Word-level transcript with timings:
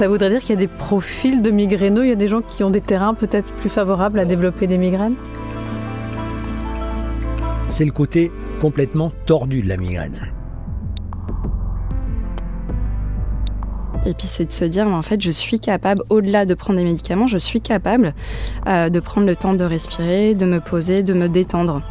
Ça 0.00 0.08
voudrait 0.08 0.30
dire 0.30 0.40
qu'il 0.40 0.48
y 0.48 0.52
a 0.54 0.56
des 0.56 0.66
profils 0.66 1.42
de 1.42 1.50
migraineux, 1.50 2.06
il 2.06 2.08
y 2.08 2.12
a 2.12 2.14
des 2.14 2.26
gens 2.26 2.40
qui 2.40 2.64
ont 2.64 2.70
des 2.70 2.80
terrains 2.80 3.12
peut-être 3.12 3.52
plus 3.56 3.68
favorables 3.68 4.18
à 4.18 4.24
développer 4.24 4.66
des 4.66 4.78
migraines? 4.78 5.16
C'est 7.68 7.84
le 7.84 7.90
côté 7.90 8.32
complètement 8.62 9.12
tordu 9.26 9.60
de 9.60 9.68
la 9.68 9.76
migraine. 9.76 10.32
Et 14.06 14.14
puis 14.14 14.26
c'est 14.26 14.46
de 14.46 14.52
se 14.52 14.64
dire, 14.64 14.86
en 14.86 15.02
fait, 15.02 15.20
je 15.20 15.30
suis 15.30 15.60
capable, 15.60 16.02
au-delà 16.08 16.46
de 16.46 16.54
prendre 16.54 16.78
des 16.78 16.84
médicaments, 16.86 17.26
je 17.26 17.36
suis 17.36 17.60
capable 17.60 18.14
euh, 18.68 18.88
de 18.88 19.00
prendre 19.00 19.26
le 19.26 19.36
temps 19.36 19.52
de 19.52 19.64
respirer, 19.64 20.34
de 20.34 20.46
me 20.46 20.60
poser, 20.60 21.02
de 21.02 21.12
me 21.12 21.28
détendre. 21.28 21.82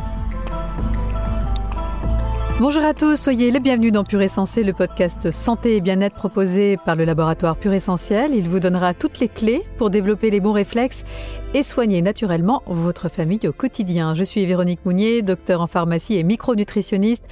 Bonjour 2.59 2.83
à 2.83 2.93
tous, 2.93 3.15
soyez 3.15 3.51
les 3.51 3.61
bienvenus 3.61 3.93
dans 3.93 4.03
Pure 4.03 4.21
Essentiel, 4.21 4.65
le 4.65 4.73
podcast 4.73 5.31
santé 5.31 5.77
et 5.77 5.81
bien-être 5.81 6.17
proposé 6.17 6.75
par 6.75 6.97
le 6.97 7.05
laboratoire 7.05 7.55
Pure 7.55 7.71
Essentiel. 7.71 8.35
Il 8.35 8.49
vous 8.49 8.59
donnera 8.59 8.93
toutes 8.93 9.21
les 9.21 9.29
clés 9.29 9.63
pour 9.77 9.89
développer 9.89 10.29
les 10.29 10.41
bons 10.41 10.51
réflexes 10.51 11.05
et 11.53 11.63
soigner 11.63 12.01
naturellement 12.01 12.61
votre 12.65 13.07
famille 13.07 13.47
au 13.47 13.53
quotidien. 13.53 14.13
Je 14.13 14.25
suis 14.25 14.45
Véronique 14.45 14.83
Mounier, 14.83 15.21
docteur 15.21 15.61
en 15.61 15.67
pharmacie 15.67 16.17
et 16.17 16.23
micronutritionniste. 16.23 17.23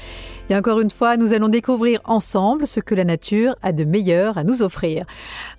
Et 0.49 0.55
encore 0.55 0.79
une 0.79 0.91
fois, 0.91 1.17
nous 1.17 1.33
allons 1.33 1.49
découvrir 1.49 1.99
ensemble 2.05 2.65
ce 2.65 2.79
que 2.79 2.95
la 2.95 3.03
nature 3.03 3.57
a 3.61 3.73
de 3.73 3.83
meilleur 3.83 4.37
à 4.37 4.45
nous 4.45 4.61
offrir. 4.61 5.05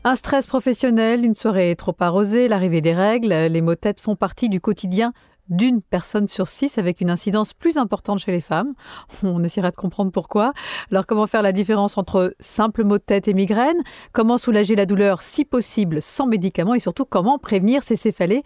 Un 0.03 0.15
stress 0.15 0.47
professionnel, 0.47 1.27
une 1.27 1.35
soirée 1.35 1.77
trop 1.77 1.95
arrosée, 2.01 2.49
l'arrivée 2.49 2.81
des 2.81 2.95
règles, 2.95 3.29
les 3.29 3.61
maux 3.61 3.75
têtes 3.75 4.01
font 4.01 4.17
partie 4.17 4.49
du 4.49 4.63
quotidien 4.63 5.13
d'une 5.49 5.83
personne 5.83 6.27
sur 6.27 6.49
six 6.49 6.79
avec 6.79 7.01
une 7.01 7.11
incidence 7.11 7.53
plus 7.53 7.77
importante 7.77 8.19
chez 8.19 8.33
les 8.33 8.41
femmes. 8.41 8.75
On 9.23 9.43
essaiera 9.43 9.71
de 9.71 9.77
comprendre 9.77 10.13
pourquoi. 10.13 10.53
Alors 10.91 11.07
comment 11.07 11.27
faire 11.27 11.43
la 11.43 11.53
différence 11.53 11.99
entre 11.99 12.35
simple 12.41 12.85
maux 12.85 12.99
de 12.99 13.03
tête 13.03 13.29
et 13.29 13.35
migraine? 13.35 13.83
Comment 14.13 14.39
soulager 14.39 14.77
la 14.77 14.87
douleur 14.87 15.23
si 15.23 15.45
possible 15.45 16.03
sans 16.03 16.27
médicaments? 16.27 16.75
Et 16.75 16.81
surtout 16.81 17.05
comment 17.05 17.39
prévenir 17.39 17.83
ces 17.83 17.97
céphalées? 17.97 18.43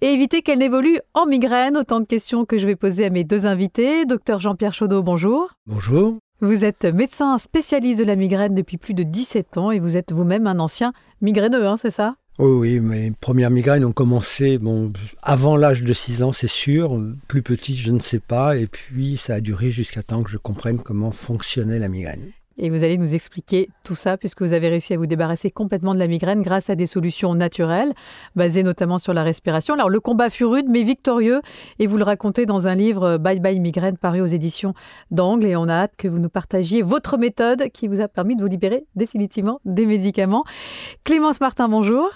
Et 0.00 0.08
éviter 0.08 0.42
qu'elles 0.42 0.58
n'évoluent 0.58 1.00
en 1.14 1.26
migraine? 1.26 1.76
Autant 1.76 2.00
de 2.00 2.06
questions 2.06 2.44
que 2.44 2.58
je 2.58 2.66
vais 2.66 2.76
poser 2.76 3.06
à 3.06 3.10
mes 3.10 3.24
deux 3.24 3.46
invités. 3.46 4.04
Docteur 4.04 4.40
Jean-Pierre 4.40 4.74
Chaudot, 4.74 5.02
bonjour. 5.02 5.50
Bonjour. 5.66 6.18
Vous 6.40 6.64
êtes 6.64 6.84
médecin 6.84 7.38
spécialiste 7.38 8.00
de 8.00 8.04
la 8.04 8.16
migraine 8.16 8.54
depuis 8.54 8.76
plus 8.76 8.92
de 8.92 9.02
17 9.02 9.56
ans 9.56 9.70
et 9.70 9.78
vous 9.78 9.96
êtes 9.96 10.12
vous-même 10.12 10.46
un 10.46 10.58
ancien 10.58 10.92
migraineux, 11.20 11.66
hein, 11.66 11.76
c'est 11.76 11.90
ça? 11.90 12.16
Oui, 12.38 12.50
oui, 12.50 12.80
mes 12.80 13.12
premières 13.12 13.50
migraines 13.50 13.84
ont 13.84 13.92
commencé 13.92 14.58
bon, 14.58 14.92
avant 15.22 15.56
l'âge 15.56 15.82
de 15.82 15.92
6 15.92 16.22
ans, 16.24 16.32
c'est 16.32 16.48
sûr. 16.48 17.00
Plus 17.28 17.42
petit, 17.42 17.76
je 17.76 17.92
ne 17.92 18.00
sais 18.00 18.18
pas. 18.18 18.56
Et 18.56 18.66
puis, 18.66 19.16
ça 19.16 19.34
a 19.34 19.40
duré 19.40 19.70
jusqu'à 19.70 20.02
temps 20.02 20.22
que 20.24 20.30
je 20.30 20.38
comprenne 20.38 20.82
comment 20.82 21.12
fonctionnait 21.12 21.78
la 21.78 21.88
migraine. 21.88 22.32
Et 22.58 22.70
vous 22.70 22.84
allez 22.84 22.98
nous 22.98 23.14
expliquer 23.14 23.68
tout 23.82 23.94
ça 23.94 24.16
puisque 24.16 24.42
vous 24.42 24.52
avez 24.52 24.68
réussi 24.68 24.94
à 24.94 24.96
vous 24.96 25.06
débarrasser 25.06 25.50
complètement 25.50 25.94
de 25.94 25.98
la 25.98 26.06
migraine 26.06 26.42
grâce 26.42 26.70
à 26.70 26.74
des 26.74 26.86
solutions 26.86 27.34
naturelles 27.34 27.92
basées 28.36 28.62
notamment 28.62 28.98
sur 28.98 29.12
la 29.12 29.22
respiration. 29.22 29.74
Alors 29.74 29.90
le 29.90 30.00
combat 30.00 30.30
fut 30.30 30.44
rude 30.44 30.66
mais 30.68 30.82
victorieux 30.82 31.40
et 31.78 31.86
vous 31.86 31.96
le 31.96 32.04
racontez 32.04 32.46
dans 32.46 32.68
un 32.68 32.74
livre 32.74 33.18
Bye 33.18 33.40
Bye 33.40 33.60
Migraine 33.60 33.96
paru 33.96 34.20
aux 34.20 34.26
éditions 34.26 34.74
d'Angle 35.10 35.46
et 35.46 35.56
on 35.56 35.68
a 35.68 35.74
hâte 35.74 35.94
que 35.96 36.08
vous 36.08 36.18
nous 36.18 36.28
partagiez 36.28 36.82
votre 36.82 37.18
méthode 37.18 37.70
qui 37.72 37.88
vous 37.88 38.00
a 38.00 38.08
permis 38.08 38.36
de 38.36 38.42
vous 38.42 38.48
libérer 38.48 38.86
définitivement 38.94 39.60
des 39.64 39.86
médicaments. 39.86 40.44
Clémence 41.04 41.40
Martin, 41.40 41.68
bonjour. 41.68 42.10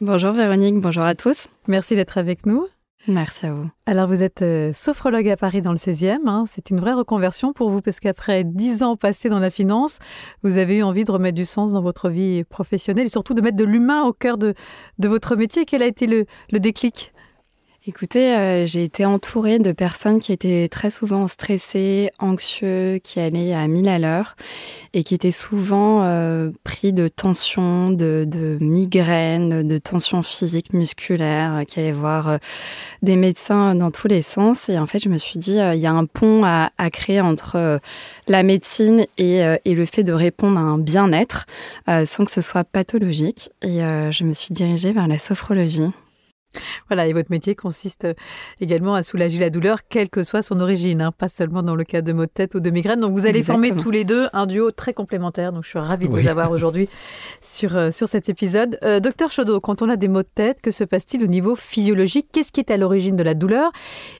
Bonjour 0.00 0.32
Véronique, 0.32 0.80
bonjour 0.80 1.04
à 1.04 1.14
tous. 1.14 1.48
Merci 1.68 1.94
d'être 1.94 2.18
avec 2.18 2.46
nous. 2.46 2.66
Merci 3.06 3.46
à 3.46 3.52
vous. 3.52 3.68
Alors, 3.86 4.08
vous 4.08 4.22
êtes 4.22 4.42
euh, 4.42 4.72
sophrologue 4.72 5.28
à 5.28 5.36
Paris 5.36 5.60
dans 5.60 5.72
le 5.72 5.76
16e. 5.76 6.26
Hein. 6.26 6.44
C'est 6.46 6.70
une 6.70 6.80
vraie 6.80 6.94
reconversion 6.94 7.52
pour 7.52 7.70
vous 7.70 7.82
parce 7.82 8.00
qu'après 8.00 8.44
dix 8.44 8.82
ans 8.82 8.96
passés 8.96 9.28
dans 9.28 9.38
la 9.38 9.50
finance, 9.50 9.98
vous 10.42 10.56
avez 10.56 10.76
eu 10.76 10.82
envie 10.82 11.04
de 11.04 11.12
remettre 11.12 11.36
du 11.36 11.44
sens 11.44 11.72
dans 11.72 11.82
votre 11.82 12.08
vie 12.08 12.44
professionnelle 12.44 13.06
et 13.06 13.10
surtout 13.10 13.34
de 13.34 13.42
mettre 13.42 13.56
de 13.56 13.64
l'humain 13.64 14.04
au 14.04 14.12
cœur 14.12 14.38
de, 14.38 14.54
votre 14.98 15.36
métier. 15.36 15.64
Quel 15.64 15.82
a 15.82 15.86
été 15.86 16.06
le 16.06 16.26
déclic? 16.58 17.13
Écoutez, 17.86 18.34
euh, 18.34 18.64
j'ai 18.64 18.82
été 18.82 19.04
entourée 19.04 19.58
de 19.58 19.70
personnes 19.70 20.18
qui 20.18 20.32
étaient 20.32 20.68
très 20.70 20.88
souvent 20.88 21.26
stressées, 21.26 22.08
anxieux, 22.18 22.98
qui 23.04 23.20
allaient 23.20 23.52
à 23.52 23.68
mille 23.68 23.90
à 23.90 23.98
l'heure 23.98 24.36
et 24.94 25.02
qui 25.02 25.14
étaient 25.14 25.30
souvent 25.30 26.02
euh, 26.02 26.50
pris 26.64 26.94
de 26.94 27.08
tensions, 27.08 27.90
de, 27.90 28.56
migraines, 28.58 29.68
de 29.68 29.76
tensions 29.76 30.22
physiques, 30.22 30.72
musculaires, 30.72 31.64
qui 31.68 31.78
allaient 31.78 31.92
voir 31.92 32.28
euh, 32.30 32.38
des 33.02 33.16
médecins 33.16 33.74
dans 33.74 33.90
tous 33.90 34.08
les 34.08 34.22
sens. 34.22 34.70
Et 34.70 34.78
en 34.78 34.86
fait, 34.86 35.00
je 35.00 35.10
me 35.10 35.18
suis 35.18 35.38
dit, 35.38 35.58
il 35.58 35.78
y 35.78 35.86
a 35.86 35.92
un 35.92 36.06
pont 36.06 36.42
à, 36.42 36.70
à 36.78 36.88
créer 36.88 37.20
entre 37.20 37.80
la 38.28 38.42
médecine 38.42 39.04
et, 39.18 39.42
et, 39.66 39.74
le 39.74 39.84
fait 39.84 40.04
de 40.04 40.12
répondre 40.14 40.56
à 40.58 40.62
un 40.62 40.78
bien-être 40.78 41.44
sans 41.86 42.24
que 42.24 42.30
ce 42.30 42.40
soit 42.40 42.64
pathologique. 42.64 43.50
Et 43.60 43.80
je 43.80 44.24
me 44.24 44.32
suis 44.32 44.54
dirigée 44.54 44.92
vers 44.92 45.06
la 45.06 45.18
sophrologie. 45.18 45.90
Voilà, 46.88 47.06
et 47.06 47.12
votre 47.12 47.30
métier 47.30 47.54
consiste 47.54 48.06
également 48.60 48.94
à 48.94 49.02
soulager 49.02 49.38
la 49.38 49.50
douleur, 49.50 49.86
quelle 49.88 50.10
que 50.10 50.22
soit 50.22 50.42
son 50.42 50.60
origine, 50.60 51.00
hein, 51.00 51.12
pas 51.12 51.28
seulement 51.28 51.62
dans 51.62 51.74
le 51.74 51.84
cas 51.84 52.02
de 52.02 52.12
maux 52.12 52.26
de 52.26 52.30
tête 52.30 52.54
ou 52.54 52.60
de 52.60 52.70
migraine. 52.70 53.00
Donc 53.00 53.12
vous 53.12 53.26
allez 53.26 53.42
former 53.42 53.74
tous 53.74 53.90
les 53.90 54.04
deux 54.04 54.28
un 54.32 54.46
duo 54.46 54.70
très 54.70 54.92
complémentaire. 54.92 55.52
Donc 55.52 55.64
je 55.64 55.70
suis 55.70 55.78
ravie 55.78 56.08
de 56.08 56.12
vous 56.12 56.28
avoir 56.28 56.50
aujourd'hui 56.50 56.88
sur, 57.40 57.76
euh, 57.76 57.90
sur 57.90 58.08
cet 58.08 58.28
épisode. 58.28 58.78
Euh, 58.84 59.00
docteur 59.00 59.30
Chaudot, 59.30 59.60
quand 59.60 59.82
on 59.82 59.88
a 59.88 59.96
des 59.96 60.08
maux 60.08 60.22
de 60.22 60.28
tête, 60.34 60.60
que 60.60 60.70
se 60.70 60.84
passe-t-il 60.84 61.22
au 61.24 61.28
niveau 61.28 61.54
physiologique? 61.54 62.28
Qu'est-ce 62.32 62.52
qui 62.52 62.60
est 62.60 62.70
à 62.70 62.76
l'origine 62.76 63.16
de 63.16 63.22
la 63.22 63.34
douleur? 63.34 63.72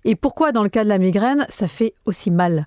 Et 0.04 0.16
pourquoi 0.16 0.52
dans 0.52 0.62
le 0.62 0.68
cas 0.68 0.84
de 0.84 0.88
la 0.88 0.98
migraine, 0.98 1.46
ça 1.48 1.68
fait 1.68 1.94
aussi 2.06 2.30
mal? 2.30 2.66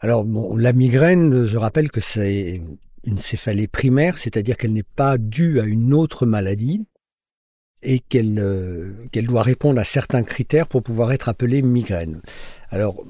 Alors 0.00 0.24
bon, 0.24 0.56
la 0.56 0.72
migraine, 0.72 1.44
je 1.44 1.58
rappelle 1.58 1.90
que 1.90 2.00
c'est 2.00 2.62
une 3.04 3.18
céphalée 3.18 3.68
primaire, 3.68 4.18
c'est-à-dire 4.18 4.56
qu'elle 4.56 4.72
n'est 4.72 4.82
pas 4.82 5.18
due 5.18 5.60
à 5.60 5.64
une 5.64 5.92
autre 5.94 6.26
maladie 6.26 6.86
et 7.82 8.02
euh, 8.14 8.92
qu'elle 9.10 9.26
doit 9.26 9.42
répondre 9.42 9.80
à 9.80 9.84
certains 9.84 10.22
critères 10.22 10.66
pour 10.66 10.82
pouvoir 10.82 11.12
être 11.12 11.28
appelée 11.28 11.62
migraine. 11.62 12.20
Alors, 12.70 13.04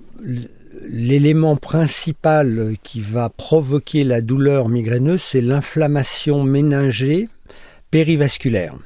l'élément 0.88 1.56
principal 1.56 2.74
qui 2.82 3.00
va 3.00 3.28
provoquer 3.28 4.04
la 4.04 4.20
douleur 4.20 4.68
migraineuse, 4.68 5.22
c'est 5.22 5.40
l'inflammation 5.40 6.44
méningée 6.44 7.28
périvasculaire 7.90 8.76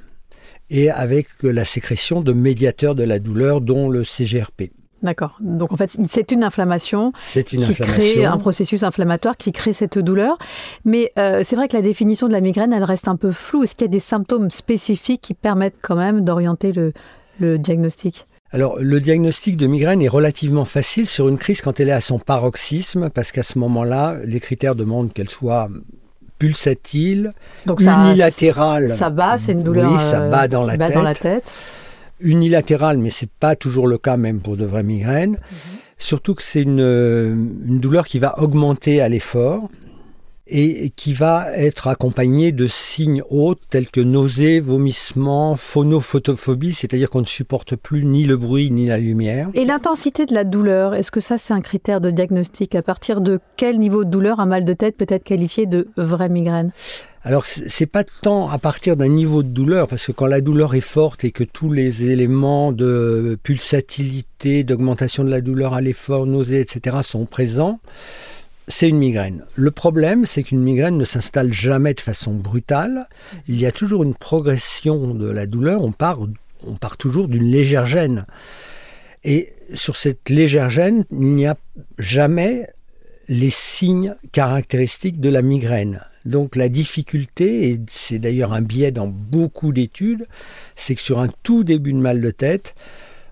et 0.71 0.91
avec 0.91 1.28
la 1.43 1.65
sécrétion 1.65 2.23
de 2.23 2.33
médiateurs 2.33 2.94
de 2.94 3.05
la 3.05 3.19
douleur, 3.19 3.61
dont 3.61 3.91
le 3.91 4.03
CGRP. 4.03 4.71
D'accord. 5.04 5.37
Donc 5.41 5.70
en 5.70 5.76
fait, 5.76 5.97
c'est 6.09 6.32
une 6.32 6.42
inflammation 6.42 7.12
qui 7.47 7.75
crée 7.75 8.25
un 8.25 8.38
processus 8.38 8.82
inflammatoire 8.82 9.37
qui 9.37 9.53
crée 9.53 9.75
cette 9.75 9.98
douleur. 9.98 10.38
Mais 10.87 11.12
euh, 11.19 11.42
c'est 11.44 11.56
vrai 11.56 11.69
que 11.69 11.76
la 11.76 11.82
définition 11.82 12.26
de 12.26 12.32
la 12.32 12.41
migraine, 12.41 12.72
elle 12.72 12.84
reste 12.84 13.06
un 13.06 13.16
peu 13.16 13.31
floue. 13.31 13.64
Est-ce 13.64 13.75
qu'il 13.76 13.84
y 13.84 13.91
a 13.91 13.93
des 13.93 14.00
symptômes 14.00 14.50
spécifiques 14.50 15.20
qui 15.20 15.34
permettent 15.34 15.76
quand 15.82 15.94
même 15.94 16.25
d'orienter 16.25 16.72
le, 16.72 17.59
diagnostic? 17.59 18.26
Alors, 18.50 18.78
le 18.81 19.00
diagnostic 19.00 19.59
de 19.59 19.66
migraine 19.66 20.00
est 20.00 20.09
relativement 20.09 20.64
facile 20.64 21.06
sur 21.06 21.28
une 21.28 21.37
crise 21.37 21.60
quand 21.60 21.81
elle 21.81 21.91
est 21.91 21.93
à 21.93 22.00
son 22.00 22.19
paroxysme, 22.19 23.10
parce 23.10 23.31
qu'à 23.31 23.43
ce 23.43 23.59
moment-là, 23.59 24.16
les 24.25 24.41
critères 24.41 24.75
demandent 24.75 25.12
qu'elle 25.12 25.28
soit 25.28 25.69
pulsatile, 26.38 27.32
Donc 27.66 27.82
unilatérale. 27.82 28.93
Ça, 28.93 29.10
bat, 29.10 29.37
c'est 29.37 29.53
une 29.53 29.62
douleur. 29.62 29.93
Oui, 29.93 29.98
ça 29.98 30.20
bat 30.28 30.48
dans 30.48 30.64
la 30.64 30.78
Dans 30.78 31.03
la 31.03 31.14
tête 31.14 31.53
unilatérale, 32.20 32.98
mais 32.98 33.10
c'est 33.10 33.30
pas 33.30 33.56
toujours 33.56 33.86
le 33.86 33.98
cas 33.98 34.16
même 34.16 34.41
pour 34.41 34.56
de 34.56 34.64
vraies 34.64 34.82
migraines. 34.82 35.32
Mhm. 35.32 35.78
Surtout 35.98 36.34
que 36.34 36.42
c'est 36.42 36.62
une, 36.62 36.80
une, 36.80 37.80
douleur 37.80 38.06
qui 38.06 38.19
va 38.19 38.38
augmenter 38.38 39.00
à 39.00 39.08
l'effort 39.08 39.69
et 40.47 40.91
qui 40.94 41.14
va 41.14 41.47
être 41.56 41.88
accompagnée 41.88 42.52
de 42.52 42.66
signes 42.66 43.22
autres 43.30 43.62
tels 43.70 43.91
que 43.91 44.00
nausées, 44.00 44.60
vomissements, 44.60 45.56
phonophotophobie, 45.56 46.75
c'est-à-dire 46.75 47.08
qu'on 47.08 47.20
ne 47.20 47.26
supporte 47.26 47.76
plus 47.76 48.04
ni 48.04 48.25
le 48.25 48.36
bruit 48.36 48.70
ni 48.70 48.86
la 48.86 48.98
lumière. 48.98 49.48
Et 49.54 49.64
l'intensité 49.64 50.26
de 50.26 50.34
la 50.34 50.44
douleur, 50.44 50.94
est-ce 50.94 51.10
que 51.10 51.20
ça 51.20 51.38
c'est 51.38 51.54
un 51.54 51.62
critère 51.62 52.02
de 52.02 52.10
diagnostic? 52.10 52.75
À 52.75 52.82
partir 52.82 53.22
de 53.22 53.41
quel 53.56 53.78
niveau 53.78 54.05
de 54.05 54.10
douleur 54.10 54.38
un 54.38 54.46
mal 54.46 54.64
de 54.67 54.75
tête 54.75 54.96
peut 54.99 55.06
être 55.08 55.25
qualifié 55.25 55.64
de 55.64 55.88
vraie 55.96 56.28
migraine? 56.28 56.72
Alors 57.25 57.47
c'est 57.47 57.87
pas 57.87 58.05
tant 58.05 58.50
à 58.50 58.59
partir 58.59 58.97
d'un 58.97 59.09
niveau 59.09 59.43
de 59.43 59.49
douleur, 59.49 59.88
parce 59.88 60.06
que 60.06 60.12
quand 60.12 60.26
la 60.26 60.43
douleur 60.43 60.75
est 60.75 60.82
forte 60.82 61.25
et 61.25 61.32
que 61.32 61.43
tous 61.43 61.73
les 61.73 62.03
éléments 62.03 62.71
de 62.71 63.38
pulsatilité, 63.43 64.62
d'augmentation 64.62 65.25
de 65.25 65.31
la 65.31 65.41
douleur 65.41 65.73
à 65.73 65.81
l'effort, 65.81 66.26
nausée, 66.26 66.61
etc. 66.61 66.99
sont 67.03 67.25
présents, 67.25 67.81
c'est 68.69 68.91
une 68.91 68.99
migraine. 68.99 69.44
Le 69.55 69.71
problème, 69.71 70.26
c'est 70.26 70.43
qu'une 70.43 70.62
migraine 70.62 70.99
ne 70.99 71.05
s'installe 71.06 71.53
jamais 71.53 71.94
de 71.94 72.00
façon 72.00 72.35
brutale. 72.35 73.09
Il 73.49 73.59
y 73.59 73.65
a 73.65 73.73
toujours 73.73 74.03
une 74.03 74.15
progression 74.15 75.15
de 75.15 75.29
la 75.31 75.47
douleur. 75.47 75.82
On 75.82 75.93
part, 75.93 76.19
on 76.67 76.75
part 76.75 76.99
toujours 76.99 77.29
d'une 77.29 77.50
légère 77.50 77.87
gêne. 77.87 78.27
Et 79.23 79.53
sur 79.73 79.97
cette 79.97 80.29
légère 80.29 80.69
gêne, 80.69 81.05
il 81.11 81.35
n'y 81.35 81.47
a 81.47 81.56
jamais 81.99 82.67
les 83.29 83.50
signes 83.50 84.15
caractéristiques 84.32 85.20
de 85.20 85.31
la 85.31 85.41
migraine. 85.41 86.00
Donc 86.25 86.56
la 86.56 86.69
difficulté, 86.69 87.71
et 87.71 87.81
c'est 87.88 88.19
d'ailleurs 88.19 88.53
un 88.53 88.62
biais 88.62 88.91
dans 88.91 89.09
beaucoup 89.09 89.73
d'études, 89.73 90.26
c'est 90.76 90.94
que 90.94 91.00
sur 91.00 91.21
un 91.21 91.29
tout 91.43 91.65
début 91.65 91.93
de 91.93 91.99
mal 91.99 92.21
de 92.21 92.31
tête, 92.31 92.75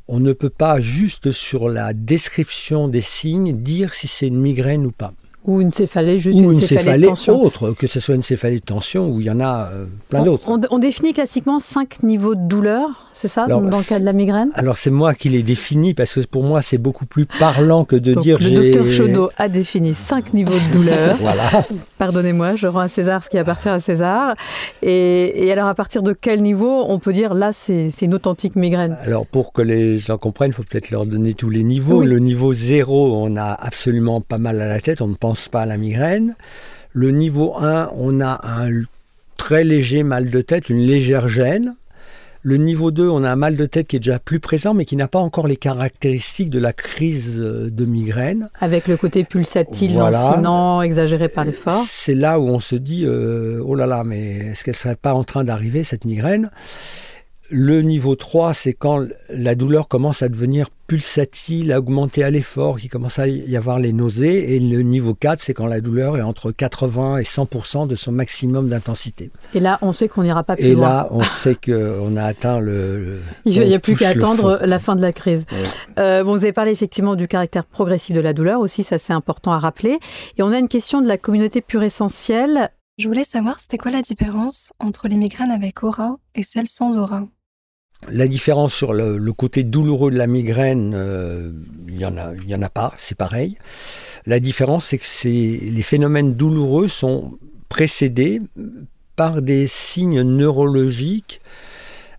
on 0.09 0.21
ne 0.21 0.33
peut 0.33 0.50
pas 0.50 0.81
juste 0.81 1.33
sur 1.33 1.69
la 1.69 1.94
description 1.94 2.89
des 2.89 3.00
signes 3.00 3.62
dire 3.62 3.94
si 3.94 4.09
c'est 4.09 4.27
une 4.27 4.41
migraine 4.41 4.85
ou 4.85 4.91
pas. 4.91 5.15
Ou 5.44 5.61
une 5.61 5.73
céphalée, 5.73 6.19
juste 6.19 6.39
ou 6.39 6.53
une, 6.53 6.61
céphalée, 6.61 7.03
de 7.03 7.06
tension. 7.06 7.43
autre, 7.43 7.73
que 7.73 7.89
ce 7.89 7.99
soit 7.99 8.15
une 8.15 8.23
céphalée 8.23 8.61
de 8.61 8.65
tension 8.65 9.09
ou 9.09 9.21
il 9.21 9.27
y 9.27 9.31
en 9.31 9.41
a 9.41 9.69
euh, 9.73 9.87
plein 10.09 10.23
d'autres. 10.23 10.49
On, 10.49 10.79
définit 10.79 11.15
classiquement 11.15 11.59
cinq 11.59 12.05
niveaux 12.05 12.37
de 12.37 12.47
douleur, 12.47 13.09
c'est 13.12 13.29
ça, 13.29 13.47
dans 13.47 13.61
le 13.61 13.89
cas 13.89 13.99
de 13.99 14.05
la 14.05 14.12
migraine? 14.12 14.50
Alors 14.55 14.77
c'est 14.77 14.91
moi 14.91 15.15
qui 15.15 15.29
les 15.29 15.43
définis 15.43 15.94
parce 15.94 16.15
que 16.15 16.21
pour 16.21 16.44
moi 16.44 16.62
c'est 16.62 16.79
beaucoup 16.79 17.06
plus 17.06 17.27
parlant 17.27 17.85
que 17.85 17.97
de 17.97 18.15
dire 18.15 18.39
Le 18.41 18.50
docteur 18.50 18.89
Chaudot 18.89 19.31
a 19.37 19.49
défini 19.49 19.94
cinq 19.94 20.33
niveaux 20.33 20.53
de 20.53 20.73
douleur. 20.73 21.17
voilà. 21.21 21.50
Pardonnez-moi, 21.99 22.55
je 22.55 22.69
rends 22.69 22.81
à 22.81 22.88
César 22.88 23.25
ce 23.25 23.29
qui 23.29 23.38
appartient 23.38 23.69
à 23.69 23.81
César. 23.81 24.37
Et, 24.83 25.47
et 25.47 25.53
alors 25.53 25.67
à 25.67 25.75
partir 25.75 26.03
de 26.03 26.12
quel 26.12 26.43
niveau 26.43 26.85
on 26.87 26.99
peut 27.00 27.12
dire 27.12 27.35
là 27.35 27.53
c'est 27.53 27.91
une 28.03 28.15
authentique 28.15 28.55
migraine? 28.55 28.97
Alors 29.03 29.27
pour 29.27 29.53
que 29.53 29.62
les 29.62 29.99
gens 29.99 30.19
comprennent, 30.19 30.50
il 30.50 30.55
faut 30.55 30.62
peut-être 30.62 30.91
leur 30.91 31.05
donner 31.05 31.35
tous 31.35 31.50
les 31.50 31.65
niveaux. 31.65 32.03
Le 32.03 32.19
niveau 32.19 32.55
zéro, 32.55 33.17
on 33.17 33.37
a 33.37 33.53
absolument 33.53 34.21
pas 34.21 34.38
mal 34.38 34.61
à 34.61 34.69
la 34.69 34.81
tête, 34.81 35.03
on 35.03 35.09
ne 35.09 35.15
pense 35.15 35.31
pas 35.50 35.62
à 35.62 35.67
la 35.67 35.76
migraine. 35.76 36.34
Le 36.93 37.11
niveau 37.11 37.55
1, 37.58 37.90
on 37.94 38.20
a 38.20 38.40
un 38.44 38.82
très 39.37 39.64
léger 39.64 40.02
mal 40.02 40.31
de 40.31 40.40
tête, 40.40 40.69
une 40.69 40.81
légère 40.81 41.29
gêne. 41.29 41.75
Le 42.44 42.56
niveau 42.56 42.90
2, 42.90 43.08
on 43.08 43.23
a 43.23 43.31
un 43.31 43.37
mal 43.37 43.56
de 43.56 43.67
tête 43.67 43.87
qui 43.87 43.96
est 43.96 44.00
déjà 44.00 44.19
plus 44.19 44.40
présent, 44.40 44.75
mais 44.75 44.84
qui 44.84 44.96
n'a 44.96 45.06
pas 45.06 45.20
encore 45.20 45.46
les 45.46 45.56
caractéristiques 45.56 46.50
de 46.50 46.58
la 46.58 46.73
crise 46.73 47.37
euh, 47.38 47.70
de 47.70 47.84
migraine. 47.84 48.49
Avec 48.61 48.88
le 48.88 48.96
côté 48.96 49.23
pulsatile, 49.23 49.94
lancinant, 49.94 50.82
exagéré 50.82 51.29
par 51.29 51.44
l'effort. 51.44 51.85
C'est 51.88 52.17
là 52.17 52.40
où 52.40 52.49
on 52.49 52.58
se 52.58 52.75
dit, 52.75 53.05
euh, 53.06 53.62
oh 53.64 53.76
là 53.76 53.87
là, 53.87 54.02
mais 54.02 54.38
est-ce 54.38 54.64
qu'elle 54.64 54.75
ne 54.75 54.78
serait 54.78 54.96
pas 54.96 55.14
en 55.14 55.23
train 55.23 55.44
d'arriver, 55.44 55.85
cette 55.85 56.05
migraine? 56.05 56.50
Le 57.52 57.82
niveau 57.82 58.16
3, 58.16 58.54
c'est 58.54 58.72
quand 58.72 59.06
la 59.28 59.54
douleur 59.54 59.87
commence 59.87 60.22
à 60.22 60.31
devenir 60.31 60.70
pulsatile, 60.87 61.70
à 61.70 61.78
augmenter 61.78 62.25
à 62.25 62.31
l'effort, 62.31 62.78
qu'il 62.78 62.88
commence 62.88 63.19
à 63.19 63.28
y 63.28 63.56
avoir 63.56 63.78
les 63.78 63.93
nausées. 63.93 64.54
Et 64.54 64.58
le 64.58 64.81
niveau 64.81 65.12
4, 65.14 65.40
c'est 65.40 65.52
quand 65.52 65.66
la 65.66 65.82
douleur 65.82 66.16
est 66.16 66.22
entre 66.22 66.50
80 66.50 67.19
et 67.19 67.25
100% 67.25 67.87
de 67.87 67.94
son 67.94 68.10
maximum 68.10 68.70
d'intensité. 68.70 69.31
Et 69.54 69.60
là, 69.60 69.78
on 69.82 69.93
sait 69.93 70.08
qu'on 70.08 70.22
n'ira 70.22 70.43
pas 70.44 70.56
plus 70.56 70.64
et 70.64 70.75
loin. 70.75 70.88
Et 70.88 70.90
là, 70.90 71.08
on 71.10 71.22
sait 71.43 71.54
qu'on 71.54 72.16
a 72.16 72.22
atteint 72.22 72.58
le. 72.58 73.20
Il 73.44 73.60
n'y 73.60 73.75
a 73.75 73.78
plus 73.78 73.96
qu'à 73.96 74.08
attendre 74.08 74.60
la 74.62 74.78
fin 74.78 74.96
de 74.96 75.02
la 75.02 75.12
crise. 75.12 75.44
Euh, 75.99 76.25
bon, 76.25 76.32
vous 76.32 76.44
avez 76.44 76.54
parlé 76.54 76.72
effectivement 76.72 77.16
du 77.16 77.28
caractère 77.28 77.66
progressif 77.66 78.16
de 78.16 78.20
la 78.20 78.32
douleur 78.32 78.60
aussi, 78.60 78.82
ça 78.82 78.99
c'est 78.99 79.12
important 79.12 79.52
à 79.52 79.58
rappeler. 79.58 79.99
Et 80.38 80.43
on 80.43 80.52
a 80.52 80.58
une 80.58 80.69
question 80.69 81.02
de 81.02 81.06
la 81.06 81.19
communauté 81.19 81.60
pure 81.60 81.82
essentielle. 81.82 82.70
Je 82.96 83.08
voulais 83.08 83.25
savoir, 83.25 83.60
c'était 83.60 83.78
quoi 83.78 83.90
la 83.90 84.02
différence 84.02 84.72
entre 84.78 85.08
les 85.08 85.16
migraines 85.16 85.50
avec 85.50 85.82
aura 85.82 86.16
et 86.34 86.43
celles 86.43 86.69
sans 86.69 86.99
aura? 86.99 87.22
La 88.10 88.26
différence 88.26 88.75
sur 88.75 88.93
le, 88.93 89.32
côté 89.32 89.62
douloureux 89.62 90.10
de 90.10 90.19
la 90.19 90.26
migraine, 90.26 90.93
euh, 90.94 91.50
il 91.88 91.96
n'y 91.96 92.04
en, 92.04 92.16
en 92.16 92.62
a 92.62 92.70
pas, 92.70 92.93
c'est 92.99 93.16
pareil. 93.16 93.56
La 94.26 94.40
différence, 94.40 94.87
c'est 94.87 94.99
que 94.99 95.28
les 95.28 95.82
phénomènes 95.82 96.34
douloureux 96.34 96.88
sont 96.88 97.38
précédés 97.69 98.40
par 99.16 99.43
des 99.43 99.66
signes 99.66 100.22
neurologiques 100.22 101.40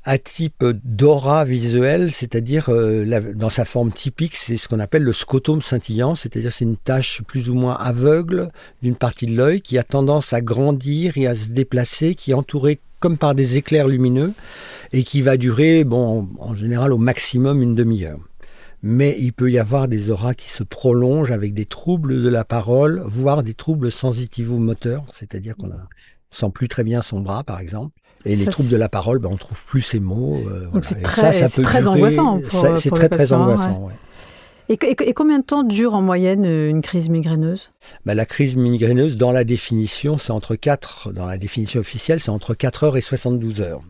à 0.05 0.17
type 0.17 0.65
d'aura 0.83 1.45
visuelle, 1.45 2.11
c'est-à-dire 2.11 2.65
euh, 2.69 3.33
dans 3.35 3.49
sa 3.49 3.63
forme 3.63 3.91
typique, 3.91 4.35
c'est 4.35 4.57
ce 4.57 4.67
qu'on 4.67 4.79
appelle 4.79 5.03
le 5.03 5.13
scotome 5.13 5.61
scintillant, 5.61 6.15
c'est-à-dire 6.15 6.51
c'est 6.51 6.65
une 6.65 6.77
tache 6.77 7.21
plus 7.25 7.49
ou 7.49 7.53
moins 7.53 7.75
aveugle 7.75 8.51
d'une 8.81 8.97
partie 8.97 9.27
de 9.27 9.35
l'œil 9.35 9.61
qui 9.61 9.77
a 9.77 9.83
tendance 9.83 10.33
à 10.33 10.41
grandir 10.41 11.17
et 11.17 11.27
à 11.27 11.35
se 11.35 11.49
déplacer, 11.49 12.15
qui 12.15 12.31
est 12.31 12.35
entourée 12.35 12.79
comme 12.99 13.17
par 13.17 13.33
des 13.33 13.55
éclairs 13.55 13.87
lumineux 13.87 14.33
et 14.91 15.03
qui 15.03 15.21
va 15.21 15.37
durer, 15.37 15.83
bon, 15.83 16.29
en 16.39 16.53
général 16.53 16.91
au 16.91 16.97
maximum 16.97 17.61
une 17.61 17.75
demi-heure. 17.75 18.19
Mais 18.81 19.15
il 19.19 19.31
peut 19.31 19.49
y 19.49 19.59
avoir 19.59 19.87
des 19.87 20.09
auras 20.09 20.33
qui 20.33 20.49
se 20.49 20.63
prolongent 20.63 21.31
avec 21.31 21.53
des 21.53 21.65
troubles 21.65 22.21
de 22.21 22.29
la 22.29 22.43
parole, 22.43 23.01
voire 23.05 23.41
des 23.41 23.53
troubles 23.53 23.89
sensitivo-moteurs, 23.89 25.05
c'est-à-dire 25.17 25.55
qu'on 25.55 25.67
ne 25.67 25.73
sent 26.31 26.49
plus 26.53 26.67
très 26.67 26.83
bien 26.83 27.01
son 27.01 27.21
bras, 27.21 27.45
par 27.45 27.61
exemple. 27.61 27.97
Et 28.25 28.35
les 28.35 28.45
troubles 28.45 28.69
de 28.69 28.77
la 28.77 28.89
parole, 28.89 29.19
ben, 29.19 29.29
on 29.31 29.37
trouve 29.37 29.63
plus 29.65 29.81
ses 29.81 29.99
mots. 29.99 30.41
Euh, 30.47 30.67
Donc 30.73 30.85
c'est 30.85 31.01
très, 31.01 31.47
très 31.47 31.87
angoissant. 31.87 32.39
C'est 32.79 32.91
très, 32.91 33.09
très 33.09 33.33
angoissant. 33.33 33.89
Et, 34.69 35.13
combien 35.13 35.39
de 35.39 35.43
temps 35.43 35.63
dure 35.63 35.93
en 35.93 36.01
moyenne 36.01 36.45
euh, 36.45 36.69
une 36.69 36.81
crise 36.81 37.09
migraineuse? 37.09 37.71
Ben, 38.05 38.13
La 38.13 38.25
crise 38.25 38.55
migraineuse, 38.55 39.17
dans 39.17 39.31
la 39.31 39.43
définition, 39.43 40.17
c'est 40.17 40.31
entre 40.31 40.55
4, 40.55 41.11
dans 41.11 41.25
la 41.25 41.37
définition 41.37 41.81
officielle, 41.81 42.21
c'est 42.21 42.29
entre 42.29 42.53
4 42.53 42.83
heures 42.83 42.97
et 42.97 43.01
72 43.01 43.61
heures. 43.61 43.81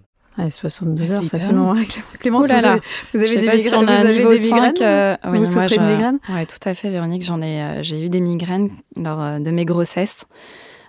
72 0.50 1.12
heures, 1.12 1.24
ça 1.24 1.40
fait 1.40 1.52
long. 1.52 1.76
Clémence, 2.20 2.46
vous, 2.46 2.52
avez, 2.52 2.82
vous 3.14 3.20
avez 3.20 3.36
des 3.36 3.50
migraines, 3.50 3.76
on 3.76 3.88
a 3.88 3.94
un 3.94 4.12
niveau 4.12 4.36
5, 4.36 4.82
euh, 4.82 5.16
oui, 5.26 5.40
vous 5.44 5.60
de 5.60 5.92
migraines? 5.92 6.20
Oui, 6.30 6.46
tout 6.48 6.68
à 6.68 6.74
fait, 6.74 6.90
Véronique. 6.90 7.24
J'en 7.24 7.42
ai, 7.42 7.62
euh, 7.62 7.84
j'ai 7.84 8.04
eu 8.04 8.10
des 8.10 8.20
migraines 8.20 8.72
lors 8.98 9.22
euh, 9.22 9.40
de 9.40 9.52
mes 9.52 9.66
grossesses, 9.66 10.26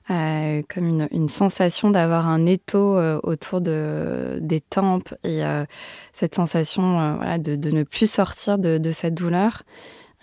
comme 0.09 0.87
une, 0.87 1.09
une 1.13 1.29
sensation 1.29 1.91
d'avoir 1.91 2.29
un 2.29 2.47
étau 2.47 2.99
autour 3.23 3.61
de, 3.61 4.39
des 4.41 4.61
tempes 4.61 5.15
et 5.25 5.43
cette 6.13 6.35
sensation 6.35 7.17
voilà, 7.17 7.39
de, 7.39 7.57
de, 7.57 7.71
ne 7.71 7.83
plus 7.85 8.11
sortir 8.11 8.59
de, 8.59 8.79
de 8.79 8.91
cette 8.91 9.15
douleur. 9.15 9.63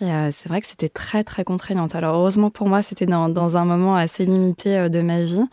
Et 0.00 0.10
c'est 0.30 0.48
vrai 0.48 0.60
que 0.60 0.66
c'était 0.66 0.88
très, 0.88 1.24
très 1.24 1.44
contraignante. 1.44 1.94
Alors, 1.94 2.16
heureusement 2.16 2.50
pour 2.50 2.68
moi, 2.68 2.82
c'était 2.82 3.06
dans, 3.06 3.28
dans 3.28 3.56
un 3.56 3.64
moment 3.64 3.96
assez 3.96 4.24
limité 4.24 4.88
de 4.88 5.02
ma 5.02 5.22
vie. 5.22 5.44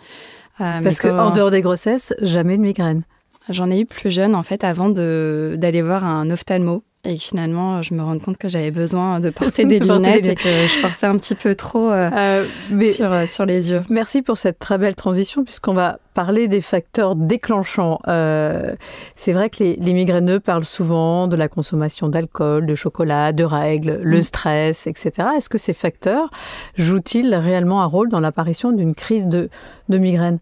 Parce 0.58 1.00
qu'en 1.00 1.32
dehors 1.32 1.52
des 1.52 1.62
grossesses, 1.62 2.14
jamais 2.22 2.58
de 2.58 2.62
migraine. 2.62 3.04
J'en 3.50 3.72
ai 3.72 3.80
eu 3.80 3.86
plus 3.86 4.12
jeune, 4.12 4.36
en 4.36 4.44
fait, 4.44 4.64
avant 4.64 4.90
d'aller 4.90 5.82
voir 5.82 6.04
un 6.04 6.30
ophtalmo. 6.30 6.84
Et 7.06 7.18
finalement, 7.18 7.82
je 7.82 7.94
me 7.94 8.02
rends 8.02 8.20
compte 8.20 8.38
que 8.38 8.50
j'avais 8.50 8.72
besoin 8.72 9.20
de 9.20 9.30
porter 9.32 9.66
des 9.66 9.80
lunettes 9.80 10.28
et 10.28 10.36
que 10.36 10.68
je 10.68 10.80
forçais 10.80 11.06
un 11.06 11.18
petit 11.18 11.36
peu 11.36 11.56
trop 11.56 11.90
euh, 11.90 12.10
euh, 12.12 12.46
sur, 12.92 13.12
euh, 13.12 13.26
sur 13.26 13.46
les 13.46 13.72
yeux. 13.72 13.82
Merci 13.90 14.22
pour 14.22 14.38
cette 14.38 14.60
très 14.60 14.78
belle 14.78 14.96
transition, 14.96 15.44
puisqu'on 15.44 15.74
va 15.74 16.00
parler 16.14 16.48
des 16.50 16.60
facteurs 16.60 17.16
déclenchants. 17.16 18.00
c'est 18.06 19.34
vrai 19.34 19.50
que 19.50 19.64
les, 19.64 19.76
les, 19.78 19.94
migraineux 19.94 20.42
parlent 20.42 20.66
souvent 20.66 21.28
de 21.28 21.38
la 21.38 21.48
consommation 21.48 22.10
d'alcool, 22.10 22.66
de 22.66 22.76
chocolat, 22.76 23.32
de 23.32 23.46
règles, 23.46 24.00
le 24.04 24.20
mm. 24.20 24.24
stress, 24.24 24.88
etc. 24.88 25.30
Est-ce 25.38 25.48
que 25.48 25.58
ces 25.58 25.74
facteurs 25.74 26.30
jouent-ils 26.76 27.34
réellement 27.34 27.82
un 27.82 27.86
rôle 27.86 28.10
dans 28.10 28.20
l'apparition 28.20 28.74
d'une 28.74 28.94
crise 28.94 29.28
de, 29.28 29.50
de 29.88 29.98
migraine? 29.98 30.40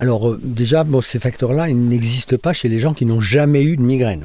Alors 0.00 0.28
euh, 0.28 0.40
déjà, 0.42 0.84
ces 1.02 1.18
facteurs-là, 1.18 1.68
ils 1.68 1.88
n'existent 1.88 2.36
pas 2.36 2.52
chez 2.52 2.68
les 2.68 2.78
gens 2.78 2.94
qui 2.94 3.06
n'ont 3.06 3.20
jamais 3.20 3.62
eu 3.62 3.76
de 3.76 3.82
migraine. 3.82 4.24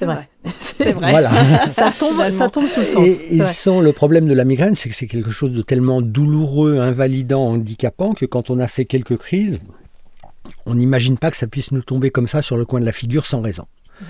C'est 0.00 0.06
vrai. 0.06 0.28
C'est 0.60 0.92
vrai. 0.92 1.10
Voilà. 1.10 1.30
ça, 1.70 1.92
tombe, 1.92 2.30
ça 2.30 2.48
tombe 2.48 2.66
sous 2.68 2.80
le 2.80 2.86
sens. 2.86 3.06
Et 3.06 3.34
ils 3.34 3.46
sont, 3.46 3.82
le 3.82 3.92
problème 3.92 4.26
de 4.26 4.32
la 4.32 4.46
migraine, 4.46 4.74
c'est 4.74 4.88
que 4.88 4.94
c'est 4.94 5.06
quelque 5.06 5.30
chose 5.30 5.52
de 5.52 5.60
tellement 5.60 6.00
douloureux, 6.00 6.78
invalidant, 6.78 7.48
handicapant, 7.48 8.14
que 8.14 8.24
quand 8.24 8.48
on 8.48 8.58
a 8.58 8.66
fait 8.66 8.86
quelques 8.86 9.18
crises, 9.18 9.60
on 10.64 10.74
n'imagine 10.74 11.18
pas 11.18 11.30
que 11.30 11.36
ça 11.36 11.46
puisse 11.46 11.70
nous 11.70 11.82
tomber 11.82 12.10
comme 12.10 12.28
ça 12.28 12.40
sur 12.40 12.56
le 12.56 12.64
coin 12.64 12.80
de 12.80 12.86
la 12.86 12.92
figure 12.92 13.26
sans 13.26 13.42
raison. 13.42 13.66
Mhm. 14.00 14.06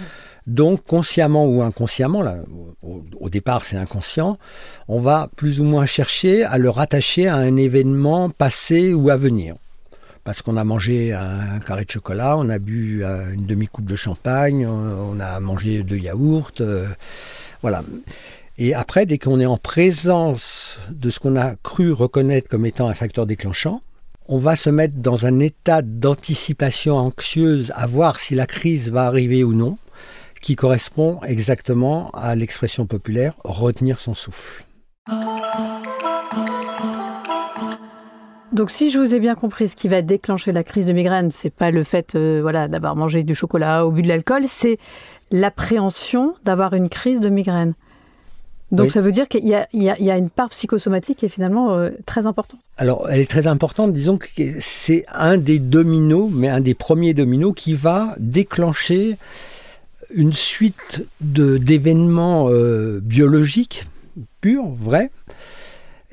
Donc, 0.47 0.85
consciemment 0.87 1.47
ou 1.47 1.61
inconsciemment, 1.61 2.23
là, 2.23 2.37
au, 2.85 3.02
au, 3.18 3.28
départ 3.28 3.64
c'est 3.64 3.76
inconscient, 3.76 4.38
on 4.87 5.00
va 5.00 5.28
plus 5.35 5.61
ou 5.61 5.64
moins 5.64 5.87
chercher 5.87 6.44
à 6.44 6.56
le 6.56 6.70
rattacher 6.70 7.26
à 7.26 7.35
un 7.35 7.56
événement 7.56 8.30
passé 8.30 8.94
ou 8.94 9.11
à 9.11 9.16
venir 9.16 9.56
parce 10.30 10.42
qu'on 10.42 10.56
a 10.56 10.62
mangé 10.62 11.12
un 11.12 11.58
carré 11.58 11.84
de 11.84 11.90
chocolat, 11.90 12.37
on 12.38 12.50
a 12.50 12.60
bu 12.60 13.02
euh, 13.02 13.32
une 13.32 13.46
demi-coupe 13.46 13.87
de 13.87 13.96
champagne, 13.96 14.64
on 14.64 15.18
a 15.18 15.40
mangé 15.40 15.82
deux 15.82 15.96
yaourts, 15.96 16.52
euh, 16.60 16.87
voilà. 17.62 17.82
Et 18.56 18.72
après, 18.72 19.06
dès 19.06 19.18
qu'on 19.18 19.40
est 19.40 19.46
en 19.46 19.56
présence 19.56 20.78
de 20.88 21.10
ce 21.10 21.18
qu'on 21.18 21.34
a 21.34 21.56
cru 21.56 21.90
reconnaître 21.90 22.49
comme 22.49 22.64
étant 22.64 22.87
un 22.87 22.94
facteur 22.94 23.26
déclenchant, 23.26 23.82
on 24.28 24.38
va 24.38 24.54
se 24.54 24.70
mettre 24.70 24.94
dans 24.99 25.26
un 25.26 25.40
état 25.40 25.82
d'anticipation 25.82 26.96
anxieuse 26.96 27.72
à 27.75 27.88
voir 27.88 28.20
si 28.20 28.37
la 28.37 28.46
crise 28.46 28.88
va 28.88 29.06
arriver 29.06 29.42
ou 29.42 29.52
non, 29.52 29.78
qui 30.40 30.54
correspond 30.54 31.18
exactement 31.26 32.08
à 32.12 32.37
l'expression 32.37 32.87
populaire 32.87 33.34
retenir 33.42 33.99
son 33.99 34.14
souffle. 34.14 34.64
Donc, 38.52 38.71
si 38.71 38.90
je 38.90 38.99
vous 38.99 39.14
ai 39.14 39.21
bien 39.21 39.37
compris, 39.37 39.69
ce 39.69 39.76
qui 39.76 39.87
va 39.87 40.02
déclencher 40.02 40.50
la 40.50 40.64
crise 40.64 40.87
de 40.87 40.92
migraine, 40.92 41.30
c'est 41.30 41.50
pas 41.50 41.71
le 41.71 41.85
fait, 41.85 42.14
euh, 42.14 42.40
voilà, 42.42 42.66
d'avoir 42.66 42.97
mangé 42.97 43.23
du 43.23 43.35
chocolat 43.35 43.87
ou 43.87 43.92
bu 43.92 44.02
de 44.02 44.09
l'alcool, 44.09 44.42
c'est 44.47 44.78
l'appréhension 45.30 46.35
d'avoir 46.45 46.75
une 46.75 46.88
crise 46.88 47.21
de 47.21 47.28
migraine. 47.28 47.75
Donc, 48.73 48.92
ça 48.92 49.00
veut 49.00 49.11
dire 49.11 49.26
qu'il 49.26 49.47
y, 49.47 49.54
a 49.54 50.16
une 50.16 50.30
part 50.30 50.50
psychosomatique 50.50 51.19
qui 51.19 51.26
est 51.26 51.30
finalement 51.30 51.75
euh, 51.75 51.90
très 52.07 52.26
importante. 52.26 52.61
Alors, 52.76 53.09
elle 53.11 53.21
est 53.21 53.28
très 53.28 53.49
importante. 53.49 53.92
Disons 53.92 54.16
que 54.16 54.26
c'est 54.61 55.04
un 55.12 55.38
des 55.38 55.59
dominos, 55.59 56.30
mais 56.33 56.49
un 56.49 56.61
des 56.61 56.75
premiers 56.75 57.12
dominos 57.12 57.52
qui 57.57 57.75
va 57.75 58.14
déclencher 58.19 59.16
une 60.14 60.33
suite 60.33 61.04
d'événements 61.21 62.49
euh, 62.49 63.00
biologiques 63.02 63.87
purs, 64.40 64.69
vrais, 64.69 65.11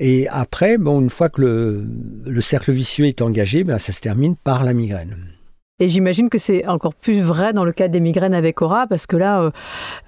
et 0.00 0.28
après, 0.28 0.78
bon, 0.78 1.00
une 1.00 1.10
fois 1.10 1.28
que 1.28 1.42
le, 1.42 2.40
cercle 2.40 2.72
vicieux 2.72 3.06
est 3.06 3.20
engagé, 3.20 3.64
ben, 3.64 3.78
ça 3.78 3.92
se 3.92 4.00
termine 4.00 4.36
par 4.36 4.64
la 4.64 4.72
migraine. 4.72 5.16
Et 5.80 5.88
j'imagine 5.88 6.28
que 6.28 6.38
c'est 6.38 6.66
encore 6.66 6.94
plus 6.94 7.20
vrai 7.20 7.52
dans 7.52 7.64
le 7.64 7.70
cas 7.70 7.86
des 7.86 8.00
migraines 8.00 8.34
avec 8.34 8.62
aura, 8.62 8.88
parce 8.88 9.06
que 9.06 9.16
là, 9.16 9.40
euh, 9.42 9.50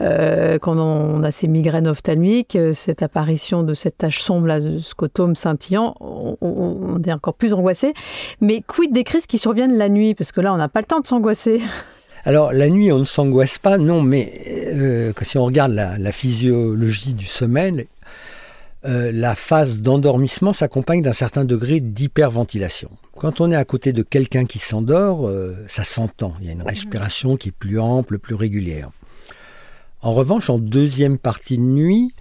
euh, 0.01 0.59
quand 0.59 0.77
on 0.77 1.23
a 1.23 1.31
ces 1.31 1.47
migraines 1.47 1.87
ophtalmiques, 1.87 2.57
euh, 2.57 2.73
cette 2.73 3.05
apparition 3.05 3.63
de 3.63 3.73
cette 3.73 3.99
tache 3.99 4.21
sombre, 4.21 4.49
là, 4.49 4.59
de 4.59 4.79
scotome 4.79 5.37
scintillant, 5.37 5.95
on, 6.01 6.37
on, 6.41 7.01
est 7.03 7.13
encore 7.13 7.35
plus 7.35 7.53
angoissé. 7.53 7.95
Mais 8.41 8.63
quid 8.67 8.93
des 8.93 9.05
crises 9.05 9.27
qui 9.27 9.39
surviennent 9.39 9.77
la 9.77 9.89
nuit? 9.89 10.17
Parce 10.17 10.33
que 10.33 10.41
là, 10.41 10.53
on 10.53 10.57
n'a 10.57 10.69
pas 10.69 10.81
le 10.81 10.87
temps 10.87 11.01
de 11.01 11.07
s'angoisser. 11.07 11.61
Alors 12.25 12.53
la 12.53 12.69
nuit, 12.69 12.93
on 12.93 12.99
ne 12.99 13.05
s'angoisse 13.05 13.59
pas, 13.59 13.79
non, 13.79 14.03
mais 14.03 14.33
euh, 14.75 15.13
si 15.23 15.39
on 15.39 15.45
regarde 15.45 15.73
la, 15.73 15.97
la 15.97 16.13
physiologie 16.13 17.15
du 17.15 17.25
sommeil, 17.25 17.87
euh, 18.87 19.13
la 19.13 19.35
phase 19.35 19.83
d'endormissement 19.83 20.53
s'accompagne 20.53 21.03
d'un 21.03 21.13
certain 21.13 21.45
degré 21.45 21.81
d'hyperventilation. 21.81 22.91
Quand 23.17 23.41
on 23.41 23.51
est 23.51 23.57
à 23.57 23.65
côté 23.65 23.93
de 23.93 24.03
quelqu'un 24.03 24.47
qui 24.47 24.59
s'endort, 24.59 25.29
euh, 25.29 25.55
ça 25.69 25.85
s'entend. 25.85 26.35
Il 26.41 26.47
y 26.47 26.49
a 26.49 26.53
une 26.53 26.63
respiration 26.63 27.37
qui 27.37 27.49
est 27.49 27.53
plus 27.53 27.79
ample, 27.79 28.19
plus 28.19 28.35
régulière. 28.35 28.91
En 30.01 30.13
revanche, 30.13 30.49
en 30.49 30.59
deuxième 30.59 31.19
partie 31.19 31.59
de 31.59 31.63
nuit, 31.63 32.15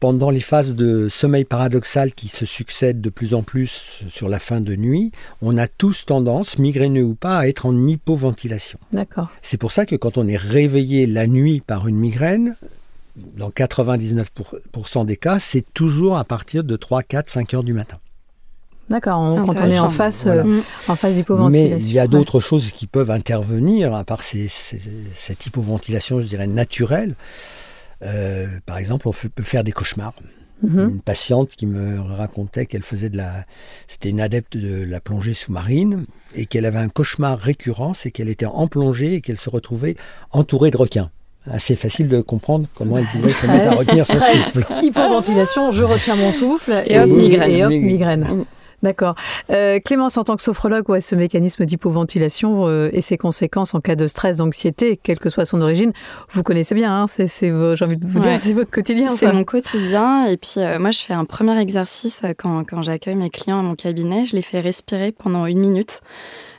pendant 0.00 0.30
les 0.30 0.40
phases 0.40 0.74
de 0.74 1.08
sommeil 1.08 1.44
paradoxal 1.44 2.12
qui 2.12 2.26
se 2.26 2.44
succèdent 2.44 3.00
de 3.00 3.08
plus 3.08 3.34
en 3.34 3.44
plus 3.44 4.02
sur 4.08 4.28
la 4.28 4.40
fin 4.40 4.60
de 4.60 4.74
nuit, 4.74 5.12
on 5.40 5.56
a 5.56 5.68
tous 5.68 6.06
tendance, 6.06 6.58
migraineux 6.58 7.04
ou 7.04 7.14
pas, 7.14 7.38
à 7.38 7.46
être 7.46 7.66
en 7.66 7.86
hypoventilation. 7.86 8.80
D'accord. 8.90 9.28
C'est 9.42 9.58
pour 9.58 9.70
ça 9.70 9.86
que 9.86 9.94
quand 9.94 10.18
on 10.18 10.26
est 10.26 10.36
réveillé 10.36 11.06
la 11.06 11.28
nuit 11.28 11.60
par 11.64 11.86
une 11.86 11.94
migraine, 11.94 12.56
dans 13.16 13.50
99% 13.50 15.04
des 15.04 15.16
cas, 15.16 15.38
c'est 15.38 15.64
toujours 15.74 16.16
à 16.16 16.24
partir 16.24 16.64
de 16.64 16.76
3, 16.76 17.02
4, 17.02 17.28
5 17.28 17.54
heures 17.54 17.64
du 17.64 17.72
matin. 17.72 17.98
D'accord, 18.88 19.36
quand 19.46 19.56
on 19.56 19.70
est 19.70 19.78
en 19.78 19.90
face, 19.90 20.24
voilà. 20.26 20.44
euh, 20.44 20.60
en 20.88 20.96
face 20.96 21.14
d'hypoventilation. 21.14 21.76
Mais 21.76 21.82
il 21.82 21.92
y 21.92 21.98
a 21.98 22.06
d'autres 22.06 22.36
ouais. 22.36 22.40
choses 22.40 22.70
qui 22.72 22.86
peuvent 22.86 23.10
intervenir, 23.10 23.94
à 23.94 24.04
part 24.04 24.22
ces, 24.22 24.48
ces, 24.48 24.80
cette 25.14 25.46
hypoventilation, 25.46 26.20
je 26.20 26.26
dirais, 26.26 26.46
naturelle. 26.46 27.14
Euh, 28.02 28.48
par 28.66 28.78
exemple, 28.78 29.08
on 29.08 29.12
peut 29.12 29.42
faire 29.42 29.64
des 29.64 29.72
cauchemars. 29.72 30.14
Mm 30.62 30.68
-hmm. 30.68 30.88
Une 30.90 31.00
patiente 31.00 31.50
qui 31.50 31.66
me 31.66 32.00
racontait 32.00 32.66
qu'elle 32.66 32.82
faisait 32.82 33.08
de 33.08 33.16
la. 33.16 33.44
C'était 33.88 34.10
une 34.10 34.20
adepte 34.20 34.56
de 34.56 34.84
la 34.84 35.00
plongée 35.00 35.34
sous-marine 35.34 36.06
et 36.34 36.46
qu'elle 36.46 36.66
avait 36.66 36.84
un 36.88 36.88
cauchemar 36.88 37.38
récurrent, 37.38 37.94
c'est 37.94 38.10
qu'elle 38.10 38.28
était 38.28 38.46
en 38.62 38.68
plongée 38.68 39.14
et 39.14 39.20
qu'elle 39.20 39.38
se 39.38 39.50
retrouvait 39.50 39.96
entourée 40.30 40.70
de 40.70 40.76
requins 40.76 41.10
assez 41.50 41.76
facile 41.76 42.08
de 42.08 42.20
comprendre 42.20 42.66
comment 42.74 42.98
elle 42.98 43.06
pouvait 43.06 43.32
se 43.32 43.46
mettre 43.46 43.72
à 43.72 43.76
retenir 43.76 44.04
son 44.04 44.14
souffle. 44.14 44.66
Hypoventilation, 44.82 45.72
je 45.72 45.84
retiens 45.84 46.16
mon 46.16 46.32
souffle 46.32 46.82
et, 46.86 46.94
et 46.94 47.00
hop, 47.00 47.08
migraine. 47.08 47.50
Et 47.50 47.64
hop, 47.64 47.70
migraine. 47.70 48.20
Mm. 48.20 48.44
D'accord. 48.82 49.14
Euh, 49.50 49.78
Clémence, 49.78 50.16
en 50.16 50.24
tant 50.24 50.36
que 50.36 50.42
sophrologue, 50.42 50.88
ouais, 50.90 51.00
ce 51.00 51.14
mécanisme 51.14 51.64
d'hypoventilation 51.64 52.66
euh, 52.66 52.90
et 52.92 53.00
ses 53.00 53.16
conséquences 53.16 53.74
en 53.74 53.80
cas 53.80 53.94
de 53.94 54.08
stress, 54.08 54.38
d'anxiété, 54.38 54.98
quelle 55.00 55.20
que 55.20 55.30
soit 55.30 55.44
son 55.44 55.60
origine, 55.60 55.92
vous 56.32 56.42
connaissez 56.42 56.74
bien. 56.74 57.02
Hein, 57.02 57.06
c'est, 57.06 57.28
j'ai 57.28 57.84
envie 57.84 57.96
de 57.96 58.06
vous 58.06 58.18
ouais. 58.18 58.30
dire, 58.30 58.40
c'est 58.40 58.52
votre 58.52 58.72
quotidien. 58.72 59.08
C'est 59.08 59.26
ça. 59.26 59.32
mon 59.32 59.44
quotidien. 59.44 60.26
Et 60.26 60.36
puis, 60.36 60.54
euh, 60.58 60.80
moi, 60.80 60.90
je 60.90 61.00
fais 61.00 61.14
un 61.14 61.24
premier 61.24 61.58
exercice 61.60 62.22
quand, 62.38 62.64
quand 62.68 62.82
j'accueille 62.82 63.14
mes 63.14 63.30
clients 63.30 63.60
à 63.60 63.62
mon 63.62 63.76
cabinet. 63.76 64.24
Je 64.24 64.34
les 64.34 64.42
fais 64.42 64.60
respirer 64.60 65.12
pendant 65.12 65.46
une 65.46 65.60
minute, 65.60 66.00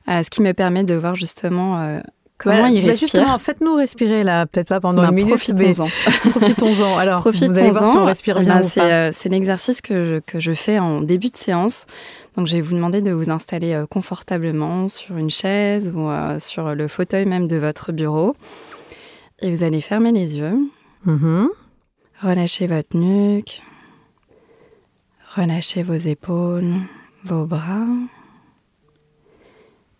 ce 0.07 0.29
qui 0.29 0.41
me 0.41 0.53
permet 0.53 0.85
de 0.85 0.93
voir 0.93 1.15
justement 1.15 1.99
Comment 2.43 2.57
voilà, 2.57 2.73
il 2.73 2.85
respire 2.85 3.07
Justement, 3.07 3.39
faites-nous 3.39 3.75
respirer 3.75 4.25
là, 4.25 4.45
peut-être 4.45 4.67
pas 4.67 4.81
pendant 4.81 5.01
bah, 5.01 5.07
une 5.07 5.15
minute, 5.15 5.35
profitons-en. 5.35 5.87
profitons-en. 6.31 6.97
Alors, 6.97 7.21
profitons-en. 7.21 7.51
vous 7.53 7.57
allez 7.57 7.71
voir 7.71 7.89
si 7.89 7.97
on 7.97 8.05
respire 8.05 8.41
bien. 8.41 8.55
Bah, 8.55 8.61
c'est, 8.61 8.81
euh, 8.81 9.11
c'est 9.13 9.29
l'exercice 9.29 9.79
que 9.79 10.03
je, 10.03 10.19
que 10.19 10.41
je 10.41 10.53
fais 10.53 10.77
en 10.77 10.99
début 10.99 11.29
de 11.29 11.37
séance. 11.37 11.85
Donc, 12.35 12.47
je 12.47 12.57
vais 12.57 12.61
vous 12.61 12.75
demander 12.75 13.01
de 13.01 13.11
vous 13.11 13.29
installer 13.29 13.73
euh, 13.73 13.85
confortablement 13.85 14.89
sur 14.89 15.15
une 15.15 15.29
chaise 15.29 15.93
ou 15.95 16.09
euh, 16.09 16.37
sur 16.37 16.75
le 16.75 16.87
fauteuil 16.89 17.25
même 17.25 17.47
de 17.47 17.55
votre 17.55 17.93
bureau. 17.93 18.35
Et 19.41 19.55
vous 19.55 19.63
allez 19.63 19.79
fermer 19.79 20.11
les 20.11 20.37
yeux. 20.37 20.57
Mm-hmm. 21.07 21.47
Relâchez 22.23 22.67
votre 22.67 22.97
nuque. 22.97 23.61
Relâchez 25.37 25.81
vos 25.81 25.93
épaules, 25.93 26.73
vos 27.23 27.45
bras. 27.45 27.87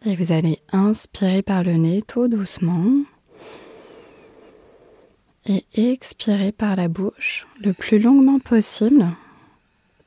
Et 0.06 0.18
vous 0.18 0.34
allez 0.34 0.60
inspirer 0.74 1.42
par 1.42 1.64
le 1.64 1.74
nez 1.74 2.02
tout 2.02 2.28
doucement. 2.28 3.04
Et 5.46 5.66
expirer 5.74 6.52
par 6.52 6.76
la 6.76 6.88
bouche 6.88 7.48
le 7.62 7.74
plus 7.74 8.00
longuement 8.00 8.40
possible, 8.40 9.08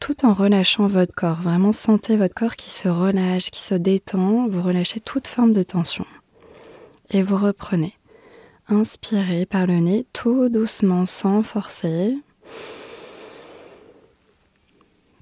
tout 0.00 0.24
en 0.24 0.34
relâchant 0.34 0.86
votre 0.86 1.14
corps. 1.14 1.40
Vraiment 1.40 1.72
sentez 1.72 2.16
votre 2.16 2.34
corps 2.34 2.56
qui 2.56 2.70
se 2.70 2.88
relâche, 2.88 3.50
qui 3.50 3.60
se 3.60 3.74
détend. 3.74 4.48
Vous 4.48 4.62
relâchez 4.62 5.00
toute 5.00 5.28
forme 5.28 5.52
de 5.52 5.62
tension. 5.62 6.06
Et 7.10 7.22
vous 7.22 7.36
reprenez. 7.36 7.94
Inspirez 8.68 9.46
par 9.46 9.66
le 9.66 9.78
nez 9.78 10.06
tout 10.12 10.48
doucement 10.48 11.06
sans 11.06 11.42
forcer. 11.42 12.16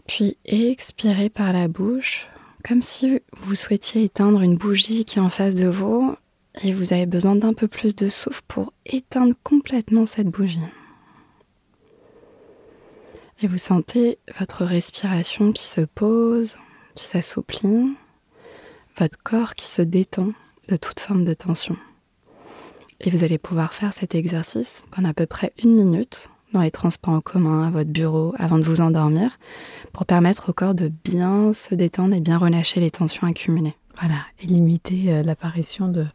Puis 0.06 0.36
expirez 0.44 1.28
par 1.28 1.52
la 1.52 1.68
bouche 1.68 2.28
comme 2.66 2.82
si 2.82 3.20
vous 3.42 3.54
souhaitiez 3.54 4.04
éteindre 4.04 4.40
une 4.40 4.56
bougie 4.56 5.04
qui 5.04 5.18
est 5.18 5.22
en 5.22 5.28
face 5.28 5.54
de 5.54 5.68
vous 5.68 6.16
et 6.62 6.72
vous 6.72 6.92
avez 6.92 7.06
besoin 7.06 7.36
d'un 7.36 7.52
peu 7.52 7.68
plus 7.68 7.94
de 7.94 8.08
souffle 8.08 8.42
pour 8.48 8.72
éteindre 8.86 9.34
complètement 9.42 10.06
cette 10.06 10.28
bougie. 10.28 10.60
Et 13.42 13.48
vous 13.48 13.58
sentez 13.58 14.18
votre 14.38 14.64
respiration 14.64 15.52
qui 15.52 15.64
se 15.64 15.82
pose, 15.82 16.56
qui 16.94 17.04
s'assouplit, 17.04 17.94
votre 18.96 19.18
corps 19.22 19.54
qui 19.54 19.66
se 19.66 19.82
détend 19.82 20.32
de 20.68 20.76
toute 20.76 21.00
forme 21.00 21.24
de 21.24 21.34
tension. 21.34 21.76
Et 23.00 23.10
vous 23.10 23.24
allez 23.24 23.38
pouvoir 23.38 23.74
faire 23.74 23.92
cet 23.92 24.14
exercice 24.14 24.84
pendant 24.90 25.10
à 25.10 25.14
peu 25.14 25.26
près 25.26 25.52
une 25.62 25.74
minute 25.74 26.30
dans 26.54 26.62
les 26.62 26.70
transports 26.70 27.14
en 27.14 27.20
commun, 27.20 27.66
à 27.66 27.70
votre 27.70 27.90
bureau, 27.90 28.34
avant 28.38 28.58
de 28.58 28.62
vous 28.62 28.80
endormir, 28.80 29.38
pour 29.92 30.06
permettre 30.06 30.48
au 30.48 30.52
corps 30.52 30.74
de 30.74 30.90
bien 31.04 31.52
se 31.52 31.74
détendre 31.74 32.14
et 32.14 32.20
bien 32.20 32.38
relâcher 32.38 32.80
les 32.80 32.90
tensions 32.90 33.26
accumulées. 33.26 33.74
Voilà, 34.00 34.16
et 34.42 34.46
limiter 34.46 35.12
euh, 35.12 35.22
l'apparition 35.22 35.88
de, 35.88 36.06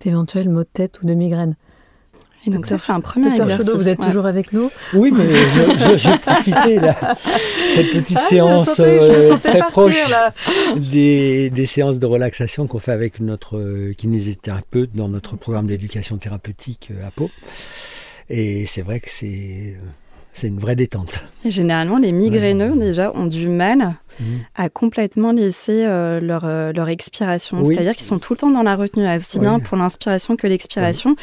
d'éventuels 0.00 0.48
maux 0.48 0.62
de 0.62 0.68
tête 0.72 1.00
ou 1.02 1.06
de 1.06 1.14
migraines. 1.14 1.56
Et 2.46 2.50
donc, 2.50 2.66
ça, 2.66 2.78
c'est 2.78 2.92
un 2.92 3.00
premier 3.00 3.28
exercice. 3.28 3.56
Chaudot, 3.56 3.76
vous 3.76 3.88
êtes 3.88 3.98
ouais. 3.98 4.06
toujours 4.06 4.26
avec 4.26 4.52
nous? 4.52 4.70
Oui, 4.94 5.12
mais 5.12 5.96
j'ai 5.96 6.16
profité, 6.18 6.78
là, 6.78 6.96
cette 7.74 7.90
petite 7.90 8.16
ah, 8.16 8.28
séance 8.28 8.68
sentais, 8.68 8.98
euh, 9.02 9.36
très 9.38 9.58
partir, 9.58 9.70
proche 9.70 9.96
des, 10.76 11.50
des, 11.50 11.66
séances 11.66 11.98
de 11.98 12.06
relaxation 12.06 12.66
qu'on 12.66 12.78
fait 12.78 12.92
avec 12.92 13.20
notre 13.20 13.58
euh, 13.58 13.92
kinésithérapeute 13.92 14.94
dans 14.94 15.08
notre 15.08 15.36
programme 15.36 15.66
d'éducation 15.66 16.16
thérapeutique 16.16 16.90
à 17.04 17.10
Pau. 17.10 17.28
Et 18.30 18.66
c'est 18.66 18.82
vrai 18.82 19.00
que 19.00 19.08
c'est, 19.10 19.76
c'est 20.34 20.48
une 20.48 20.58
vraie 20.58 20.76
détente. 20.76 21.24
Et 21.44 21.50
généralement, 21.50 21.98
les 21.98 22.12
migraineux, 22.12 22.72
ouais. 22.72 22.78
déjà, 22.78 23.10
ont 23.14 23.26
du 23.26 23.48
mal 23.48 23.94
mmh. 24.20 24.24
à 24.54 24.68
complètement 24.68 25.32
laisser 25.32 25.84
euh, 25.86 26.20
leur, 26.20 26.44
euh, 26.44 26.72
leur 26.72 26.88
expiration. 26.88 27.62
Oui. 27.62 27.74
C'est-à-dire 27.74 27.94
qu'ils 27.94 28.06
sont 28.06 28.18
tout 28.18 28.34
le 28.34 28.38
temps 28.38 28.50
dans 28.50 28.62
la 28.62 28.76
retenue, 28.76 29.06
aussi 29.16 29.38
oui. 29.38 29.42
bien 29.42 29.58
pour 29.60 29.76
l'inspiration 29.76 30.36
que 30.36 30.46
l'expiration. 30.46 31.16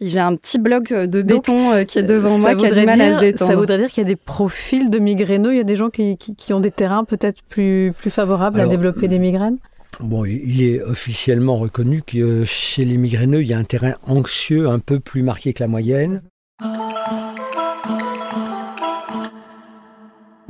Oui. 0.00 0.08
J'ai 0.08 0.20
un 0.20 0.34
petit 0.34 0.58
bloc 0.58 0.92
de 0.92 1.22
béton 1.22 1.70
Donc, 1.76 1.86
qui 1.86 1.98
est 1.98 2.02
devant 2.02 2.38
moi 2.38 2.54
qui 2.56 2.66
a 2.66 2.70
du 2.72 2.86
mal 2.86 2.98
dire, 2.98 3.06
à 3.06 3.12
se 3.14 3.20
détendre. 3.20 3.50
Ça 3.50 3.56
voudrait 3.56 3.78
dire 3.78 3.88
qu'il 3.88 4.02
y 4.02 4.06
a 4.06 4.08
des 4.08 4.16
profils 4.16 4.90
de 4.90 4.98
migraineux? 4.98 5.54
Il 5.54 5.58
y 5.58 5.60
a 5.60 5.64
des 5.64 5.76
gens 5.76 5.90
qui, 5.90 6.16
qui, 6.16 6.34
qui 6.34 6.52
ont 6.52 6.60
des 6.60 6.72
terrains 6.72 7.04
peut-être 7.04 7.42
plus, 7.48 7.92
plus 7.96 8.10
favorables 8.10 8.58
Alors, 8.58 8.72
à 8.72 8.74
développer 8.74 9.06
des 9.06 9.18
migraines? 9.18 9.58
Bon, 10.00 10.24
il 10.24 10.62
est 10.62 10.82
officiellement 10.82 11.56
reconnu 11.56 12.02
que 12.02 12.44
chez 12.44 12.84
les 12.84 12.98
migraineux, 12.98 13.42
il 13.42 13.48
y 13.48 13.54
a 13.54 13.58
un 13.58 13.64
terrain 13.64 13.94
anxieux 14.06 14.68
un 14.68 14.78
peu 14.78 15.00
plus 15.00 15.22
marqué 15.22 15.52
que 15.52 15.62
la 15.62 15.68
moyenne. 15.68 16.22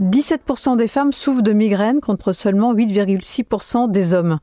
17% 0.00 0.76
des 0.76 0.88
femmes 0.88 1.12
souffrent 1.12 1.42
de 1.42 1.52
migraines 1.52 2.00
contre 2.00 2.32
seulement 2.32 2.74
8,6% 2.74 3.90
des 3.90 4.14
hommes. 4.14 4.38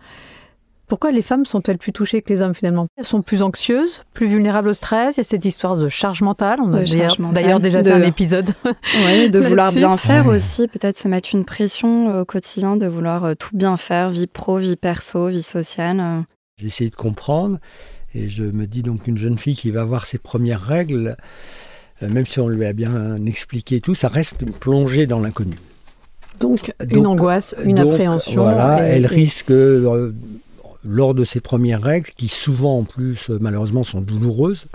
Pourquoi 0.88 1.12
les 1.12 1.24
femmes 1.24 1.46
sont-elles 1.46 1.80
plus 1.80 1.92
touchées 1.92 2.22
que 2.22 2.32
les 2.32 2.44
hommes 2.44 2.54
finalement? 2.54 2.86
Elles 2.96 3.06
sont 3.06 3.24
plus 3.24 3.42
anxieuses, 3.42 4.04
plus 4.14 4.28
vulnérables 4.28 4.68
au 4.68 4.74
stress. 4.74 5.18
Il 5.18 5.22
y 5.22 5.22
a 5.22 5.24
cette 5.24 5.44
histoire 5.46 5.78
de 5.78 5.90
charge 5.90 6.22
mentale. 6.22 6.60
On 6.62 6.72
a 6.72 6.84
d'ailleurs 7.34 7.60
déjà 7.60 7.82
de... 7.82 7.90
fait 7.90 7.96
un 7.96 8.04
épisode. 8.04 8.52
Oui, 9.08 9.32
de 9.32 9.40
vouloir 9.40 9.72
bien 9.72 9.98
faire 9.98 10.28
ouais. 10.28 10.36
aussi. 10.36 10.68
Peut-être 10.68 10.98
se 10.98 11.08
mettre 11.08 11.30
une 11.34 11.46
pression 11.46 12.10
euh, 12.12 12.22
au 12.22 12.26
quotidien 12.26 12.78
de 12.78 12.86
vouloir 12.86 13.24
euh, 13.26 13.34
tout 13.34 13.58
bien 13.58 13.78
faire, 13.78 14.12
vie 14.12 14.28
pro, 14.28 14.58
vie 14.58 14.76
perso, 14.76 15.30
vie 15.30 15.42
sociale. 15.42 16.00
euh. 16.00 16.22
J'ai 16.58 16.68
essayé 16.68 16.90
de 16.92 16.96
comprendre 16.96 17.58
et 18.16 18.30
je 18.30 18.44
me 18.44 18.66
dis 18.66 18.82
donc 18.82 19.08
une 19.08 19.18
jeune 19.18 19.38
fille 19.38 19.56
qui 19.56 19.72
va 19.72 19.82
avoir 19.82 20.06
ses 20.06 20.18
premières 20.18 20.62
règles, 20.62 21.18
euh, 22.02 22.10
même 22.10 22.26
si 22.26 22.40
on 22.40 22.48
lui 22.48 22.66
a 22.66 22.74
bien 22.74 23.24
expliqué 23.26 23.82
tout, 23.82 23.96
ça 23.96 24.08
reste 24.08 24.46
plongé 24.60 25.06
dans 25.06 25.20
l'inconnu. 25.20 25.58
Donc, 26.40 26.74
donc, 26.80 26.92
une 26.92 27.08
angoisse, 27.08 27.56
une 27.64 27.76
donc, 27.76 27.94
appréhension. 27.94 28.44
Voilà, 28.44 28.88
et, 28.88 28.92
elle 28.92 29.06
et... 29.06 29.08
risque, 29.08 29.52
euh, 29.52 30.14
lors 30.84 31.14
de 31.14 31.24
ses 31.24 31.42
premières 31.42 31.82
règles, 31.82 32.10
qui 32.16 32.28
souvent 32.28 32.80
en 32.80 32.84
plus 32.84 33.30
malheureusement 33.30 33.84
sont 33.84 34.02
douloureuses, 34.02 34.66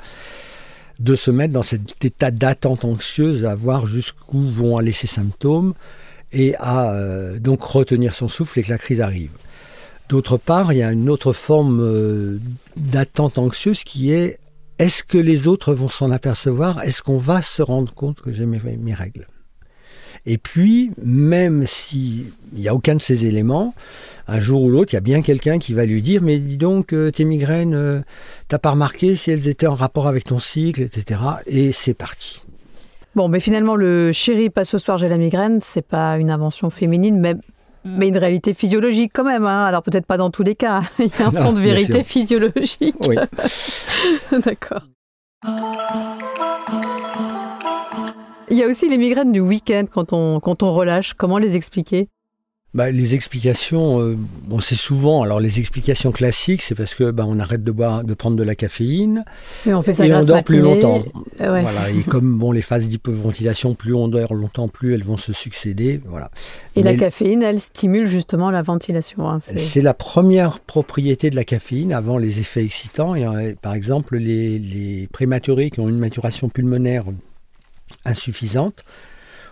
de 0.98 1.14
se 1.14 1.30
mettre 1.30 1.54
dans 1.54 1.62
cet 1.62 2.04
état 2.04 2.30
d'attente 2.30 2.84
anxieuse, 2.84 3.44
à 3.44 3.54
voir 3.54 3.86
jusqu'où 3.86 4.42
vont 4.42 4.76
aller 4.76 4.92
ses 4.92 5.06
symptômes 5.06 5.74
et 6.32 6.54
à 6.58 6.92
euh, 6.92 7.38
donc 7.38 7.62
retenir 7.62 8.14
son 8.14 8.28
souffle 8.28 8.58
et 8.60 8.62
que 8.62 8.70
la 8.70 8.78
crise 8.78 9.00
arrive. 9.00 9.30
D'autre 10.10 10.38
part, 10.38 10.72
il 10.72 10.78
y 10.78 10.82
a 10.82 10.90
une 10.90 11.08
autre 11.08 11.32
forme 11.32 11.78
euh, 11.80 12.40
d'attente 12.76 13.38
anxieuse 13.38 13.84
qui 13.84 14.12
est 14.12 14.40
est-ce 14.80 15.04
que 15.04 15.18
les 15.18 15.46
autres 15.46 15.72
vont 15.72 15.88
s'en 15.88 16.10
apercevoir? 16.10 16.82
Est-ce 16.82 17.00
qu'on 17.00 17.18
va 17.18 17.42
se 17.42 17.62
rendre 17.62 17.94
compte 17.94 18.20
que 18.20 18.32
j'ai 18.32 18.44
mes, 18.44 18.58
règles? 18.92 19.28
Et 20.26 20.36
puis, 20.36 20.90
même 21.00 21.64
s'il 21.64 22.32
n'y 22.52 22.66
a 22.66 22.74
aucun 22.74 22.96
de 22.96 23.00
ces 23.00 23.24
éléments, 23.24 23.72
un 24.26 24.40
jour 24.40 24.62
ou 24.62 24.70
l'autre, 24.70 24.92
il 24.92 24.96
y 24.96 24.98
a 24.98 25.00
bien 25.00 25.22
quelqu'un 25.22 25.60
qui 25.60 25.74
va 25.74 25.86
lui 25.86 26.02
dire 26.02 26.22
Mais 26.22 26.38
dis 26.38 26.56
donc, 26.56 26.92
euh, 26.92 27.12
tes 27.12 27.24
migraines, 27.24 27.74
euh, 27.74 28.00
t'as 28.48 28.58
pas 28.58 28.72
remarqué 28.72 29.14
si 29.14 29.30
elles 29.30 29.46
étaient 29.46 29.68
en 29.68 29.76
rapport 29.76 30.08
avec 30.08 30.24
ton 30.24 30.40
cycle, 30.40 30.82
etc. 30.82 31.20
Et 31.46 31.70
c'est 31.70 31.94
parti. 31.94 32.44
Bon, 33.14 33.28
mais 33.28 33.38
finalement, 33.38 33.76
le 33.76 34.10
chéri, 34.10 34.50
pas 34.50 34.64
ce 34.64 34.78
soir, 34.78 34.98
j'ai 34.98 35.08
la 35.08 35.18
migraine, 35.18 35.60
c'est 35.60 35.86
pas 35.86 36.18
une 36.18 36.32
invention 36.32 36.68
féminine, 36.68 37.20
mais 37.20 37.36
mais 37.84 38.08
une 38.08 38.18
réalité 38.18 38.54
physiologique 38.54 39.12
quand 39.14 39.24
même. 39.24 39.46
Hein. 39.46 39.64
Alors 39.64 39.82
peut-être 39.82 40.06
pas 40.06 40.16
dans 40.16 40.30
tous 40.30 40.42
les 40.42 40.54
cas. 40.54 40.82
Il 40.98 41.06
y 41.06 41.22
a 41.22 41.28
un 41.28 41.30
fond 41.30 41.52
de 41.52 41.60
vérité 41.60 42.04
physiologique. 42.04 42.96
Oui. 43.08 43.16
D'accord. 44.44 44.82
Il 48.50 48.56
y 48.56 48.62
a 48.64 48.66
aussi 48.66 48.88
les 48.88 48.98
migraines 48.98 49.32
du 49.32 49.40
week-end 49.40 49.84
quand 49.90 50.12
on, 50.12 50.40
quand 50.40 50.62
on 50.62 50.74
relâche. 50.74 51.14
Comment 51.14 51.38
les 51.38 51.56
expliquer? 51.56 52.08
Bah, 52.72 52.92
les 52.92 53.16
explications, 53.16 54.00
euh, 54.00 54.16
bon, 54.44 54.60
c'est 54.60 54.76
souvent. 54.76 55.22
Alors, 55.22 55.40
les 55.40 55.58
explications 55.58 56.12
classiques, 56.12 56.62
c'est 56.62 56.76
parce 56.76 56.94
que 56.94 57.10
bah, 57.10 57.24
on 57.26 57.40
arrête 57.40 57.64
de 57.64 57.72
boire, 57.72 58.04
de 58.04 58.14
prendre 58.14 58.36
de 58.36 58.44
la 58.44 58.54
caféine, 58.54 59.24
et 59.66 59.74
on 59.74 59.82
fait 59.82 59.92
ça 59.92 60.06
et 60.06 60.14
on 60.14 60.24
dort 60.24 60.44
plus 60.44 60.60
longtemps. 60.60 61.02
Voilà. 61.38 61.90
Et 61.90 62.04
comme 62.04 62.38
bon, 62.38 62.52
les 62.52 62.62
phases 62.62 62.86
d'hypoventilation, 62.86 63.74
plus 63.74 63.92
on 63.92 64.06
dort 64.06 64.34
longtemps, 64.34 64.68
plus 64.68 64.94
elles 64.94 65.02
vont 65.02 65.16
se 65.16 65.32
succéder. 65.32 66.00
Voilà. 66.04 66.30
Et 66.76 66.84
la 66.84 66.94
caféine, 66.94 67.42
elle 67.42 67.58
stimule 67.58 68.06
justement 68.06 68.50
la 68.50 68.62
ventilation. 68.62 69.28
Hein, 69.28 69.38
c'est 69.40 69.82
la 69.82 69.94
première 69.94 70.60
propriété 70.60 71.30
de 71.30 71.36
la 71.36 71.44
caféine 71.44 71.92
avant 71.92 72.18
les 72.18 72.38
effets 72.38 72.62
excitants. 72.62 73.16
Et, 73.16 73.26
euh, 73.26 73.52
par 73.60 73.74
exemple, 73.74 74.16
les, 74.16 74.60
les 74.60 75.08
prématurés 75.08 75.70
qui 75.70 75.80
ont 75.80 75.88
une 75.88 75.98
maturation 75.98 76.48
pulmonaire 76.48 77.04
insuffisante 78.04 78.84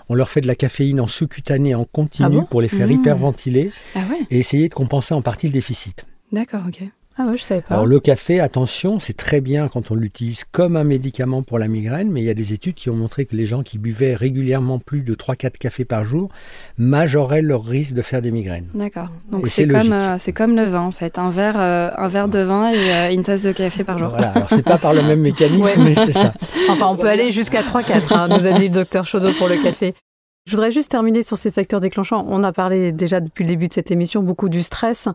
on 0.09 0.15
leur 0.15 0.29
fait 0.29 0.41
de 0.41 0.47
la 0.47 0.55
caféine 0.55 1.01
en 1.01 1.07
sous-cutané 1.07 1.75
en 1.75 1.85
continu 1.85 2.39
ah 2.41 2.47
pour 2.49 2.61
les 2.61 2.69
faire 2.69 2.89
mmh. 2.89 2.93
hyperventiler 2.93 3.73
ah 3.95 4.01
et 4.31 4.39
essayer 4.39 4.69
de 4.69 4.75
compenser 4.75 5.15
en 5.15 5.23
partie 5.23 5.47
le 5.47 5.53
déficit. 5.53 6.07
D'accord, 6.33 6.63
ok. 6.67 6.83
Ah 7.21 7.25
ouais, 7.25 7.37
je 7.37 7.43
savais 7.43 7.63
pas. 7.63 7.75
Alors 7.75 7.87
le 7.87 7.99
café, 7.99 8.39
attention, 8.39 9.01
c'est 9.01 9.17
très 9.17 9.41
bien 9.41 9.67
quand 9.67 9.91
on 9.91 9.97
l'utilise 9.97 10.45
comme 10.53 10.77
un 10.77 10.85
médicament 10.85 11.43
pour 11.43 11.59
la 11.59 11.67
migraine, 11.67 12.13
mais 12.13 12.21
il 12.21 12.25
y 12.25 12.31
a 12.31 12.35
des 12.35 12.53
études 12.53 12.77
qui 12.77 12.91
ont 12.91 12.95
montré 12.95 13.27
que 13.27 13.35
les 13.35 13.45
gens 13.45 13.65
qui 13.65 13.79
buvaient 13.79 14.15
régulièrement 14.15 14.79
plus 14.79 15.03
de 15.03 15.17
3-4 15.17 15.59
cafés 15.59 15.85
par 15.85 16.05
jour 16.05 16.31
majoraient 16.79 17.43
leur 17.43 17.65
risque 17.65 17.95
de 17.95 18.03
faire 18.03 18.23
des 18.23 18.31
migraines. 18.31 18.69
D'accord. 18.73 19.09
Donc 19.33 19.49
c'est 19.49 19.67
comme, 19.67 19.93
euh, 19.93 20.17
c'est 20.21 20.33
comme 20.33 20.55
le 20.55 20.63
vin 20.63 20.83
en 20.83 20.93
fait, 20.93 21.19
un 21.19 21.31
verre, 21.31 21.61
euh, 21.61 21.91
un 21.97 22.09
verre 22.09 22.29
de 22.29 22.39
vin 22.39 22.71
et 22.71 22.93
euh, 22.93 23.13
une 23.13 23.25
tasse 23.25 23.43
de 23.43 23.51
café 23.51 23.83
par 23.83 23.99
jour. 23.99 24.11
Voilà, 24.11 24.31
alors 24.31 24.49
c'est 24.51 24.63
pas 24.63 24.79
par 24.79 24.95
le 24.95 25.03
même 25.03 25.21
mécanisme, 25.29 25.83
mais 25.83 25.97
c'est 25.97 26.13
ça. 26.13 26.33
Enfin, 26.69 26.87
on 26.89 26.97
peut 26.97 27.09
aller 27.09 27.33
jusqu'à 27.33 27.63
3-4, 27.63 28.15
hein, 28.15 28.29
nous 28.29 28.47
a 28.47 28.53
dit 28.53 28.69
le 28.69 28.75
docteur 28.75 29.05
Chaudot 29.05 29.33
pour 29.33 29.49
le 29.49 29.57
café. 29.57 29.93
Je 30.49 30.53
voudrais 30.57 30.73
juste 30.73 30.91
terminer 30.91 31.23
sur 31.23 31.37
ces 31.37 31.51
facteurs 31.51 31.79
déclenchants. 31.79 32.25
On 32.27 32.43
a 32.43 32.55
parlé 32.55 32.91
déjà 32.91 33.21
depuis 33.21 33.45
le 33.45 33.51
début 33.51 33.69
de 33.69 33.75
cette 33.75 33.91
émission 33.91 34.23
beaucoup 34.23 34.49
du 34.49 34.63
stress, 34.63 35.07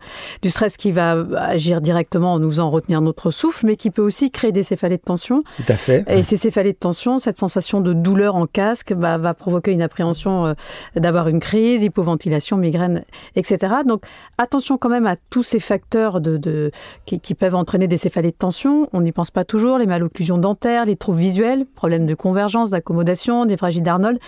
du 0.44 0.52
stress 0.52 0.78
qui 0.78 0.92
va 0.92 1.26
agir 1.36 1.82
directement 1.82 2.34
en 2.34 2.40
nous 2.40 2.50
faisant 2.52 2.70
retenir 2.70 3.02
notre 3.02 3.32
souffle, 3.32 3.66
mais 3.66 3.76
qui 3.76 3.90
peut 3.90 4.04
aussi 4.04 4.30
créer 4.30 4.52
des 4.52 4.62
céphalées 4.62 4.98
de 4.98 5.02
tension. 5.02 5.42
Tout 5.58 5.64
à 5.70 5.74
fait. 5.74 6.06
Et 6.08 6.22
ces 6.22 6.38
céphalées 6.38 6.74
de 6.74 6.78
tension, 6.78 7.18
cette 7.18 7.40
sensation 7.40 7.82
de 7.82 7.94
douleur 7.94 8.36
en 8.36 8.46
casque 8.46 8.94
bah, 8.94 9.18
va 9.18 9.34
provoquer 9.34 9.72
une 9.72 9.82
appréhension 9.82 10.46
euh, 10.46 10.54
d'avoir 10.96 11.28
une 11.28 11.40
crise, 11.40 11.82
hypoventilation, 11.82 12.56
migraine, 12.56 13.04
etc. 13.36 13.74
Donc 13.88 14.06
attention 14.38 14.78
quand 14.78 14.90
même 14.90 15.08
à 15.08 15.16
tous 15.32 15.42
ces 15.42 15.60
facteurs 15.60 16.22
de, 16.22 16.70
qui, 17.08 17.20
qui, 17.20 17.34
peuvent 17.34 17.56
entraîner 17.56 17.88
des 17.88 17.98
céphalées 17.98 18.30
de 18.30 18.38
tension. 18.38 18.88
On 18.94 19.02
n'y 19.02 19.12
pense 19.12 19.32
pas 19.32 19.46
toujours. 19.46 19.80
Les 19.80 19.88
malocclusions 19.88 20.38
dentaires, 20.38 20.86
les 20.86 20.96
troubles 20.96 21.18
visuels, 21.18 21.66
problèmes 21.66 22.06
de 22.06 22.14
convergence, 22.14 22.70
d'accommodation, 22.70 23.48
des 23.48 23.58
fragiles 23.58 23.82
d'Arnold 23.82 24.20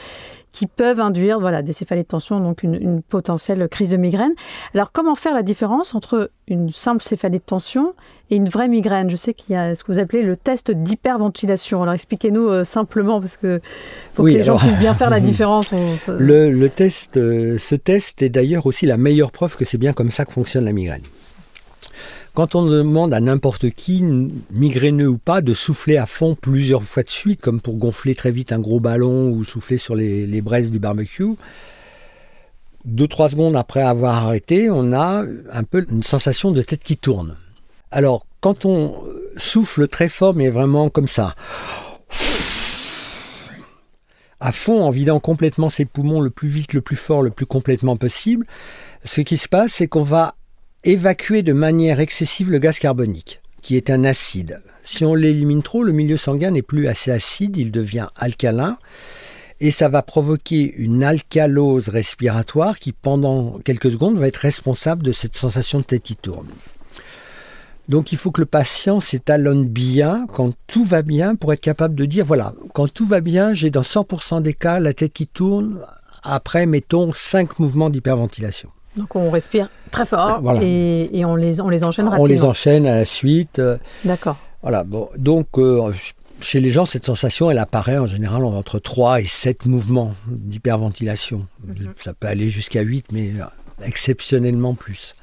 qui 0.55 0.67
peuvent 0.67 1.01
induire 1.01 1.41
voilà, 1.41 1.61
des 1.61 1.73
céphalées 1.73 2.03
de 2.03 2.07
tension, 2.07 2.39
donc 2.39 2.63
une, 2.63 3.01
potentielle 3.01 3.67
crise 3.67 3.89
de 3.89 3.97
migraine. 3.97 4.31
Alors, 4.73 4.93
comment 4.93 5.13
faire 5.13 5.33
la 5.33 5.43
différence 5.43 5.93
entre 5.93 6.31
une 6.47 6.69
simple 6.69 7.03
céphalée 7.03 7.39
de 7.39 7.43
tension 7.43 7.93
et 8.29 8.37
une 8.37 8.47
vraie 8.47 8.69
migraine? 8.69 9.09
Je 9.09 9.17
sais 9.17 9.33
qu'il 9.33 9.53
y 9.53 9.57
a 9.57 9.75
ce 9.75 9.83
que 9.83 9.91
vous 9.91 9.99
appelez 9.99 10.23
le 10.23 10.37
test 10.37 10.71
d'hyperventilation. 10.71 11.83
Alors, 11.83 11.93
expliquez-nous 11.93 12.47
euh, 12.47 12.63
simplement, 12.63 13.19
parce 13.19 13.35
que 13.35 13.59
pour 14.13 14.25
que 14.25 14.31
les 14.31 14.45
gens 14.45 14.57
puissent 14.57 14.79
bien 14.79 14.93
faire 14.93 15.09
la 15.09 15.19
différence. 15.31 15.73
Le, 16.07 16.67
test, 16.69 17.17
euh, 17.17 17.57
ce 17.57 17.75
test 17.75 18.21
est 18.21 18.29
d'ailleurs 18.29 18.65
aussi 18.65 18.85
la 18.85 18.95
meilleure 18.95 19.33
preuve 19.33 19.57
que 19.57 19.65
c'est 19.65 19.77
bien 19.77 19.91
comme 19.91 20.09
ça 20.09 20.23
que 20.23 20.31
fonctionne 20.31 20.63
la 20.63 20.73
migraine. 20.73 21.03
Quand 22.35 22.53
on 22.53 22.65
demande 22.65 23.13
à 23.13 23.21
n'importe 23.21 23.69
qui, 23.69 24.03
migraineux 24.51 25.07
ou 25.07 25.17
pas, 25.17 25.39
de 25.39 25.53
souffler 25.53 25.95
à 25.95 26.05
fond 26.05 26.35
plusieurs 26.35 26.83
fois 26.83 27.03
de 27.03 27.09
suite, 27.09 27.39
comme 27.39 27.61
pour 27.61 27.77
gonfler 27.77 28.13
très 28.13 28.31
vite 28.31 28.51
un 28.51 28.59
gros 28.59 28.81
ballon 28.81 29.29
ou 29.29 29.45
souffler 29.45 29.77
sur 29.77 29.95
les, 29.95 30.41
braises 30.41 30.69
du 30.69 30.77
barbecue, 30.77 31.35
deux, 32.83 33.07
trois 33.07 33.29
secondes 33.29 33.55
après 33.55 33.81
avoir 33.81 34.25
arrêté, 34.25 34.69
on 34.69 34.91
a 34.91 35.23
un 35.49 35.63
peu 35.63 35.85
une 35.89 36.03
sensation 36.03 36.51
de 36.51 36.61
tête 36.61 36.83
qui 36.83 36.97
tourne. 36.97 37.37
Alors, 37.89 38.25
quand 38.41 38.65
on 38.65 39.01
souffle 39.37 39.87
très 39.87 40.09
fort, 40.09 40.35
mais 40.35 40.49
vraiment 40.49 40.89
comme 40.89 41.07
ça, 41.07 41.35
à 44.41 44.51
fond, 44.51 44.83
en 44.83 44.89
vidant 44.89 45.21
complètement 45.21 45.69
ses 45.69 45.85
poumons 45.85 46.19
le 46.19 46.31
plus 46.31 46.49
vite, 46.49 46.73
le 46.73 46.81
plus 46.81 46.97
fort, 46.97 47.21
le 47.21 47.31
plus 47.31 47.45
complètement 47.45 47.95
possible, 47.95 48.45
ce 49.05 49.21
qui 49.21 49.37
se 49.37 49.47
passe, 49.47 49.71
c'est 49.71 49.87
qu'on 49.87 50.03
va 50.03 50.35
évacuer 50.85 51.41
de 51.41 51.51
manière 51.51 51.99
excessive 51.99 52.51
le 52.51 52.59
gaz 52.59 52.77
carbonique, 52.77 53.41
qui 53.63 53.75
est 53.75 53.89
un 53.89 54.03
acide. 54.03 54.61
Si 54.83 55.03
on 55.03 55.15
l'élimine 55.15 55.63
trop, 55.63 55.83
le 55.83 55.91
milieu 55.91 56.15
sanguin 56.15 56.51
n'est 56.51 56.61
plus 56.61 56.87
assez 56.87 57.09
acide, 57.09 57.57
il 57.57 57.71
devient 57.71 58.07
alcalin, 58.15 58.77
et 59.59 59.71
ça 59.71 59.89
va 59.89 60.03
provoquer 60.03 60.75
une 60.75 61.03
alcalose 61.03 61.89
respiratoire 61.89 62.77
qui, 62.77 62.91
pendant 62.91 63.57
quelques 63.65 63.91
secondes, 63.91 64.19
va 64.19 64.27
être 64.27 64.37
responsable 64.37 65.01
de 65.01 65.11
cette 65.11 65.35
sensation 65.35 65.79
de 65.79 65.85
tête 65.85 66.03
qui 66.03 66.15
tourne. 66.15 66.49
Donc 67.89 68.11
il 68.11 68.17
faut 68.19 68.31
que 68.31 68.41
le 68.41 68.47
patient 68.47 68.99
s'étalonne 68.99 69.65
bien 69.65 70.27
quand 70.27 70.53
tout 70.67 70.83
va 70.83 71.01
bien 71.01 71.35
pour 71.35 71.51
être 71.51 71.61
capable 71.61 71.95
de 71.95 72.05
dire, 72.05 72.25
voilà, 72.25 72.53
quand 72.73 72.91
tout 72.93 73.05
va 73.05 73.21
bien, 73.21 73.55
j'ai 73.55 73.71
dans 73.71 73.81
100% 73.81 74.43
des 74.43 74.53
cas 74.53 74.79
la 74.79 74.93
tête 74.93 75.13
qui 75.13 75.25
tourne, 75.25 75.79
après, 76.21 76.67
mettons, 76.67 77.11
5 77.11 77.57
mouvements 77.57 77.89
d'hyperventilation. 77.89 78.69
Donc 78.97 79.15
on 79.15 79.29
respire 79.29 79.69
très 79.91 80.05
fort 80.05 80.41
et, 80.61 81.23
on, 81.25 81.35
les, 81.35 81.59
on 81.61 81.69
les 81.69 81.83
enchaîne 81.83 82.05
rapidement. 82.05 82.23
On 82.23 82.27
les 82.27 82.43
enchaîne 82.43 82.85
à 82.85 82.95
la 82.95 83.05
suite. 83.05 83.61
D'accord. 84.03 84.37
Voilà, 84.61 84.83
bon, 84.83 85.09
donc 85.17 85.47
euh, 85.57 85.91
chez 86.41 86.59
les 86.59 86.71
gens, 86.71 86.85
cette 86.85 87.05
sensation, 87.05 87.51
elle 87.51 87.59
apparaît 87.59 87.97
en 87.97 88.07
général 88.07 88.43
entre 88.45 88.79
3 88.79 89.21
et 89.21 89.25
7 89.25 89.65
mouvements 89.67 90.15
d'hyperventilation. 90.27 91.47
Mhm. 91.63 91.93
Ça 92.03 92.13
peut 92.13 92.27
aller 92.27 92.49
jusqu'à 92.49 92.81
8, 92.81 93.11
mais 93.11 93.31
euh, 93.39 93.45
exceptionnellement 93.83 94.73
plus. 94.73 95.15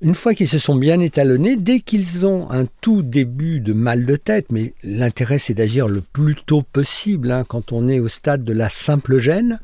Une 0.00 0.14
fois 0.14 0.34
qu'ils 0.34 0.48
se 0.48 0.58
sont 0.58 0.74
bien 0.74 1.00
étalonnés, 1.00 1.56
dès 1.56 1.80
qu'ils 1.80 2.26
ont 2.26 2.50
un 2.50 2.66
tout 2.80 3.02
début 3.02 3.60
de 3.60 3.72
mal 3.72 4.04
de 4.04 4.16
tête, 4.16 4.46
mais 4.50 4.74
l'intérêt 4.82 5.38
c'est 5.38 5.54
d'agir 5.54 5.88
le 5.88 6.02
plus 6.02 6.34
tôt 6.34 6.62
possible 6.62 7.30
hein, 7.30 7.44
quand 7.48 7.72
on 7.72 7.88
est 7.88 8.00
au 8.00 8.08
stade 8.08 8.44
de 8.44 8.52
la 8.52 8.68
simple 8.68 9.18
gêne, 9.18 9.60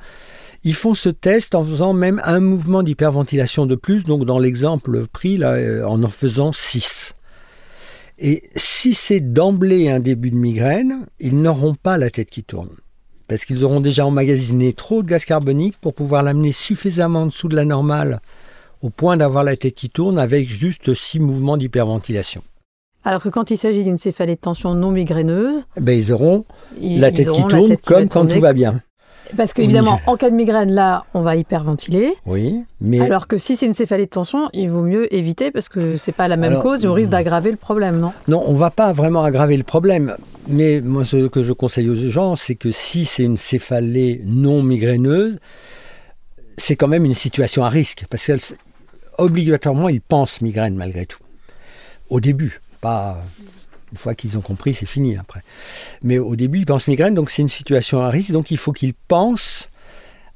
ils 0.63 0.75
font 0.75 0.95
ce 0.95 1.09
test 1.09 1.55
en 1.55 1.65
faisant 1.65 1.93
même 1.93 2.21
un 2.25 2.41
mouvement 2.41 2.83
d'hyperventilation 2.83 3.67
de 3.67 3.75
plus, 3.75 4.05
donc 4.05 4.25
dans 4.25 4.39
l'exemple 4.39 5.07
pris, 5.07 5.37
là, 5.39 5.53
euh, 5.53 5.85
en 5.85 6.03
en 6.03 6.09
faisant 6.09 6.53
6. 6.53 7.15
Et 8.19 8.43
si 8.55 8.93
c'est 8.93 9.21
d'emblée 9.21 9.89
un 9.89 10.01
début 10.01 10.31
de 10.31 10.37
migraine, 10.37 11.07
ils 11.19 11.41
n'auront 11.41 11.75
pas 11.75 11.97
la 11.97 12.11
tête 12.11 12.29
qui 12.29 12.45
tourne. 12.45 12.71
Parce 13.29 13.45
qu'ils 13.45 13.65
auront 13.65 13.81
déjà 13.81 14.05
emmagasiné 14.05 14.75
trop 14.75 15.03
de 15.03 15.09
gaz 15.09 15.25
carbonique 15.25 15.79
pour 15.81 15.95
pouvoir 15.95 16.23
l'amener 16.23 16.53
suffisamment 16.53 17.23
en 17.23 17.27
dessous 17.27 17.49
de 17.49 17.57
la 17.57 17.65
normale 17.65 18.21
au 18.83 18.91
point 18.91 19.17
d'avoir 19.17 19.45
la 19.45 19.57
tête 19.57 19.75
qui 19.75 19.89
tourne 19.89 20.19
avec 20.19 20.49
juste 20.49 20.95
six 20.95 21.21
mouvements 21.21 21.57
d'hyperventilation. 21.57 22.43
Alors 23.05 23.23
que 23.23 23.31
quand 23.31 23.51
il 23.51 23.57
s'agit 23.57 23.85
d'une 23.85 23.99
céphalée 23.99 24.35
de 24.35 24.41
tension 24.41 24.75
non 24.75 24.91
migraineuse, 24.91 25.65
ben 25.79 25.99
ils 25.99 26.13
auront 26.13 26.45
la 26.81 27.11
tête 27.11 27.31
qui 27.31 27.45
tourne 27.45 27.77
comme 27.79 28.09
quand 28.09 28.27
tout 28.27 28.41
va 28.41 28.53
bien. 28.53 28.83
Parce 29.37 29.53
qu'évidemment, 29.53 30.01
en 30.07 30.17
cas 30.17 30.31
de 30.31 30.35
migraine, 30.35 30.73
là, 30.73 31.05
on 31.15 31.23
va 31.23 31.37
hyperventiler. 31.37 32.15
Oui, 32.27 32.63
mais... 32.81 33.01
Alors 33.01 33.27
que 33.27 33.39
si 33.39 33.57
c'est 33.57 33.67
une 33.67 33.75
céphalée 33.75 34.07
de 34.07 34.11
tension, 34.11 34.49
il 34.53 34.71
vaut 34.71 34.83
mieux 34.83 35.13
éviter 35.15 35.51
parce 35.51 35.69
que 35.69 35.97
c'est 35.97 36.13
pas 36.13 36.29
la 36.29 36.37
même 36.37 36.61
cause 36.61 36.85
et 36.85 36.89
on 36.89 36.93
risque 36.93 37.11
d'aggraver 37.11 37.51
le 37.51 37.57
problème, 37.57 37.99
non? 37.99 38.13
Non, 38.29 38.43
on 38.47 38.55
va 38.55 38.71
pas 38.71 38.93
vraiment 38.93 39.23
aggraver 39.25 39.57
le 39.57 39.65
problème. 39.65 40.17
Mais 40.49 40.81
moi, 40.81 41.05
ce 41.05 41.29
que 41.29 41.43
je 41.43 41.53
conseille 41.53 41.89
aux 41.89 42.11
gens, 42.11 42.37
c'est 42.37 42.55
que 42.55 42.73
si 42.73 43.05
c'est 43.05 43.25
une 43.25 43.37
céphalée 43.37 44.21
non 44.25 44.63
migraineuse, 44.63 45.39
c'est 46.57 46.77
quand 46.77 46.89
même 46.89 47.05
une 47.05 47.15
situation 47.15 47.65
à 47.65 47.69
risque. 47.69 48.05
Parce 48.11 48.31
qu'obligatoirement, 48.31 49.89
ils 49.89 50.01
pensent 50.01 50.41
migraine 50.41 50.75
malgré 50.75 51.07
tout. 51.07 51.21
Au 52.09 52.21
début, 52.21 52.61
pas 52.81 53.19
une 53.93 53.99
fois 53.99 54.15
qu'ils 54.15 54.39
ont 54.39 54.41
compris, 54.41 54.75
c'est 54.75 54.87
fini 54.87 55.17
après. 55.17 55.41
Mais 56.03 56.19
au 56.19 56.37
début, 56.37 56.59
ils 56.59 56.67
pensent 56.67 56.89
migraine, 56.89 57.15
donc 57.15 57.31
c'est 57.31 57.43
une 57.43 57.49
situation 57.49 58.03
à 58.03 58.11
risque, 58.11 58.31
donc 58.31 58.51
il 58.51 58.57
faut 58.57 58.73
qu'ils 58.73 58.95
pensent 58.95 59.69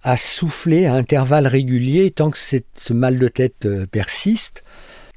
à 0.03 0.17
souffler 0.17 0.87
à 0.87 0.95
intervalles 0.95 1.47
réguliers 1.47 2.11
tant 2.11 2.31
que 2.31 2.39
ce 2.39 2.93
mal 2.93 3.19
de 3.19 3.29
tête 3.29 3.65
euh, 3.65 3.87
persiste, 3.87 4.63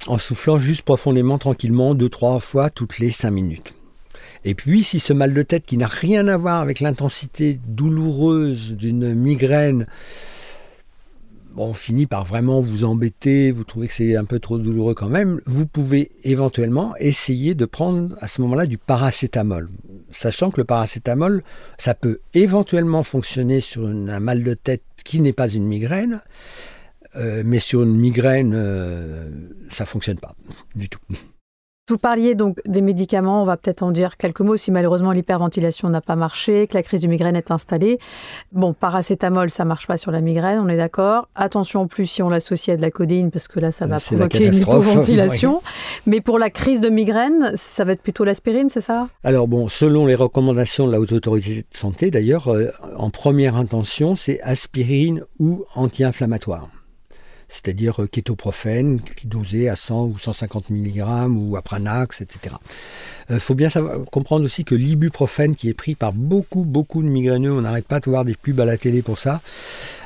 en 0.08 0.18
soufflant 0.18 0.60
juste 0.60 0.84
profondément, 0.84 1.38
tranquillement, 1.38 1.94
deux, 1.94 2.10
trois 2.10 2.40
fois 2.40 2.70
toutes 2.70 3.00
les 3.00 3.12
cinq 3.12 3.32
minutes. 3.32 3.74
Et 4.46 4.54
puis, 4.54 4.84
si 4.84 5.00
ce 5.00 5.12
mal 5.12 5.34
de 5.34 5.42
tête 5.42 5.66
qui 5.66 5.76
n'a 5.76 5.88
rien 5.88 6.28
à 6.30 6.38
voir 6.38 6.62
avec 6.62 6.80
l'intensité 6.80 7.60
douloureuse 7.68 8.74
d'une 8.74 9.14
migraine 9.14 9.88
bon, 11.54 11.74
finit 11.74 12.06
par 12.06 12.26
vraiment 12.26 12.62
vous 12.62 12.84
embêter, 12.84 13.52
vous 13.52 13.64
trouvez 13.64 13.88
que 13.88 13.94
c'est 13.94 14.16
un 14.16 14.26
peu 14.26 14.40
trop 14.40 14.58
douloureux 14.58 14.94
quand 14.94 15.10
même, 15.10 15.42
vous 15.46 15.66
pouvez 15.66 16.12
éventuellement 16.24 16.96
essayer 16.98 17.56
de 17.56 17.66
prendre 17.66 18.16
à 18.22 18.28
ce 18.28 18.42
moment-là 18.42 18.66
du 18.66 18.78
paracétamol. 18.78 19.70
Sachant 20.12 20.52
que 20.52 20.62
le 20.62 20.66
paracétamol, 20.66 21.44
ça 21.78 21.94
peut 21.94 22.20
éventuellement 22.34 23.04
fonctionner 23.04 23.62
sur 23.62 23.88
un 23.88 24.20
mal 24.20 24.44
de 24.44 24.54
tête 24.54 24.84
qui 25.04 25.20
n'est 25.20 25.34
pas 25.34 25.50
une 25.50 25.66
migraine, 25.66 26.22
euh, 27.16 27.44
mais 27.46 27.60
sur 27.60 27.84
une 27.84 27.96
migraine, 27.96 28.54
euh, 28.56 29.30
ça 29.70 29.84
ne 29.84 29.88
fonctionne 29.88 30.20
pas 30.20 30.36
du 30.76 30.90
tout. 30.90 31.00
Vous 31.90 31.98
parliez 31.98 32.36
donc 32.36 32.60
des 32.66 32.82
médicaments, 32.82 33.42
on 33.42 33.46
va 33.46 33.56
peut-être 33.56 33.82
en 33.82 33.92
dire 33.92 34.18
quelques 34.18 34.42
mots 34.42 34.58
si 34.58 34.72
malheureusement 34.72 35.14
l'hyperventilation 35.14 35.88
n'a 35.88 36.02
pas 36.02 36.18
marché, 36.18 36.68
que 36.68 36.74
la 36.74 36.84
crise 36.84 37.00
de 37.00 37.08
migraine 37.08 37.38
est 37.38 37.50
installée. 37.50 37.98
Bon, 38.52 38.74
paracétamol, 38.74 39.50
ça 39.50 39.64
marche 39.64 39.88
pas 39.88 39.96
sur 39.96 40.12
la 40.12 40.20
migraine, 40.20 40.60
on 40.60 40.68
est 40.68 40.76
d'accord. 40.76 41.30
Attention 41.34 41.84
en 41.84 41.88
plus 41.88 42.06
si 42.06 42.22
on 42.22 42.28
l'associe 42.28 42.74
à 42.74 42.78
de 42.78 42.82
la 42.82 42.92
codéine, 42.92 43.32
parce 43.32 43.48
que 43.48 43.62
là, 43.62 43.72
ça 43.72 43.88
va 43.88 44.02
provoquer 44.02 44.48
une 44.48 44.56
hypoventilation. 44.56 45.62
Mais 46.06 46.20
pour 46.20 46.40
la 46.40 46.50
crise 46.50 46.82
de 46.82 46.90
migraine, 46.90 47.54
ça 47.56 47.86
va 47.86 47.94
être 47.94 48.02
plutôt 48.02 48.26
l'aspirine, 48.26 48.70
c'est 48.70 48.82
ça? 48.82 49.08
Alors 49.24 49.48
bon, 49.48 49.70
selon 49.70 50.06
les 50.06 50.16
recommandations 50.16 50.88
de 50.88 50.92
la 50.92 51.00
Haute 51.00 51.14
Autorité 51.14 51.62
de 51.72 51.78
Santé, 51.78 52.12
d'ailleurs, 52.12 52.50
euh, 52.50 52.68
en 52.98 53.12
première 53.12 53.56
intention, 53.56 54.18
c'est 54.18 54.42
aspirine 54.42 55.24
ou 55.40 55.64
anti-inflammatoire 55.74 56.68
c'est-à-dire 57.50 58.04
euh, 58.04 58.08
kétoprophène, 58.08 59.00
dosé 59.24 59.70
à 59.70 59.76
100 59.76 60.06
ou 60.06 60.20
150 60.20 60.70
mg 60.70 61.28
ou 61.30 61.56
apranax, 61.56 62.22
etc. 62.22 62.56
Il 63.30 63.36
euh, 63.36 63.40
faut 63.40 63.56
bien 63.56 63.70
savoir, 63.70 64.06
comprendre 64.12 64.46
aussi 64.46 64.64
que 64.64 64.76
l'ibuprofène, 64.76 65.56
qui 65.56 65.70
est 65.70 65.74
pris 65.74 65.96
par 65.96 66.14
beaucoup, 66.14 66.64
beaucoup 66.64 67.02
de 67.02 67.08
migraineux, 67.08 67.52
on 67.52 67.62
n'arrête 67.62 67.88
pas 67.88 68.00
de 68.00 68.10
voir 68.10 68.26
des 68.26 68.36
pubs 68.36 68.60
à 68.60 68.66
la 68.66 68.78
télé 68.78 69.02
pour 69.02 69.18
ça, 69.18 69.42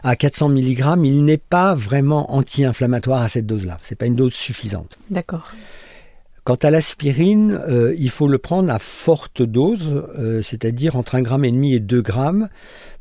à 0.03 0.15
400 0.15 0.49
mg, 0.49 0.97
il 1.03 1.25
n'est 1.25 1.37
pas 1.37 1.75
vraiment 1.75 2.33
anti-inflammatoire 2.33 3.21
à 3.21 3.29
cette 3.29 3.45
dose-là. 3.45 3.79
Ce 3.83 3.93
n'est 3.93 3.97
pas 3.97 4.05
une 4.05 4.15
dose 4.15 4.33
suffisante. 4.33 4.97
D'accord. 5.09 5.51
Quant 6.43 6.55
à 6.55 6.71
l'aspirine, 6.71 7.59
euh, 7.67 7.93
il 7.97 8.09
faut 8.09 8.27
le 8.27 8.37
prendre 8.37 8.71
à 8.71 8.79
forte 8.79 9.41
dose, 9.41 10.05
c'est-à-dire 10.43 10.95
entre 10.95 11.15
1,5 11.15 11.21
gramme 11.21 11.45
et 11.45 11.51
demi 11.51 11.73
et 11.75 11.79
2 11.79 12.01
grammes, 12.01 12.49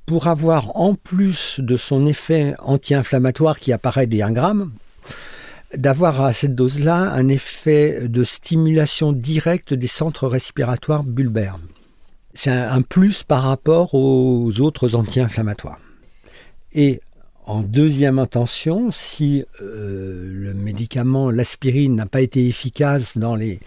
pour 0.06 0.26
avoir 0.26 0.76
en 0.76 0.94
plus 0.94 1.60
de 1.60 1.76
son 1.76 2.06
effet 2.06 2.54
anti-inflammatoire 2.58 3.58
qui 3.58 3.72
apparaît 3.72 4.06
des 4.06 4.22
1 4.22 4.32
gramme, 4.32 4.72
d'avoir 5.74 6.20
à 6.20 6.32
cette 6.32 6.54
dose-là 6.54 7.12
un 7.12 7.28
effet 7.28 8.08
de 8.08 8.24
stimulation 8.24 9.12
directe 9.12 9.72
des 9.74 9.86
centres 9.86 10.26
respiratoires 10.26 11.04
bulbaires. 11.04 11.58
C'est 12.34 12.50
un, 12.50 12.82
plus 12.82 13.22
par 13.22 13.42
rapport 13.42 13.94
aux 13.94 14.60
autres 14.60 14.94
anti-inflammatoires. 14.94 15.78
Et 16.72 17.00
en 17.50 17.62
deuxième 17.62 18.20
intention, 18.20 18.92
si 18.92 19.44
euh, 19.60 20.30
le 20.32 20.54
médicament, 20.54 21.32
l'aspirine, 21.32 21.96
n'a 21.96 22.06
pas 22.06 22.20
été 22.20 22.46
efficace 22.46 23.18
dans 23.18 23.34
les 23.34 23.58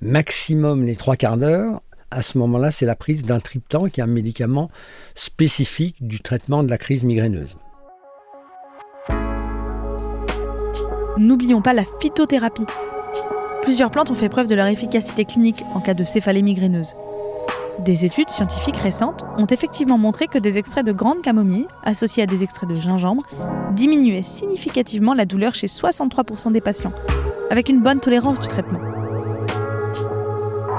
maximum 0.00 0.86
les 0.86 0.94
trois 0.94 1.16
quarts 1.16 1.38
d'heure, 1.38 1.82
à 2.12 2.22
ce 2.22 2.38
moment-là, 2.38 2.70
c'est 2.70 2.86
la 2.86 2.94
prise 2.94 3.22
d'un 3.22 3.40
triptan, 3.40 3.88
qui 3.88 3.98
est 3.98 4.04
un 4.04 4.06
médicament 4.06 4.70
spécifique 5.16 5.96
du 6.00 6.20
traitement 6.20 6.62
de 6.62 6.70
la 6.70 6.78
crise 6.78 7.02
migraineuse. 7.02 7.56
N'oublions 11.18 11.62
pas 11.62 11.72
la 11.72 11.84
phytothérapie. 12.00 12.66
Plusieurs 13.62 13.90
plantes 13.90 14.12
ont 14.12 14.14
fait 14.14 14.28
preuve 14.28 14.46
de 14.46 14.54
leur 14.54 14.68
efficacité 14.68 15.24
clinique 15.24 15.64
en 15.74 15.80
cas 15.80 15.94
de 15.94 16.04
céphalée 16.04 16.42
migraineuse. 16.42 16.94
Des 17.78 18.04
études 18.04 18.28
scientifiques 18.28 18.76
récentes 18.76 19.24
ont 19.38 19.46
effectivement 19.46 19.98
montré 19.98 20.26
que 20.26 20.38
des 20.38 20.58
extraits 20.58 20.84
de 20.84 20.92
grande 20.92 21.22
camomille, 21.22 21.66
associés 21.82 22.22
à 22.22 22.26
des 22.26 22.44
extraits 22.44 22.68
de 22.68 22.74
gingembre, 22.74 23.22
diminuaient 23.72 24.22
significativement 24.22 25.14
la 25.14 25.24
douleur 25.24 25.54
chez 25.54 25.66
63% 25.66 26.52
des 26.52 26.60
patients, 26.60 26.92
avec 27.50 27.68
une 27.68 27.80
bonne 27.80 28.00
tolérance 28.00 28.40
du 28.40 28.46
traitement. 28.46 28.78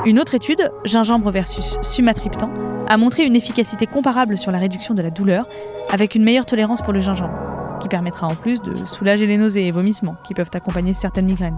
Une 0.06 0.20
autre 0.20 0.36
étude, 0.36 0.72
gingembre 0.86 1.32
versus 1.32 1.78
sumatriptan, 1.82 2.50
a 2.88 2.98
montré 2.98 3.26
une 3.26 3.36
efficacité 3.36 3.88
comparable 3.88 4.38
sur 4.38 4.52
la 4.52 4.60
réduction 4.60 4.94
de 4.94 5.02
la 5.02 5.10
douleur, 5.10 5.48
avec 5.92 6.14
une 6.16 6.24
meilleure 6.24 6.46
tolérance 6.46 6.82
pour 6.82 6.94
le 6.94 7.00
gingembre, 7.00 7.80
qui 7.80 7.88
permettra 7.88 8.28
en 8.28 8.36
plus 8.36 8.62
de 8.62 8.76
soulager 8.86 9.26
les 9.26 9.38
nausées 9.38 9.66
et 9.66 9.72
vomissements 9.72 10.16
qui 10.24 10.34
peuvent 10.34 10.52
accompagner 10.54 10.94
certaines 10.94 11.26
migraines. 11.26 11.58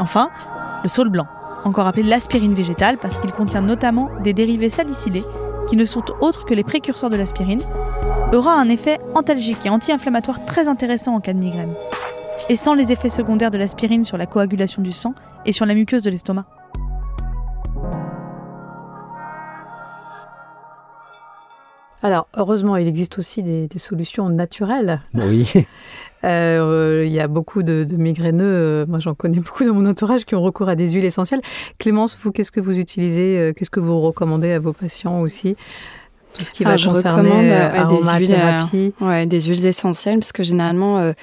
Enfin, 0.00 0.30
le 0.82 0.88
saule 0.88 1.08
blanc, 1.08 1.26
encore 1.66 1.86
appelé 1.86 2.04
l'aspirine 2.04 2.54
végétale 2.54 2.96
parce 2.96 3.18
qu'il 3.18 3.32
contient 3.32 3.60
notamment 3.60 4.10
des 4.22 4.32
dérivés 4.32 4.70
salicylés 4.70 5.24
qui 5.66 5.76
ne 5.76 5.84
sont 5.84 6.04
autres 6.20 6.44
que 6.44 6.54
les 6.54 6.62
précurseurs 6.62 7.10
de 7.10 7.16
l'aspirine, 7.16 7.60
aura 8.32 8.54
un 8.54 8.68
effet 8.68 8.98
antalgique 9.14 9.66
et 9.66 9.70
anti-inflammatoire 9.70 10.44
très 10.44 10.68
intéressant 10.68 11.14
en 11.16 11.20
cas 11.20 11.32
de 11.32 11.38
migraine, 11.38 11.72
et 12.48 12.56
sans 12.56 12.74
les 12.74 12.92
effets 12.92 13.08
secondaires 13.08 13.50
de 13.50 13.58
l'aspirine 13.58 14.04
sur 14.04 14.16
la 14.16 14.26
coagulation 14.26 14.80
du 14.80 14.92
sang 14.92 15.14
et 15.44 15.52
sur 15.52 15.66
la 15.66 15.74
muqueuse 15.74 16.02
de 16.02 16.10
l'estomac. 16.10 16.46
Alors, 22.02 22.28
heureusement, 22.36 22.76
il 22.76 22.86
existe 22.86 23.18
aussi 23.18 23.42
des, 23.42 23.68
solutions 23.78 24.28
naturelles. 24.28 25.00
Oui. 25.14 25.50
Euh, 26.24 27.02
il 27.04 27.12
y 27.12 27.20
a 27.20 27.28
beaucoup 27.28 27.62
de, 27.62 27.86
migraineux, 27.90 28.44
euh, 28.44 28.86
moi 28.86 28.98
j'en 28.98 29.14
connais 29.14 29.38
beaucoup 29.40 29.64
dans 29.64 29.74
mon 29.74 29.86
entourage, 29.86 30.24
qui 30.24 30.34
ont 30.34 30.42
recours 30.42 30.68
à 30.68 30.74
des 30.74 30.90
huiles 30.92 31.04
essentielles. 31.04 31.42
Clémence, 31.78 32.18
vous, 32.22 32.32
qu'est-ce 32.32 32.52
que 32.52 32.60
vous 32.60 32.78
utilisez 32.78 33.38
euh, 33.38 33.52
Qu'est-ce 33.52 33.70
que 33.70 33.80
vous 33.80 34.00
recommandez 34.00 34.52
à 34.52 34.58
vos 34.58 34.72
patients 34.72 35.20
aussi? 35.20 35.56
Tout 36.34 36.44
ce 36.44 36.50
qui 36.50 36.64
va 36.64 36.72
ah, 36.72 36.76
je 36.76 36.90
recommande 36.90 37.46
des 37.88 38.18
huiles, 38.18 38.92
ouais, 39.00 39.24
des 39.24 39.40
huiles 39.40 39.64
essentielles 39.64 40.18
parce 40.18 40.32
que 40.32 40.42
généralement 40.42 41.14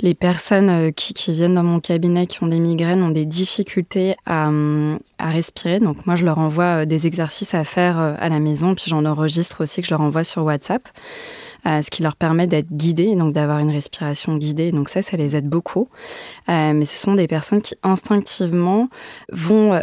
les 0.00 0.14
personnes 0.14 0.92
qui, 0.92 1.14
viennent 1.32 1.54
dans 1.54 1.62
mon 1.62 1.78
cabinet 1.78 2.26
qui 2.26 2.42
ont 2.42 2.48
des 2.48 2.58
migraines 2.58 3.00
ont 3.04 3.10
des 3.10 3.26
difficultés 3.26 4.16
à, 4.26 4.50
respirer. 5.20 5.78
Donc 5.78 6.04
moi, 6.04 6.16
je 6.16 6.24
leur 6.24 6.38
envoie 6.38 6.84
des 6.84 7.06
exercices 7.06 7.54
à 7.54 7.62
faire 7.62 7.96
à 7.98 8.28
la 8.28 8.40
maison, 8.40 8.74
puis 8.74 8.86
j'en 8.88 9.04
enregistre 9.04 9.62
aussi 9.62 9.82
que 9.82 9.86
je 9.86 9.94
leur 9.94 10.00
envoie 10.00 10.24
sur 10.24 10.42
WhatsApp. 10.42 10.88
Ce 11.64 11.90
qui 11.90 12.02
leur 12.02 12.16
permet 12.16 12.46
d'être 12.46 12.70
guidés, 12.72 13.14
donc 13.16 13.32
d'avoir 13.32 13.58
une 13.58 13.70
respiration 13.70 14.36
guidée. 14.36 14.72
Donc 14.72 14.88
ça, 14.88 15.02
ça 15.02 15.16
les 15.16 15.36
aide 15.36 15.48
beaucoup. 15.48 15.88
mais 16.48 16.84
ce 16.84 16.96
sont 16.96 17.14
des 17.14 17.26
personnes 17.26 17.62
qui 17.62 17.74
instinctivement 17.82 18.88
vont 19.32 19.82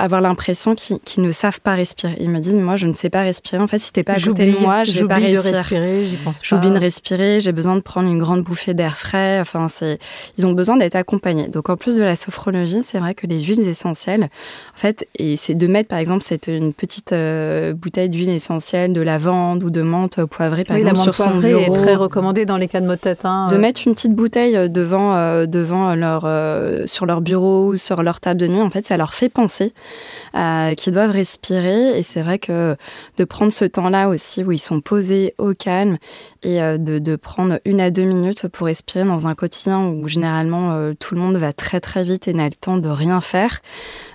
avoir 0.00 0.20
l'impression 0.20 0.74
qu'ils 0.74 1.22
ne 1.22 1.30
savent 1.30 1.60
pas 1.60 1.74
respirer. 1.74 2.16
Ils 2.20 2.30
me 2.30 2.38
disent, 2.38 2.54
moi, 2.54 2.76
je 2.76 2.86
ne 2.86 2.92
sais 2.92 3.10
pas 3.10 3.22
respirer. 3.22 3.62
En 3.62 3.66
fait, 3.66 3.78
si 3.78 3.92
t'es 3.92 4.02
pas 4.02 4.14
à 4.14 4.20
côté 4.20 4.50
de 4.50 4.58
moi, 4.58 4.84
je 4.84 5.00
vais 5.00 5.06
pas 5.06 5.16
réussir. 5.16 5.52
de 5.52 5.56
respirer, 5.56 6.04
j'y 6.04 6.16
pense 6.16 6.40
J'oublie 6.42 6.70
de 6.70 6.78
respirer, 6.78 7.40
j'ai 7.40 7.52
besoin 7.52 7.76
de 7.76 7.80
prendre 7.80 8.08
une 8.08 8.18
grande 8.18 8.42
bouffée 8.42 8.72
d'air 8.72 8.96
frais. 8.96 9.38
Enfin, 9.40 9.68
c'est, 9.68 9.98
ils 10.38 10.46
ont 10.46 10.52
besoin 10.52 10.76
d'être 10.76 10.96
accompagnés. 10.96 11.48
Donc, 11.48 11.68
en 11.68 11.76
plus 11.76 11.96
de 11.96 12.02
la 12.02 12.16
sophrologie, 12.16 12.82
c'est 12.84 12.98
vrai 12.98 13.14
que 13.14 13.26
les 13.26 13.40
huiles 13.40 13.68
essentielles, 13.68 14.24
en 14.24 14.78
fait, 14.78 15.06
et 15.18 15.36
c'est 15.36 15.54
de 15.54 15.66
mettre, 15.66 15.88
par 15.88 15.98
exemple, 15.98 16.24
c'est 16.26 16.48
une 16.48 16.72
petite 16.72 17.12
euh, 17.12 17.74
bouteille 17.74 18.08
d'huile 18.08 18.30
essentielle 18.30 18.92
de 18.92 19.00
lavande 19.02 19.62
ou 19.62 19.70
de 19.70 19.82
menthe 19.82 20.24
poivrée, 20.24 20.64
par 20.64 20.78
exemple, 20.78 20.98
sur 20.98 21.14
son 21.14 21.38
bureau. 21.38 21.60
est 21.60 21.82
très 21.82 21.94
recommandée 21.94 22.46
dans 22.46 22.56
les 22.56 22.68
cas 22.68 22.80
de 22.80 22.86
maux 22.86 22.94
de 22.94 23.00
tête. 23.00 23.24
Hein, 23.24 23.48
de 23.50 23.56
mettre 23.58 23.82
une 23.86 23.94
petite 23.94 24.14
bouteille 24.14 24.56
euh, 24.56 24.68
devant, 24.68 25.14
euh, 25.14 25.44
devant 25.44 25.94
leur, 25.94 26.28
sur 26.88 27.04
leur 27.04 27.20
bureau 27.20 27.66
ou 27.68 27.76
sur 27.76 28.02
leur 28.02 28.20
table 28.20 28.40
de 28.40 28.46
nuit, 28.46 28.60
en 28.60 28.70
fait, 28.70 28.86
ça 28.86 28.96
leur 28.96 29.12
fait 29.12 29.28
penser 29.28 29.74
euh, 30.34 30.74
qui 30.74 30.90
doivent 30.90 31.10
respirer. 31.10 31.98
Et 31.98 32.02
c'est 32.02 32.22
vrai 32.22 32.38
que 32.38 32.76
de 33.16 33.24
prendre 33.24 33.52
ce 33.52 33.64
temps-là 33.64 34.08
aussi 34.08 34.44
où 34.44 34.52
ils 34.52 34.58
sont 34.58 34.80
posés 34.80 35.34
au 35.38 35.54
calme 35.54 35.98
et 36.42 36.62
euh, 36.62 36.78
de, 36.78 36.98
de, 36.98 37.16
prendre 37.16 37.60
une 37.64 37.80
à 37.80 37.90
deux 37.90 38.04
minutes 38.04 38.48
pour 38.48 38.66
respirer 38.66 39.04
dans 39.04 39.26
un 39.26 39.34
quotidien 39.34 39.86
où 39.88 40.08
généralement 40.08 40.72
euh, 40.72 40.92
tout 40.98 41.14
le 41.14 41.20
monde 41.20 41.36
va 41.36 41.52
très 41.52 41.80
très 41.80 42.02
vite 42.04 42.28
et 42.28 42.32
n'a 42.32 42.46
le 42.46 42.54
temps 42.54 42.78
de 42.78 42.88
rien 42.88 43.20
faire. 43.20 43.60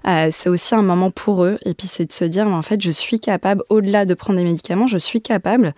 c'est 0.05 0.49
aussi 0.49 0.75
un 0.75 0.81
moment 0.81 1.11
pour 1.11 1.43
eux. 1.43 1.57
Et 1.65 1.73
puis 1.73 1.87
c'est 1.87 2.05
de 2.05 2.11
se 2.11 2.25
dire, 2.25 2.47
en 2.47 2.61
fait, 2.61 2.81
je 2.81 2.91
suis 2.91 3.19
capable, 3.19 3.63
au-delà 3.69 4.05
de 4.05 4.13
prendre 4.13 4.39
des 4.39 4.45
médicaments, 4.45 4.87
je 4.87 4.97
suis 4.97 5.21
capable 5.21 5.73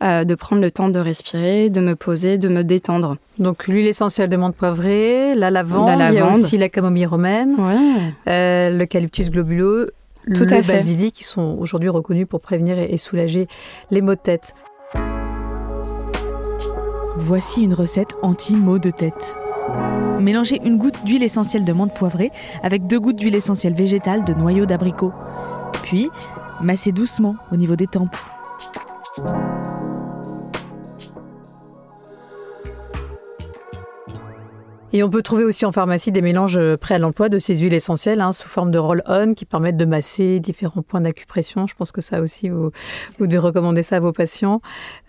de 0.00 0.34
prendre 0.34 0.62
le 0.62 0.70
temps 0.70 0.88
de 0.88 0.98
respirer, 0.98 1.70
de 1.70 1.80
me 1.80 1.94
poser, 1.96 2.38
de 2.38 2.48
me 2.48 2.64
détendre. 2.64 3.16
Donc 3.38 3.66
l'huile 3.66 3.86
essentielle 3.86 4.28
de 4.28 4.36
menthe 4.36 4.56
poivrée, 4.56 5.34
la 5.34 5.50
lavande, 5.50 5.88
la 5.88 5.96
lavande. 5.96 6.14
il 6.14 6.18
y 6.18 6.20
a 6.20 6.30
aussi 6.30 6.58
la 6.58 6.68
camomille 6.68 7.06
romaine, 7.06 7.56
ouais. 7.58 8.70
l'eucalyptus 8.70 9.30
globuleux, 9.30 9.92
Tout 10.34 10.44
le 10.44 10.66
basilic, 10.66 11.14
qui 11.14 11.24
sont 11.24 11.56
aujourd'hui 11.58 11.88
reconnus 11.88 12.26
pour 12.28 12.40
prévenir 12.40 12.78
et 12.78 12.96
soulager 12.96 13.48
les 13.90 14.00
maux 14.00 14.14
de 14.14 14.20
tête. 14.20 14.54
Voici 17.22 17.62
une 17.62 17.74
recette 17.74 18.16
anti-maux 18.22 18.78
de 18.78 18.90
tête. 18.90 19.36
Mélangez 20.20 20.58
une 20.64 20.78
goutte 20.78 21.04
d'huile 21.04 21.22
essentielle 21.22 21.66
de 21.66 21.72
menthe 21.72 21.92
poivrée 21.94 22.32
avec 22.62 22.86
deux 22.86 22.98
gouttes 22.98 23.16
d'huile 23.16 23.34
essentielle 23.34 23.74
végétale 23.74 24.24
de 24.24 24.32
noyau 24.32 24.64
d'abricot. 24.64 25.12
Puis, 25.82 26.08
massez 26.62 26.92
doucement 26.92 27.36
au 27.52 27.56
niveau 27.56 27.76
des 27.76 27.86
tempes. 27.86 28.16
Et 34.92 35.04
on 35.04 35.10
peut 35.10 35.22
trouver 35.22 35.44
aussi 35.44 35.64
en 35.64 35.72
pharmacie 35.72 36.10
des 36.10 36.20
mélanges 36.20 36.58
euh, 36.58 36.76
prêts 36.76 36.96
à 36.96 36.98
l'emploi 36.98 37.28
de 37.28 37.38
ces 37.38 37.56
huiles 37.56 37.74
essentielles 37.74 38.20
hein, 38.20 38.32
sous 38.32 38.48
forme 38.48 38.72
de 38.72 38.78
roll-on 38.78 39.34
qui 39.34 39.44
permettent 39.44 39.76
de 39.76 39.84
masser 39.84 40.40
différents 40.40 40.82
points 40.82 41.00
d'acupression. 41.00 41.68
Je 41.68 41.74
pense 41.76 41.92
que 41.92 42.00
ça 42.00 42.20
aussi, 42.20 42.48
vous, 42.48 42.72
vous 43.18 43.26
devez 43.28 43.38
recommander 43.38 43.84
ça 43.84 43.96
à 43.96 44.00
vos 44.00 44.12
patients. 44.12 44.60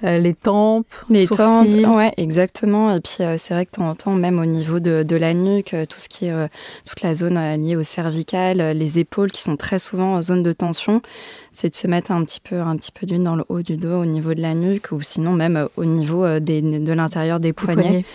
Euh, 0.03 0.19
les 0.19 0.35
tempes, 0.35 0.85
les 1.09 1.25
sourcils. 1.25 1.81
tempes, 1.81 1.95
ouais, 1.95 2.11
exactement. 2.17 2.93
Et 2.93 2.99
puis 2.99 3.23
euh, 3.23 3.37
c'est 3.39 3.55
vrai 3.55 3.65
que 3.65 3.71
de 3.71 3.77
temps 3.77 3.89
en 3.89 3.95
temps, 3.95 4.11
même 4.11 4.37
au 4.39 4.45
niveau 4.45 4.79
de, 4.79 5.01
de 5.01 5.15
la 5.15 5.33
nuque, 5.33 5.75
tout 5.89 5.99
ce 5.99 6.09
qui 6.09 6.27
est 6.27 6.49
toute 6.85 7.01
la 7.01 7.15
zone 7.15 7.39
liée 7.59 7.75
au 7.75 7.83
cervical, 7.83 8.57
les 8.77 8.99
épaules 8.99 9.31
qui 9.31 9.41
sont 9.41 9.57
très 9.57 9.79
souvent 9.79 10.13
en 10.13 10.21
zone 10.21 10.43
de 10.43 10.53
tension, 10.53 11.01
c'est 11.51 11.69
de 11.69 11.75
se 11.75 11.87
mettre 11.87 12.11
un 12.11 12.23
petit 12.23 12.39
peu, 12.39 12.59
un 12.59 12.77
petit 12.77 12.91
peu 12.91 13.07
d'huile 13.07 13.23
dans 13.23 13.35
le 13.35 13.45
haut 13.49 13.61
du 13.61 13.77
dos, 13.77 14.01
au 14.01 14.05
niveau 14.05 14.33
de 14.35 14.41
la 14.41 14.53
nuque, 14.53 14.91
ou 14.91 15.01
sinon 15.01 15.31
même 15.31 15.67
au 15.75 15.85
niveau 15.85 16.39
des, 16.39 16.61
de 16.61 16.93
l'intérieur 16.93 17.39
des 17.39 17.53
poignets. 17.53 17.81
poignets. 17.81 18.05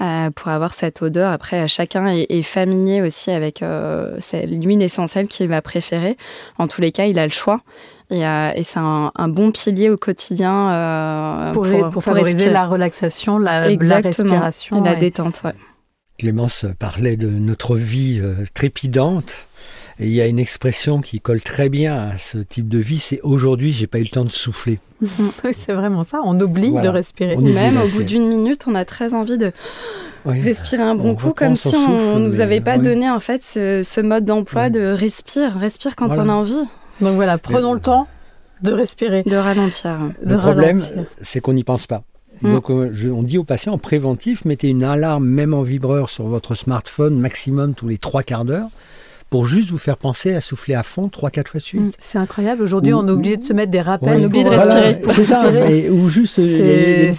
Euh, 0.00 0.30
pour 0.30 0.46
avoir 0.46 0.74
cette 0.74 1.02
odeur. 1.02 1.32
Après, 1.32 1.66
chacun 1.66 2.06
est, 2.06 2.42
familier 2.42 3.02
aussi 3.02 3.32
avec 3.32 3.62
euh, 3.62 4.16
l'huile 4.46 4.80
essentielle 4.80 5.26
qu'il 5.26 5.48
va 5.48 5.60
préférer. 5.60 6.16
En 6.56 6.68
tous 6.68 6.80
les 6.80 6.92
cas, 6.92 7.06
il 7.06 7.18
a 7.18 7.26
le 7.26 7.32
choix. 7.32 7.62
Et, 8.10 8.24
euh, 8.24 8.52
c'est 8.62 8.78
un, 8.78 9.10
bon 9.28 9.50
pilier 9.50 9.90
au 9.90 9.96
quotidien 9.96 11.50
pour, 11.52 11.66
pour, 11.90 12.04
favoriser 12.04 12.48
la 12.48 12.66
relaxation, 12.66 13.38
la, 13.38 13.62
respiration. 13.62 14.84
Et 14.84 14.88
la 14.88 14.94
détente. 14.94 15.40
Ouais. 15.42 15.54
Clémence 16.16 16.64
parlait 16.78 17.16
de 17.16 17.28
notre 17.28 17.74
vie 17.74 18.22
trépidante. 18.54 19.47
Et 20.00 20.06
il 20.06 20.12
y 20.12 20.20
a 20.20 20.26
une 20.26 20.38
expression 20.38 21.00
qui 21.00 21.20
colle 21.20 21.40
très 21.40 21.68
bien 21.68 21.96
à 21.96 22.18
ce 22.18 22.38
type 22.38 22.68
de 22.68 22.78
vie, 22.78 23.00
c'est 23.00 23.20
aujourd'hui, 23.22 23.72
j'ai 23.72 23.88
pas 23.88 23.98
eu 23.98 24.04
le 24.04 24.08
temps 24.08 24.24
de 24.24 24.30
souffler. 24.30 24.78
c'est 25.52 25.72
vraiment 25.72 26.04
ça, 26.04 26.20
on 26.24 26.38
oublie 26.40 26.70
de 26.70 26.88
respirer. 26.88 27.36
Même 27.36 27.78
au 27.78 27.88
bout 27.88 28.04
d'une 28.04 28.28
minute, 28.28 28.64
on 28.68 28.76
a 28.76 28.84
très 28.84 29.14
envie 29.14 29.38
de 29.38 29.52
respirer 30.24 30.82
un 30.82 30.94
bon 30.94 31.16
coup, 31.16 31.32
comme 31.32 31.56
si 31.56 31.74
on, 31.74 32.18
ne 32.18 32.26
nous 32.26 32.40
avait 32.40 32.60
pas 32.60 32.78
donné 32.78 33.10
en 33.10 33.20
fait 33.20 33.42
ce, 33.42 34.00
mode 34.00 34.24
d'emploi 34.24 34.70
de 34.70 34.80
respire, 34.80 35.56
respire 35.56 35.96
quand 35.96 36.16
on 36.16 36.28
a 36.28 36.32
envie. 36.32 36.64
Donc 37.00 37.14
voilà, 37.16 37.38
prenons 37.38 37.74
le 37.74 37.80
temps 37.80 38.06
de 38.62 38.72
respirer. 38.72 39.22
De 39.24 39.36
ralentir. 39.36 39.98
Le 40.24 40.36
problème, 40.36 40.78
c'est 41.22 41.40
qu'on 41.40 41.52
n'y 41.52 41.64
pense 41.64 41.86
pas. 41.86 42.02
Mm. 42.42 42.52
Donc, 42.52 42.70
euh, 42.70 43.12
on 43.12 43.22
dit 43.22 43.38
aux 43.38 43.44
patients 43.44 43.74
en 43.74 43.78
préventif, 43.78 44.44
mettez 44.44 44.68
une 44.68 44.84
alarme, 44.84 45.24
même 45.24 45.54
en 45.54 45.62
vibreur, 45.62 46.10
sur 46.10 46.26
votre 46.26 46.54
smartphone, 46.54 47.18
maximum 47.18 47.74
tous 47.74 47.88
les 47.88 47.98
trois 47.98 48.22
quarts 48.22 48.44
d'heure 48.44 48.68
pour 49.30 49.46
juste 49.46 49.70
vous 49.70 49.78
faire 49.78 49.98
penser 49.98 50.34
à 50.34 50.40
souffler 50.40 50.74
à 50.74 50.82
fond 50.82 51.08
3-4 51.08 51.48
fois 51.48 51.60
suite. 51.60 51.80
Mm. 51.80 51.90
C'est 51.98 52.18
incroyable. 52.18 52.62
Aujourd'hui, 52.62 52.94
on 52.94 53.06
a 53.08 53.12
oublié 53.12 53.36
de 53.36 53.44
se 53.44 53.52
mettre 53.52 53.70
des 53.70 53.80
rappels. 53.80 54.20
on 54.20 54.24
oublie 54.24 54.44
de 54.44 54.48
respirer. 54.48 55.00
c'est 55.10 55.24
ça. 55.24 55.50
ou 55.90 56.08
juste 56.08 56.38
euh, 56.38 57.12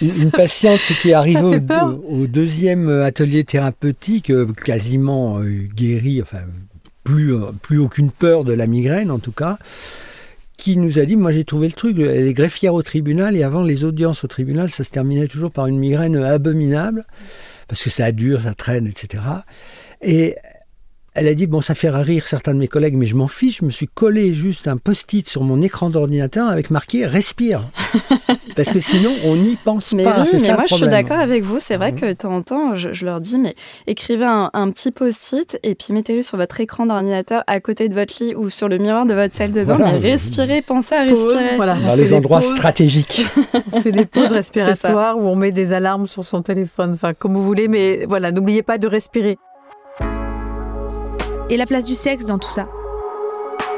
une, 0.00 0.30
patiente 0.32 0.80
qui 1.00 1.10
est 1.10 1.14
arrivée 1.14 1.60
au, 2.08 2.26
deuxième 2.26 2.88
atelier 2.88 3.44
thérapeutique, 3.44 4.30
euh, 4.30 4.46
quasiment 4.64 5.38
euh, 5.38 5.68
guérie, 5.74 6.20
enfin, 6.20 6.42
plus, 7.04 7.34
plus 7.62 7.78
aucune 7.78 8.10
peur 8.10 8.44
de 8.44 8.52
la 8.52 8.66
migraine 8.66 9.10
en 9.10 9.18
tout 9.18 9.32
cas 9.32 9.58
qui 10.56 10.76
nous 10.76 11.00
a 11.00 11.04
dit, 11.04 11.16
moi 11.16 11.32
j'ai 11.32 11.44
trouvé 11.44 11.66
le 11.66 11.72
truc, 11.72 11.98
elle 11.98 12.28
est 12.28 12.32
greffière 12.32 12.74
au 12.74 12.82
tribunal 12.82 13.36
et 13.36 13.42
avant 13.42 13.64
les 13.64 13.82
audiences 13.82 14.22
au 14.22 14.28
tribunal, 14.28 14.70
ça 14.70 14.84
se 14.84 14.90
terminait 14.90 15.26
toujours 15.26 15.50
par 15.50 15.66
une 15.66 15.78
migraine 15.78 16.16
abominable, 16.16 17.04
parce 17.66 17.82
que 17.82 17.90
ça 17.90 18.12
dure, 18.12 18.40
ça 18.42 18.54
traîne, 18.54 18.86
etc. 18.86 19.22
Et 20.00 20.36
elle 21.14 21.28
a 21.28 21.34
dit, 21.34 21.46
bon, 21.46 21.60
ça 21.60 21.76
fait 21.76 21.90
rire 21.90 22.26
certains 22.26 22.54
de 22.54 22.58
mes 22.58 22.66
collègues, 22.66 22.96
mais 22.96 23.06
je 23.06 23.14
m'en 23.14 23.28
fiche. 23.28 23.58
Je 23.60 23.64
me 23.64 23.70
suis 23.70 23.86
collé 23.86 24.34
juste 24.34 24.66
un 24.66 24.76
post-it 24.76 25.28
sur 25.28 25.44
mon 25.44 25.62
écran 25.62 25.88
d'ordinateur 25.88 26.48
avec 26.48 26.72
marqué 26.72 27.06
respire. 27.06 27.62
Parce 28.56 28.70
que 28.70 28.80
sinon, 28.80 29.12
on 29.24 29.36
n'y 29.36 29.54
pense 29.54 29.92
mais 29.92 30.02
pas. 30.02 30.22
Oui, 30.22 30.28
mais 30.40 30.52
moi, 30.52 30.64
je 30.68 30.74
suis 30.74 30.88
d'accord 30.88 31.18
avec 31.18 31.44
vous. 31.44 31.58
C'est 31.60 31.76
vrai 31.76 31.92
que 31.92 32.06
de 32.06 32.12
temps 32.14 32.32
en 32.32 32.42
temps, 32.42 32.74
je, 32.74 33.04
leur 33.04 33.20
dis, 33.20 33.38
mais 33.38 33.54
écrivez 33.86 34.24
un, 34.24 34.70
petit 34.70 34.90
post-it 34.90 35.58
et 35.62 35.76
puis 35.76 35.92
mettez-le 35.92 36.22
sur 36.22 36.36
votre 36.36 36.60
écran 36.60 36.86
d'ordinateur 36.86 37.44
à 37.46 37.60
côté 37.60 37.88
de 37.88 37.94
votre 37.94 38.20
lit 38.20 38.34
ou 38.34 38.50
sur 38.50 38.68
le 38.68 38.78
miroir 38.78 39.06
de 39.06 39.14
votre 39.14 39.34
salle 39.34 39.52
de 39.52 39.62
bain. 39.62 39.78
Mais 39.78 39.98
respirez, 39.98 40.62
pensez 40.62 40.96
à 40.96 41.02
respirer. 41.02 41.56
Dans 41.56 41.94
les 41.94 42.12
endroits 42.12 42.40
stratégiques. 42.40 43.24
on 43.72 43.80
fait 43.80 43.92
des 43.92 44.06
pauses 44.06 44.32
respiratoires 44.32 45.16
où 45.16 45.22
on 45.22 45.36
met 45.36 45.52
des 45.52 45.72
alarmes 45.72 46.08
sur 46.08 46.24
son 46.24 46.42
téléphone, 46.42 46.92
enfin, 46.94 47.14
comme 47.14 47.34
vous 47.34 47.44
voulez. 47.44 47.68
Mais 47.68 48.04
voilà, 48.08 48.32
n'oubliez 48.32 48.62
pas 48.62 48.78
de 48.78 48.88
respirer. 48.88 49.38
Et 51.54 51.56
la 51.56 51.66
place 51.66 51.84
du 51.84 51.94
sexe 51.94 52.26
dans 52.26 52.40
tout 52.40 52.50
ça 52.50 52.66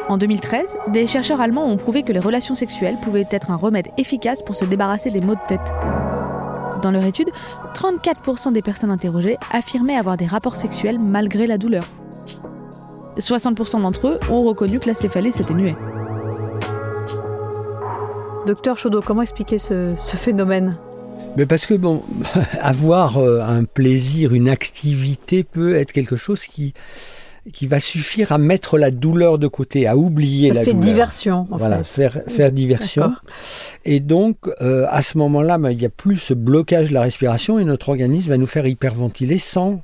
En 0.08 0.16
2013, 0.16 0.78
des 0.94 1.06
chercheurs 1.06 1.42
allemands 1.42 1.66
ont 1.66 1.76
prouvé 1.76 2.04
que 2.04 2.12
les 2.12 2.20
relations 2.20 2.54
sexuelles 2.54 2.96
pouvaient 3.02 3.28
être 3.30 3.50
un 3.50 3.56
remède 3.56 3.88
efficace 3.98 4.42
pour 4.42 4.54
se 4.54 4.64
débarrasser 4.64 5.10
des 5.10 5.20
maux 5.20 5.34
de 5.34 5.46
tête. 5.46 5.74
Dans 6.80 6.90
leur 6.90 7.04
étude, 7.04 7.28
34% 7.74 8.54
des 8.54 8.62
personnes 8.62 8.90
interrogées 8.90 9.36
affirmaient 9.52 9.98
avoir 9.98 10.16
des 10.16 10.24
rapports 10.24 10.56
sexuels 10.56 10.98
malgré 10.98 11.46
la 11.46 11.58
douleur. 11.58 11.84
60% 13.18 13.82
d'entre 13.82 14.08
eux 14.08 14.20
ont 14.30 14.42
reconnu 14.42 14.78
que 14.78 14.88
la 14.88 14.94
céphalée 14.94 15.30
s'atténuait. 15.30 15.76
Docteur 18.46 18.78
Chaudot, 18.78 19.02
comment 19.02 19.20
expliquer 19.20 19.58
ce, 19.58 19.94
phénomène? 19.96 20.78
Mais 21.36 21.44
parce 21.44 21.66
que 21.66 21.74
bon, 21.74 22.02
avoir 22.62 23.18
euh, 23.18 23.42
un 23.42 23.64
plaisir, 23.64 24.32
une 24.32 24.48
activité 24.48 25.44
peut 25.44 25.74
être 25.74 25.92
quelque 25.92 26.16
chose 26.16 26.42
qui 26.44 26.72
qui 27.52 27.66
va 27.66 27.80
suffire 27.80 28.32
à 28.32 28.38
mettre 28.38 28.78
la 28.78 28.90
douleur 28.90 29.38
de 29.38 29.46
côté, 29.46 29.86
à 29.86 29.96
oublier 29.96 30.52
la 30.52 30.64
fait 30.64 30.72
douleur. 30.72 30.84
diversion. 30.84 31.46
En 31.50 31.56
voilà, 31.56 31.84
faire, 31.84 32.20
faire 32.28 32.50
diversion. 32.52 33.12
Et 33.84 34.00
donc, 34.00 34.36
euh, 34.60 34.86
à 34.90 35.02
ce 35.02 35.16
moment-là, 35.18 35.58
ben, 35.58 35.70
il 35.70 35.78
n'y 35.78 35.84
a 35.84 35.90
plus 35.90 36.16
ce 36.16 36.34
blocage 36.34 36.88
de 36.88 36.94
la 36.94 37.02
respiration 37.02 37.58
et 37.58 37.64
notre 37.64 37.88
organisme 37.88 38.30
va 38.30 38.36
nous 38.36 38.46
faire 38.46 38.66
hyperventiler 38.66 39.38
sans, 39.38 39.82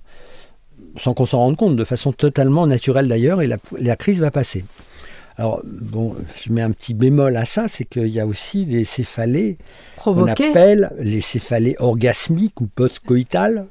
sans 0.96 1.14
qu'on 1.14 1.26
s'en 1.26 1.38
rende 1.38 1.56
compte, 1.56 1.76
de 1.76 1.84
façon 1.84 2.12
totalement 2.12 2.66
naturelle 2.66 3.08
d'ailleurs, 3.08 3.42
et 3.42 3.46
la, 3.46 3.58
la, 3.78 3.96
crise 3.96 4.18
va 4.18 4.30
passer. 4.30 4.64
Alors, 5.36 5.62
bon, 5.64 6.14
je 6.44 6.52
mets 6.52 6.62
un 6.62 6.72
petit 6.72 6.94
bémol 6.94 7.36
à 7.36 7.44
ça, 7.44 7.66
c'est 7.68 7.84
qu'il 7.84 8.08
y 8.08 8.20
a 8.20 8.26
aussi 8.26 8.66
des 8.66 8.84
céphalées 8.84 9.56
qu'on 9.96 10.26
appelle 10.26 10.92
les 10.98 11.20
céphalées 11.20 11.76
orgasmiques 11.78 12.60
ou 12.60 12.66
post-coïtales, 12.66 13.66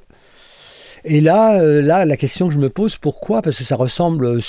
et 1.04 1.22
là, 1.22 1.60
euh, 1.60 1.82
là, 1.82 2.06
la 2.06 2.18
question 2.18 2.48
que 2.48 2.54
je 2.54 2.60
me 2.60 2.70
pose, 2.70 2.98
pourquoi? 2.98 3.42
Parce 3.42 3.58
que 3.58 3.64
ça 3.64 3.76
ressemble, 3.76 4.26
euh, 4.26 4.40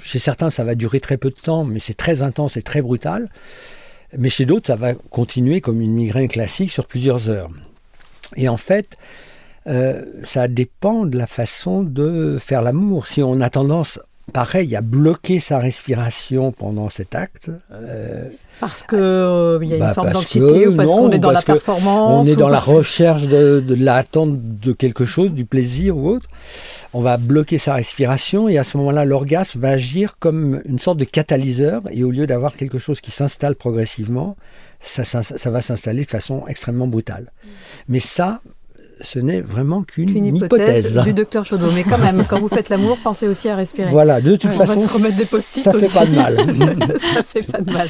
chez 0.00 0.18
certains, 0.18 0.50
ça 0.50 0.64
va 0.64 0.74
durer 0.74 1.00
très 1.00 1.16
peu 1.16 1.30
de 1.30 1.34
temps, 1.34 1.64
mais 1.64 1.80
c'est 1.80 1.94
très 1.94 2.22
intense 2.22 2.56
et 2.56 2.62
très 2.62 2.82
brutal. 2.82 3.28
Mais 4.16 4.28
chez 4.28 4.46
d'autres, 4.46 4.68
ça 4.68 4.76
va 4.76 4.94
continuer 4.94 5.60
comme 5.60 5.80
une 5.80 5.94
migraine 5.94 6.28
classique 6.28 6.70
sur 6.70 6.86
plusieurs 6.86 7.28
heures. 7.28 7.50
Et 8.36 8.48
en 8.48 8.56
fait, 8.56 8.96
euh, 9.66 10.04
ça 10.22 10.46
dépend 10.46 11.06
de 11.06 11.18
la 11.18 11.26
façon 11.26 11.82
de 11.82 12.38
faire 12.38 12.62
l'amour. 12.62 13.06
Si 13.06 13.22
on 13.22 13.40
a 13.40 13.50
tendance 13.50 13.98
pareil, 14.32 14.74
à 14.74 14.80
bloquer 14.80 15.40
sa 15.40 15.58
respiration 15.58 16.52
pendant 16.52 16.88
cet 16.88 17.14
acte. 17.14 17.50
Euh, 17.72 18.28
parce 18.60 18.82
qu'il 18.82 18.98
euh, 18.98 19.58
y 19.62 19.72
a 19.72 19.76
une 19.76 19.80
bah, 19.80 19.94
forme 19.94 20.12
d'anxiété 20.12 20.68
ou 20.68 20.76
parce 20.76 20.90
qu'on 20.90 21.10
est 21.10 21.18
dans 21.18 21.32
la 21.32 21.42
performance 21.42 22.26
On 22.26 22.30
est 22.30 22.36
dans 22.36 22.48
la 22.48 22.60
recherche 22.60 23.24
de, 23.24 23.60
de, 23.60 23.74
l'attente 23.74 24.38
de 24.40 24.72
quelque 24.72 25.04
chose, 25.04 25.32
du 25.32 25.44
plaisir 25.44 25.96
ou 25.96 26.08
autre. 26.08 26.28
On 26.92 27.00
va 27.00 27.16
bloquer 27.16 27.58
sa 27.58 27.74
respiration 27.74 28.48
et 28.48 28.56
à 28.56 28.64
ce 28.64 28.76
moment-là, 28.78 29.04
l'orgasme 29.04 29.60
va 29.60 29.70
agir 29.70 30.16
comme 30.18 30.62
une 30.64 30.78
sorte 30.78 30.98
de 30.98 31.04
catalyseur 31.04 31.82
et 31.90 32.04
au 32.04 32.10
lieu 32.10 32.26
d'avoir 32.26 32.56
quelque 32.56 32.78
chose 32.78 33.00
qui 33.00 33.10
s'installe 33.10 33.56
progressivement, 33.56 34.36
ça, 34.80 35.04
ça, 35.04 35.22
ça 35.22 35.50
va 35.50 35.60
s'installer 35.60 36.04
de 36.04 36.10
façon 36.10 36.44
extrêmement 36.46 36.86
brutale. 36.86 37.30
Mais 37.88 38.00
ça, 38.00 38.40
ce 39.00 39.18
n'est 39.18 39.40
vraiment 39.40 39.82
qu'une 39.82 40.24
hypothèse, 40.36 40.98
du 41.04 41.12
docteur 41.12 41.44
Chaudot. 41.44 41.70
Mais 41.74 41.82
quand 41.82 41.98
même, 41.98 42.24
quand 42.28 42.38
vous 42.38 42.48
faites 42.48 42.68
l'amour, 42.68 42.98
pensez 43.02 43.28
aussi 43.28 43.48
à 43.48 43.56
respirer. 43.56 43.90
Voilà, 43.90 44.20
de 44.20 44.36
toute 44.36 44.52
façon, 44.52 44.74
on 44.76 44.80
va 44.80 44.88
se 44.88 44.92
remettre 44.92 45.16
des 45.16 45.24
post 45.24 45.60
ça 45.60 45.72
fait 45.72 45.92
pas 45.92 46.06
de 46.06 46.14
mal. 46.14 46.36
ça 47.14 47.22
fait 47.22 47.42
pas 47.42 47.60
de 47.60 47.72
mal. 47.72 47.88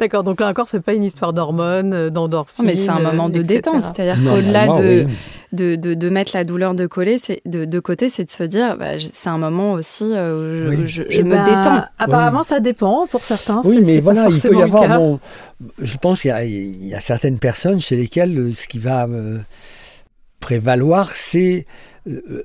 D'accord, 0.00 0.24
donc 0.24 0.40
là 0.40 0.48
encore, 0.48 0.68
c'est 0.68 0.80
pas 0.80 0.94
une 0.94 1.04
histoire 1.04 1.32
d'hormones, 1.32 1.92
euh, 1.92 2.10
d'endorphines. 2.10 2.64
Mais 2.64 2.76
c'est 2.76 2.90
un 2.90 3.00
moment 3.00 3.28
de 3.28 3.42
détente, 3.42 3.84
c'est-à-dire 3.84 4.22
qu'au-delà 4.22 4.68
de, 4.68 5.06
de, 5.52 5.94
de, 5.94 6.08
mettre 6.10 6.32
la 6.34 6.44
douleur 6.44 6.74
de, 6.74 6.86
coller, 6.86 7.18
de, 7.44 7.64
de 7.64 7.80
côté, 7.80 8.10
c'est 8.10 8.24
de 8.24 8.30
se 8.30 8.42
dire, 8.42 8.76
bah, 8.76 8.98
c'est 8.98 9.28
un 9.28 9.38
moment 9.38 9.72
aussi 9.72 10.12
euh, 10.12 10.70
où 10.70 10.86
je, 10.86 11.02
je, 11.08 11.22
me 11.22 11.30
ben, 11.30 11.44
détends. 11.44 11.84
Apparemment, 11.98 12.42
ça 12.42 12.60
dépend 12.60 13.06
pour 13.06 13.24
certains. 13.24 13.60
Oui, 13.64 13.80
mais 13.84 14.00
voilà, 14.00 14.28
il 14.30 14.40
peut 14.40 14.56
y 14.56 14.62
avoir. 14.62 14.98
Bon, 14.98 15.20
je 15.78 15.96
pense 15.96 16.22
qu'il 16.22 16.34
y, 16.44 16.88
y, 16.88 16.94
a 16.94 17.00
certaines 17.00 17.38
personnes 17.38 17.80
chez 17.80 17.96
lesquelles 17.96 18.38
euh, 18.38 18.52
ce 18.52 18.66
qui 18.66 18.78
va 18.78 19.06
prévaloir, 20.40 21.10
c'est 21.14 21.66
euh, 22.08 22.44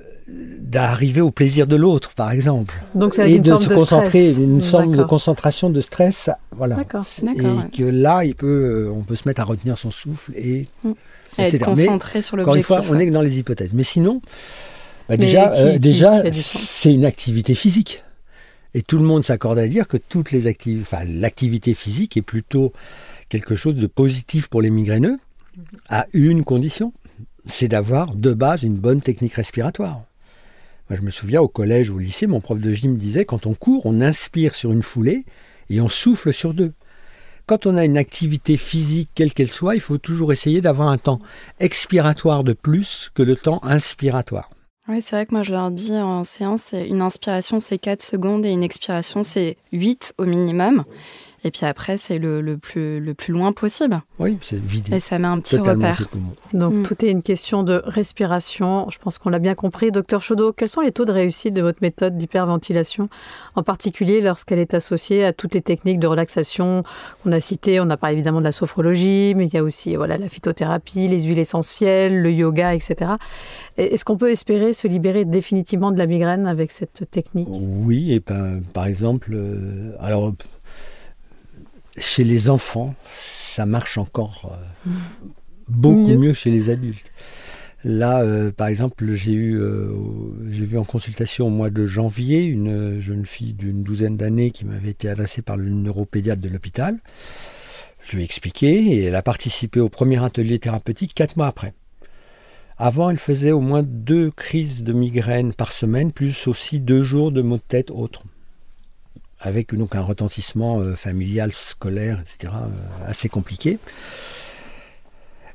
d'arriver 0.60 1.21
au 1.21 1.32
plaisir 1.32 1.67
de 1.67 1.75
l'autre, 1.75 2.13
par 2.13 2.32
exemple. 2.32 2.82
Donc 2.95 3.19
et 3.19 3.39
de 3.39 3.58
se 3.58 3.69
concentrer, 3.69 4.34
une 4.34 4.62
forme 4.62 4.95
de 4.95 5.04
concentration 5.04 5.69
de 5.69 5.82
stress, 5.82 6.30
voilà. 6.56 6.77
Et 6.80 6.86
que 7.77 7.84
là, 7.84 8.23
il 8.23 8.36
peut, 8.36 8.88
euh, 8.88 8.91
on 8.91 9.04
peut 9.04 9.15
se 9.15 9.27
mettre 9.27 9.41
à 9.41 9.43
retenir 9.43 9.77
son 9.77 9.91
souffle 9.91 10.32
et, 10.36 10.67
mmh. 10.84 10.91
être 11.38 11.60
concentré 11.60 12.21
sur 12.21 12.38
l'objectif. 12.38 12.65
Encore 12.65 12.77
une 12.80 12.84
fois, 12.86 12.95
on 12.95 12.99
est 12.99 13.12
dans 13.12 13.21
les 13.21 13.39
hypothèses. 13.39 13.71
Mais 13.73 13.84
sinon, 13.84 14.21
bah, 15.10 15.17
déjà, 15.17 15.54
euh, 15.54 15.77
déjà, 15.77 16.23
c'est 16.32 16.93
une 16.93 17.06
activité 17.06 17.54
physique. 17.54 18.04
Et 18.73 18.82
tout 18.82 18.97
le 18.97 19.04
monde 19.04 19.23
s'accorde 19.23 19.60
à 19.60 19.67
dire 19.67 19.88
que 19.88 19.97
toutes 19.97 20.32
les 20.32 20.47
activités, 20.47 20.82
enfin, 20.82 21.04
l'activité 21.06 21.73
physique 21.73 22.15
est 22.15 22.21
plutôt 22.21 22.71
quelque 23.27 23.56
chose 23.56 23.75
de 23.75 23.88
positif 23.88 24.47
pour 24.47 24.62
les 24.62 24.69
migraineux, 24.69 25.19
à 25.89 26.08
une 26.13 26.43
condition, 26.43 26.93
c'est 27.47 27.67
d'avoir 27.67 28.15
de 28.15 28.34
base 28.34 28.63
une 28.63 28.75
bonne 28.75 29.01
technique 29.01 29.34
respiratoire. 29.34 30.01
Moi, 30.89 30.97
je 30.97 31.06
me 31.06 31.12
souviens 31.12 31.41
au 31.41 31.47
collège 31.47 31.89
ou 31.89 31.95
au 31.95 31.99
lycée, 31.99 32.27
mon 32.27 32.41
prof 32.41 32.60
de 32.60 32.73
gym 32.73 32.97
disait 32.97 33.25
quand 33.25 33.45
on 33.45 33.54
court, 33.54 33.86
on 33.86 34.01
inspire 34.01 34.56
sur 34.56 34.71
une 34.71 34.84
foulée 34.84 35.23
et 35.69 35.80
on 35.82 35.89
souffle 35.89 36.34
sur 36.34 36.54
deux. 36.54 36.73
Quand 37.45 37.65
on 37.65 37.77
a 37.77 37.86
une 37.86 37.97
activité 37.97 38.58
physique, 38.58 39.10
quelle 39.15 39.34
qu'elle 39.34 39.49
soit, 39.49 39.75
il 39.75 39.82
faut 39.82 39.97
toujours 39.97 40.32
essayer 40.32 40.62
d'avoir 40.62 40.89
un 40.89 40.97
temps 40.97 41.19
expiratoire 41.60 42.43
de 42.43 42.54
plus 42.54 43.10
que 43.13 43.23
le 43.23 43.36
temps 43.36 43.60
inspiratoire. 43.63 44.49
Oui, 44.88 45.01
c'est 45.01 45.15
vrai 45.15 45.25
que 45.25 45.34
moi 45.34 45.43
je 45.43 45.51
leur 45.51 45.71
dis 45.71 45.93
en 45.93 46.23
séance, 46.23 46.73
une 46.73 47.01
inspiration 47.01 47.60
c'est 47.60 47.77
4 47.77 48.01
secondes 48.01 48.45
et 48.45 48.49
une 48.49 48.63
expiration 48.63 49.23
c'est 49.23 49.58
8 49.71 50.15
au 50.17 50.25
minimum. 50.25 50.84
Et 51.43 51.49
puis 51.49 51.65
après, 51.65 51.97
c'est 51.97 52.19
le, 52.19 52.58
plus, 52.58 52.99
le 52.99 53.13
plus 53.15 53.34
loin 53.34 53.51
possible. 53.51 53.99
Oui, 54.19 54.38
c'est 54.41 54.60
vide. 54.60 54.93
Et 54.93 54.99
ça 54.99 55.17
met 55.17 55.27
un 55.27 55.39
petit 55.39 55.58
repère. 55.58 55.99
Donc 56.54 56.73
mm. 56.73 56.84
tout 56.84 57.04
est 57.04 57.10
une 57.10 57.23
question 57.23 57.63
de 57.63 57.82
respiration. 57.84 58.88
Je 58.91 58.99
pense 58.99 59.17
qu'on 59.17 59.30
l'a 59.30 59.39
bien 59.39 59.56
compris. 59.56 59.91
Docteur 59.91 60.21
Chaudot, 60.21 60.54
quels 60.54 60.69
sont 60.69 60.82
les 60.82 60.91
taux 60.91 61.06
de 61.06 61.12
réussite 61.12 61.56
de 61.56 61.62
votre 61.62 61.80
méthode 61.82 62.15
d'hyperventilation, 62.15 63.10
en 63.56 63.63
particulier 63.63 64.21
lorsqu'elle 64.21 64.60
est 64.60 64.75
associée 64.75 65.25
à 65.25 65.34
toutes 65.34 65.56
les 65.56 65.62
techniques 65.62 65.99
de 65.99 66.06
relaxation 66.06 66.84
qu'on 67.23 67.32
a 67.32 67.39
citées? 67.39 67.80
On 67.80 67.89
a 67.89 67.97
parlé 67.97 68.15
évidemment 68.15 68.39
de 68.39 68.45
la 68.45 68.51
sophrologie, 68.51 69.34
mais 69.36 69.47
il 69.47 69.54
y 69.54 69.58
a 69.58 69.63
aussi 69.63 69.95
voilà, 69.95 70.19
la 70.19 70.30
phytothérapie, 70.30 71.08
les 71.08 71.23
huiles 71.23 71.39
essentielles, 71.39 72.21
le 72.21 72.32
yoga, 72.32 72.75
etc. 72.75 73.13
Est-ce 73.77 74.06
qu'on 74.06 74.17
peut 74.17 74.30
espérer 74.30 74.73
se 74.73 74.88
libérer 74.88 75.25
définitivement 75.25 75.91
de 75.91 75.97
la 75.97 76.06
migraine 76.06 76.45
avec 76.45 76.71
cette 76.71 77.10
technique? 77.10 77.49
Oui, 77.49 78.13
et 78.13 78.19
ben, 78.19 78.62
par 78.73 78.86
exemple, 78.86 79.34
euh, 79.34 79.95
alors 79.99 80.34
chez 81.97 82.23
les 82.23 82.49
enfants, 82.49 82.95
ça 83.13 83.65
marche 83.65 83.97
encore 83.97 84.58
euh, 84.58 84.91
beaucoup 85.67 86.15
mieux. 86.15 86.32
que 86.32 86.38
chez 86.38 86.51
les 86.51 86.69
adultes. 86.69 87.12
Là, 87.84 88.21
euh, 88.21 88.51
par 88.51 88.67
exemple, 88.67 89.12
j'ai 89.13 89.32
eu, 89.32 89.60
euh, 89.60 89.89
j'ai 90.51 90.65
vu 90.65 90.77
en 90.77 90.84
consultation 90.84 91.47
au 91.47 91.49
mois 91.49 91.71
de 91.71 91.86
janvier 91.86 92.45
une 92.45 92.99
jeune 92.99 93.25
fille 93.25 93.54
d'une 93.54 93.82
douzaine 93.82 94.17
d'années 94.17 94.51
qui 94.51 94.65
m'avait 94.65 94.91
été 94.91 95.10
adressée 95.10 95.41
par 95.41 95.58
le 95.58 95.69
neuropédiatre 95.69 96.41
de 96.41 96.49
l'hôpital. 96.49 96.99
Je 98.04 98.15
lui 98.15 98.21
ai 98.21 98.25
expliqué 98.25 98.67
et 98.67 99.04
elle 99.06 99.15
a 99.15 99.23
participé 99.23 99.80
au 99.80 99.89
premier 99.89 100.23
atelier 100.23 100.60
thérapeutique 100.60 101.13
quatre 101.15 101.38
mois 101.38 101.47
après. 101.47 101.73
Avant, 102.77 103.10
elle 103.10 103.19
faisait 103.19 103.51
au 103.51 103.62
moins 103.62 103.84
deux 103.84 104.32
crises 104.32 104.84
de 104.84 104.93
migraine 104.93 105.54
par 105.54 105.71
semaine, 105.71 106.12
plus 106.12 106.47
aussi 106.47 106.80
deux 106.80 107.04
jours 107.04 107.32
de 107.32 107.41
maux 107.41 107.58
de 107.58 107.62
tête 107.62 107.91
autres 107.91 108.23
avec 109.41 109.73
donc 109.75 109.95
un 109.95 110.01
retentissement 110.01 110.80
euh, 110.80 110.95
familial, 110.95 111.51
scolaire, 111.51 112.21
etc., 112.21 112.54
euh, 112.56 113.10
assez 113.10 113.30
compliqué. 113.30 113.80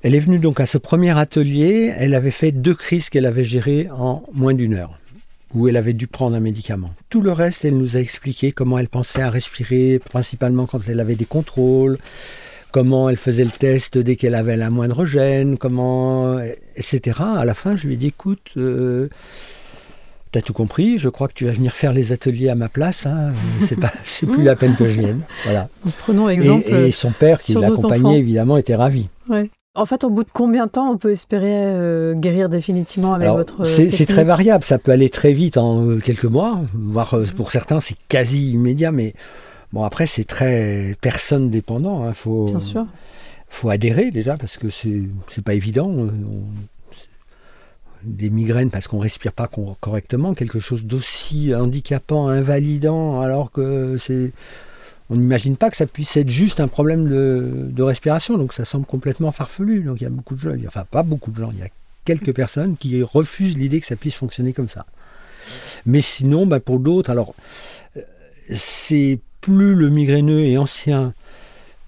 Elle 0.02 0.14
est 0.14 0.20
venue 0.20 0.38
donc 0.38 0.60
à 0.60 0.66
ce 0.66 0.78
premier 0.78 1.16
atelier, 1.18 1.92
elle 1.96 2.14
avait 2.14 2.30
fait 2.30 2.52
deux 2.52 2.74
crises 2.74 3.08
qu'elle 3.08 3.26
avait 3.26 3.44
gérées 3.44 3.88
en 3.90 4.24
moins 4.32 4.54
d'une 4.54 4.74
heure, 4.74 4.98
où 5.54 5.68
elle 5.68 5.76
avait 5.76 5.94
dû 5.94 6.06
prendre 6.06 6.36
un 6.36 6.40
médicament. 6.40 6.92
Tout 7.08 7.22
le 7.22 7.32
reste, 7.32 7.64
elle 7.64 7.78
nous 7.78 7.96
a 7.96 8.00
expliqué 8.00 8.52
comment 8.52 8.78
elle 8.78 8.88
pensait 8.88 9.22
à 9.22 9.30
respirer, 9.30 9.98
principalement 9.98 10.66
quand 10.66 10.80
elle 10.88 11.00
avait 11.00 11.16
des 11.16 11.24
contrôles, 11.24 11.98
comment 12.72 13.08
elle 13.08 13.16
faisait 13.16 13.44
le 13.44 13.50
test 13.50 13.98
dès 13.98 14.16
qu'elle 14.16 14.34
avait 14.34 14.56
la 14.56 14.70
moindre 14.70 15.06
gêne, 15.06 15.56
comment, 15.56 16.38
etc. 16.76 17.20
À 17.36 17.44
la 17.44 17.54
fin, 17.54 17.74
je 17.74 17.86
lui 17.86 17.94
ai 17.94 17.96
dit, 17.96 18.08
écoute, 18.08 18.50
euh, 18.58 19.08
T'as 20.36 20.42
tout 20.42 20.52
compris, 20.52 20.98
je 20.98 21.08
crois 21.08 21.28
que 21.28 21.32
tu 21.32 21.46
vas 21.46 21.52
venir 21.52 21.72
faire 21.72 21.94
les 21.94 22.12
ateliers 22.12 22.50
à 22.50 22.54
ma 22.54 22.68
place, 22.68 23.06
hein. 23.06 23.30
c'est 23.62 23.80
pas, 23.80 23.90
c'est 24.04 24.26
plus 24.26 24.42
la 24.42 24.54
peine 24.54 24.76
que 24.76 24.86
je 24.86 25.00
vienne. 25.00 25.22
Voilà. 25.44 25.70
prenons 26.00 26.28
exemple. 26.28 26.68
Et, 26.68 26.92
son 26.92 27.10
père 27.10 27.40
qui 27.40 27.54
l'accompagnait 27.54 28.18
évidemment 28.18 28.58
était 28.58 28.74
ravi. 28.74 29.08
En 29.74 29.86
fait, 29.86 30.04
au 30.04 30.10
bout 30.10 30.24
de 30.24 30.28
combien 30.30 30.66
de 30.66 30.70
temps 30.70 30.90
on 30.90 30.98
peut 30.98 31.12
espérer 31.12 31.54
euh, 31.54 32.12
guérir 32.12 32.50
définitivement 32.50 33.14
avec 33.14 33.30
votre 33.30 33.62
euh, 33.62 33.88
c'est, 33.90 34.04
très 34.04 34.24
variable, 34.24 34.62
ça 34.62 34.76
peut 34.76 34.92
aller 34.92 35.08
très 35.08 35.32
vite 35.32 35.56
en 35.56 35.86
euh, 35.86 36.00
quelques 36.00 36.26
mois, 36.26 36.60
voire 36.74 37.16
pour 37.34 37.50
certains 37.50 37.80
c'est 37.80 37.96
quasi 38.06 38.50
immédiat, 38.52 38.92
mais 38.92 39.14
bon 39.72 39.84
après 39.84 40.06
c'est 40.06 40.24
très 40.24 40.96
personne 41.00 41.48
dépendant. 41.48 42.04
Hein. 42.04 42.12
Faut, 42.12 42.44
Bien 42.44 42.60
sûr. 42.60 42.86
faut 43.48 43.70
adhérer 43.70 44.10
déjà 44.10 44.36
parce 44.36 44.58
que 44.58 44.68
c'est, 44.68 45.00
c'est 45.30 45.42
pas 45.42 45.54
évident 45.54 46.08
des 48.06 48.30
migraines 48.30 48.70
parce 48.70 48.88
qu'on 48.88 48.98
respire 48.98 49.32
pas 49.32 49.48
correctement, 49.80 50.34
quelque 50.34 50.60
chose 50.60 50.84
d'aussi 50.86 51.54
handicapant, 51.54 52.28
invalidant, 52.28 53.20
alors 53.20 53.50
que 53.52 53.96
c'est 53.98 54.32
on 55.08 55.16
n'imagine 55.16 55.56
pas 55.56 55.70
que 55.70 55.76
ça 55.76 55.86
puisse 55.86 56.16
être 56.16 56.30
juste 56.30 56.58
un 56.58 56.68
problème 56.68 57.08
de, 57.08 57.82
respiration, 57.82 58.38
donc 58.38 58.52
ça 58.52 58.64
semble 58.64 58.86
complètement 58.86 59.30
farfelu. 59.30 59.82
Donc 59.82 60.00
il 60.00 60.04
y 60.04 60.06
a 60.06 60.10
beaucoup 60.10 60.34
de 60.34 60.40
gens, 60.40 60.50
enfin 60.66 60.84
pas 60.90 61.02
beaucoup 61.02 61.30
de 61.30 61.38
gens, 61.38 61.50
il 61.52 61.58
y 61.58 61.62
a 61.62 61.68
quelques 62.04 62.34
personnes 62.34 62.76
qui 62.76 63.02
refusent 63.02 63.56
l'idée 63.56 63.80
que 63.80 63.86
ça 63.86 63.96
puisse 63.96 64.16
fonctionner 64.16 64.52
comme 64.52 64.68
ça. 64.68 64.86
Mais 65.84 66.00
sinon, 66.00 66.46
bah, 66.46 66.58
pour 66.58 66.80
d'autres, 66.80 67.10
alors 67.10 67.34
c'est 68.50 69.20
plus 69.40 69.74
le 69.74 69.90
migraineux 69.90 70.44
est 70.44 70.56
ancien, 70.56 71.14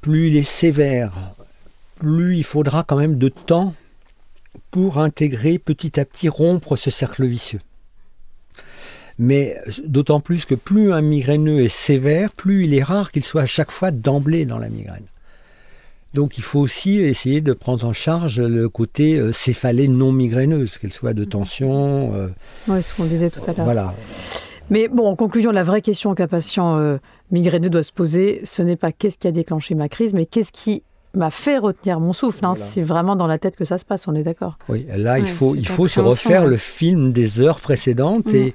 plus 0.00 0.28
il 0.28 0.36
est 0.36 0.48
sévère, 0.48 1.34
plus 1.96 2.36
il 2.36 2.44
faudra 2.44 2.84
quand 2.84 2.96
même 2.96 3.18
de 3.18 3.28
temps 3.28 3.74
pour 4.70 4.98
intégrer 4.98 5.58
petit 5.58 5.98
à 5.98 6.04
petit, 6.04 6.28
rompre 6.28 6.76
ce 6.76 6.90
cercle 6.90 7.26
vicieux. 7.26 7.60
Mais 9.18 9.56
d'autant 9.84 10.20
plus 10.20 10.44
que 10.44 10.54
plus 10.54 10.92
un 10.92 11.00
migraineux 11.00 11.60
est 11.60 11.74
sévère, 11.74 12.32
plus 12.32 12.64
il 12.64 12.74
est 12.74 12.82
rare 12.82 13.10
qu'il 13.10 13.24
soit 13.24 13.42
à 13.42 13.46
chaque 13.46 13.72
fois 13.72 13.90
d'emblée 13.90 14.46
dans 14.46 14.58
la 14.58 14.68
migraine. 14.68 15.06
Donc 16.14 16.38
il 16.38 16.44
faut 16.44 16.60
aussi 16.60 17.00
essayer 17.00 17.40
de 17.40 17.52
prendre 17.52 17.84
en 17.84 17.92
charge 17.92 18.40
le 18.40 18.68
côté 18.68 19.16
euh, 19.16 19.32
céphalée 19.32 19.88
non 19.88 20.12
migraineuse, 20.12 20.78
qu'elle 20.78 20.92
soit 20.92 21.12
de 21.12 21.24
tension. 21.24 22.14
Euh, 22.14 22.28
oui, 22.68 22.82
ce 22.82 22.94
qu'on 22.94 23.04
disait 23.04 23.30
tout 23.30 23.40
à 23.42 23.52
l'heure. 23.52 23.64
Voilà. 23.64 23.94
Mais 24.70 24.88
bon, 24.88 25.06
en 25.06 25.16
conclusion, 25.16 25.50
la 25.50 25.62
vraie 25.62 25.82
question 25.82 26.14
qu'un 26.14 26.28
patient 26.28 26.78
euh, 26.78 26.98
migraineux 27.30 27.70
doit 27.70 27.82
se 27.82 27.92
poser, 27.92 28.40
ce 28.44 28.62
n'est 28.62 28.76
pas 28.76 28.92
qu'est-ce 28.92 29.18
qui 29.18 29.26
a 29.26 29.32
déclenché 29.32 29.74
ma 29.74 29.88
crise, 29.88 30.14
mais 30.14 30.26
qu'est-ce 30.26 30.52
qui 30.52 30.82
m'a 31.14 31.30
fait 31.30 31.58
retenir 31.58 32.00
mon 32.00 32.12
souffle. 32.12 32.44
Hein. 32.44 32.54
C'est 32.54 32.82
vraiment 32.82 33.16
dans 33.16 33.26
la 33.26 33.38
tête 33.38 33.56
que 33.56 33.64
ça 33.64 33.78
se 33.78 33.84
passe, 33.84 34.08
on 34.08 34.14
est 34.14 34.22
d'accord. 34.22 34.58
Oui, 34.68 34.86
là, 34.94 35.18
il 35.18 35.26
faut, 35.26 35.54
il 35.54 35.66
faut 35.66 35.88
se 35.88 36.00
refaire 36.00 36.46
le 36.46 36.56
film 36.56 37.12
des 37.12 37.40
heures 37.40 37.60
précédentes 37.60 38.26
mm. 38.26 38.36
et 38.36 38.54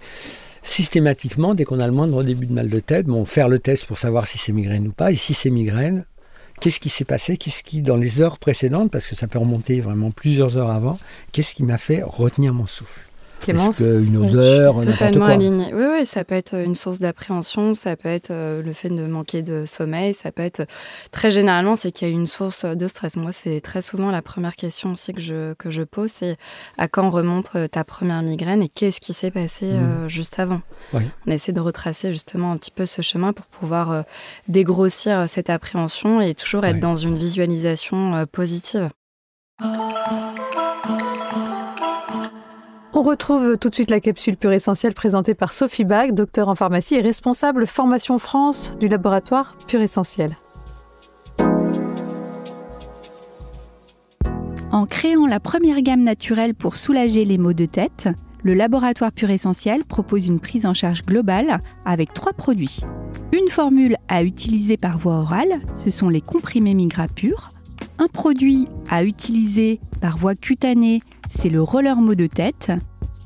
systématiquement, 0.62 1.56
dès 1.56 1.66
qu'on 1.66 1.80
a 1.80 1.88
le 1.88 1.94
moindre 1.94 2.24
début 2.24 2.46
de 2.46 2.54
mal 2.54 2.70
de 2.70 2.80
tête, 2.80 3.06
bon, 3.06 3.26
faire 3.26 3.50
le 3.50 3.60
test 3.60 3.86
pour 3.86 3.98
savoir 3.98 4.28
si 4.28 4.38
c'est 4.38 4.54
migraine 4.54 4.88
ou 4.88 4.94
pas. 4.94 5.12
Et 5.12 5.16
si 5.16 5.34
c'est 5.34 5.50
migraine, 5.50 6.06
qu'est-ce 6.60 6.80
qui 6.80 6.90
s'est 6.90 7.06
passé? 7.06 7.38
Qu'est-ce 7.38 7.64
qui, 7.64 7.82
dans 7.82 7.98
les 7.98 8.22
heures 8.22 8.40
précédentes, 8.40 8.92
parce 8.92 9.06
que 9.06 9.16
ça 9.16 9.28
peut 9.28 9.40
remonter 9.40 9.82
vraiment 9.82 10.12
plusieurs 10.12 10.58
heures 10.58 10.72
avant, 10.72 10.98
qu'est-ce 11.32 11.54
qui 11.54 11.64
m'a 11.64 11.78
fait 11.78 12.02
retenir 12.04 12.54
mon 12.54 12.66
souffle? 12.66 13.02
Clémence 13.44 13.82
Une 13.82 14.18
odeur, 14.18 14.82
Totalement 14.82 15.26
aligné. 15.26 15.74
Oui, 15.74 15.84
oui, 15.92 16.06
ça 16.06 16.24
peut 16.24 16.36
être 16.36 16.56
une 16.56 16.76
source 16.76 17.00
d'appréhension, 17.00 17.74
ça 17.74 17.96
peut 17.98 18.10
être 18.10 18.32
euh, 18.32 18.62
le 18.62 18.72
fait 18.74 18.90
de 18.90 19.06
manquer 19.06 19.42
de 19.42 19.66
sommeil, 19.66 20.14
ça 20.14 20.32
peut 20.32 20.44
être 20.44 20.66
très 21.12 21.30
généralement 21.30 21.76
c'est 21.76 21.92
qu'il 21.92 22.08
y 22.08 22.12
a 22.12 22.14
une 22.14 22.28
source 22.28 22.64
de 22.64 22.88
stress. 22.88 23.18
Moi, 23.18 23.32
c'est 23.32 23.60
très 23.60 23.82
souvent 23.82 24.12
la 24.12 24.22
première 24.22 24.56
question 24.56 24.94
aussi 24.94 25.14
que 25.14 25.22
je, 25.22 25.54
que 25.56 25.72
je 25.72 25.84
pose, 25.84 26.12
c'est 26.12 26.38
à 26.78 26.88
quand 26.88 27.10
remonte 27.10 27.50
euh, 27.56 27.68
ta 27.68 27.84
première 27.84 28.22
migraine 28.22 28.64
et 28.64 28.70
qu'est-ce 28.70 29.02
qui 29.02 29.14
s'est 29.14 29.32
passé 29.32 29.66
euh, 29.72 30.06
mmh. 30.06 30.10
juste 30.10 30.40
avant? 30.40 30.62
On 30.94 31.32
essaie 31.32 31.52
de 31.52 31.60
retracer 31.60 32.14
justement 32.14 32.52
un 32.52 32.58
petit 32.58 32.72
peu 32.72 32.86
ce 32.86 33.02
chemin 33.02 33.34
pour 33.34 33.46
pouvoir 33.46 34.04
dégrossir 34.48 35.28
cette 35.28 35.50
appréhension 35.50 36.22
et 36.22 36.36
toujours 36.36 36.66
être 36.66 36.80
dans 36.80 36.98
une 36.98 37.18
visualisation 37.18 38.26
positive. 38.32 38.90
On 42.96 43.02
retrouve 43.02 43.58
tout 43.58 43.70
de 43.70 43.74
suite 43.74 43.90
la 43.90 44.00
capsule 44.00 44.38
pure 44.38 44.52
essentielle 44.52 44.94
présentée 44.94 45.34
par 45.34 45.52
Sophie 45.52 45.84
Bach, 45.84 46.12
docteur 46.12 46.48
en 46.48 46.54
pharmacie 46.54 46.94
et 46.94 47.02
responsable 47.02 47.66
formation 47.66 48.20
France 48.20 48.76
du 48.80 48.88
laboratoire 48.88 49.58
Pure 49.68 49.82
Essentiel. 49.82 50.38
En 54.72 54.86
créant 54.86 55.26
la 55.26 55.40
première 55.40 55.82
gamme 55.82 56.04
naturelle 56.04 56.54
pour 56.54 56.78
soulager 56.78 57.26
les 57.26 57.40
maux 57.40 57.54
de 57.54 57.66
tête, 57.66 58.10
le 58.44 58.54
laboratoire 58.54 59.12
Pure 59.12 59.32
Essentiel 59.32 59.86
propose 59.86 60.28
une 60.28 60.40
prise 60.40 60.68
en 60.68 60.76
charge 60.76 61.04
globale 61.04 61.62
avec 61.86 62.14
trois 62.14 62.34
produits. 62.34 62.82
Une 63.32 63.50
formule 63.50 63.98
à 64.08 64.24
utiliser 64.24 64.78
par 64.78 65.00
voie 65.00 65.16
orale, 65.16 65.62
ce 65.74 65.90
sont 65.90 66.10
les 66.10 66.22
comprimés 66.22 66.76
Migra 66.76 67.08
Pure. 67.08 67.50
Un 67.98 68.08
produit 68.08 68.68
à 68.92 69.04
utiliser 69.04 69.80
par 70.00 70.20
voie 70.20 70.36
cutanée, 70.36 71.00
c'est 71.36 71.50
le 71.50 71.62
roller 71.62 71.98
mot 71.98 72.16
de 72.16 72.28
tête. 72.28 72.72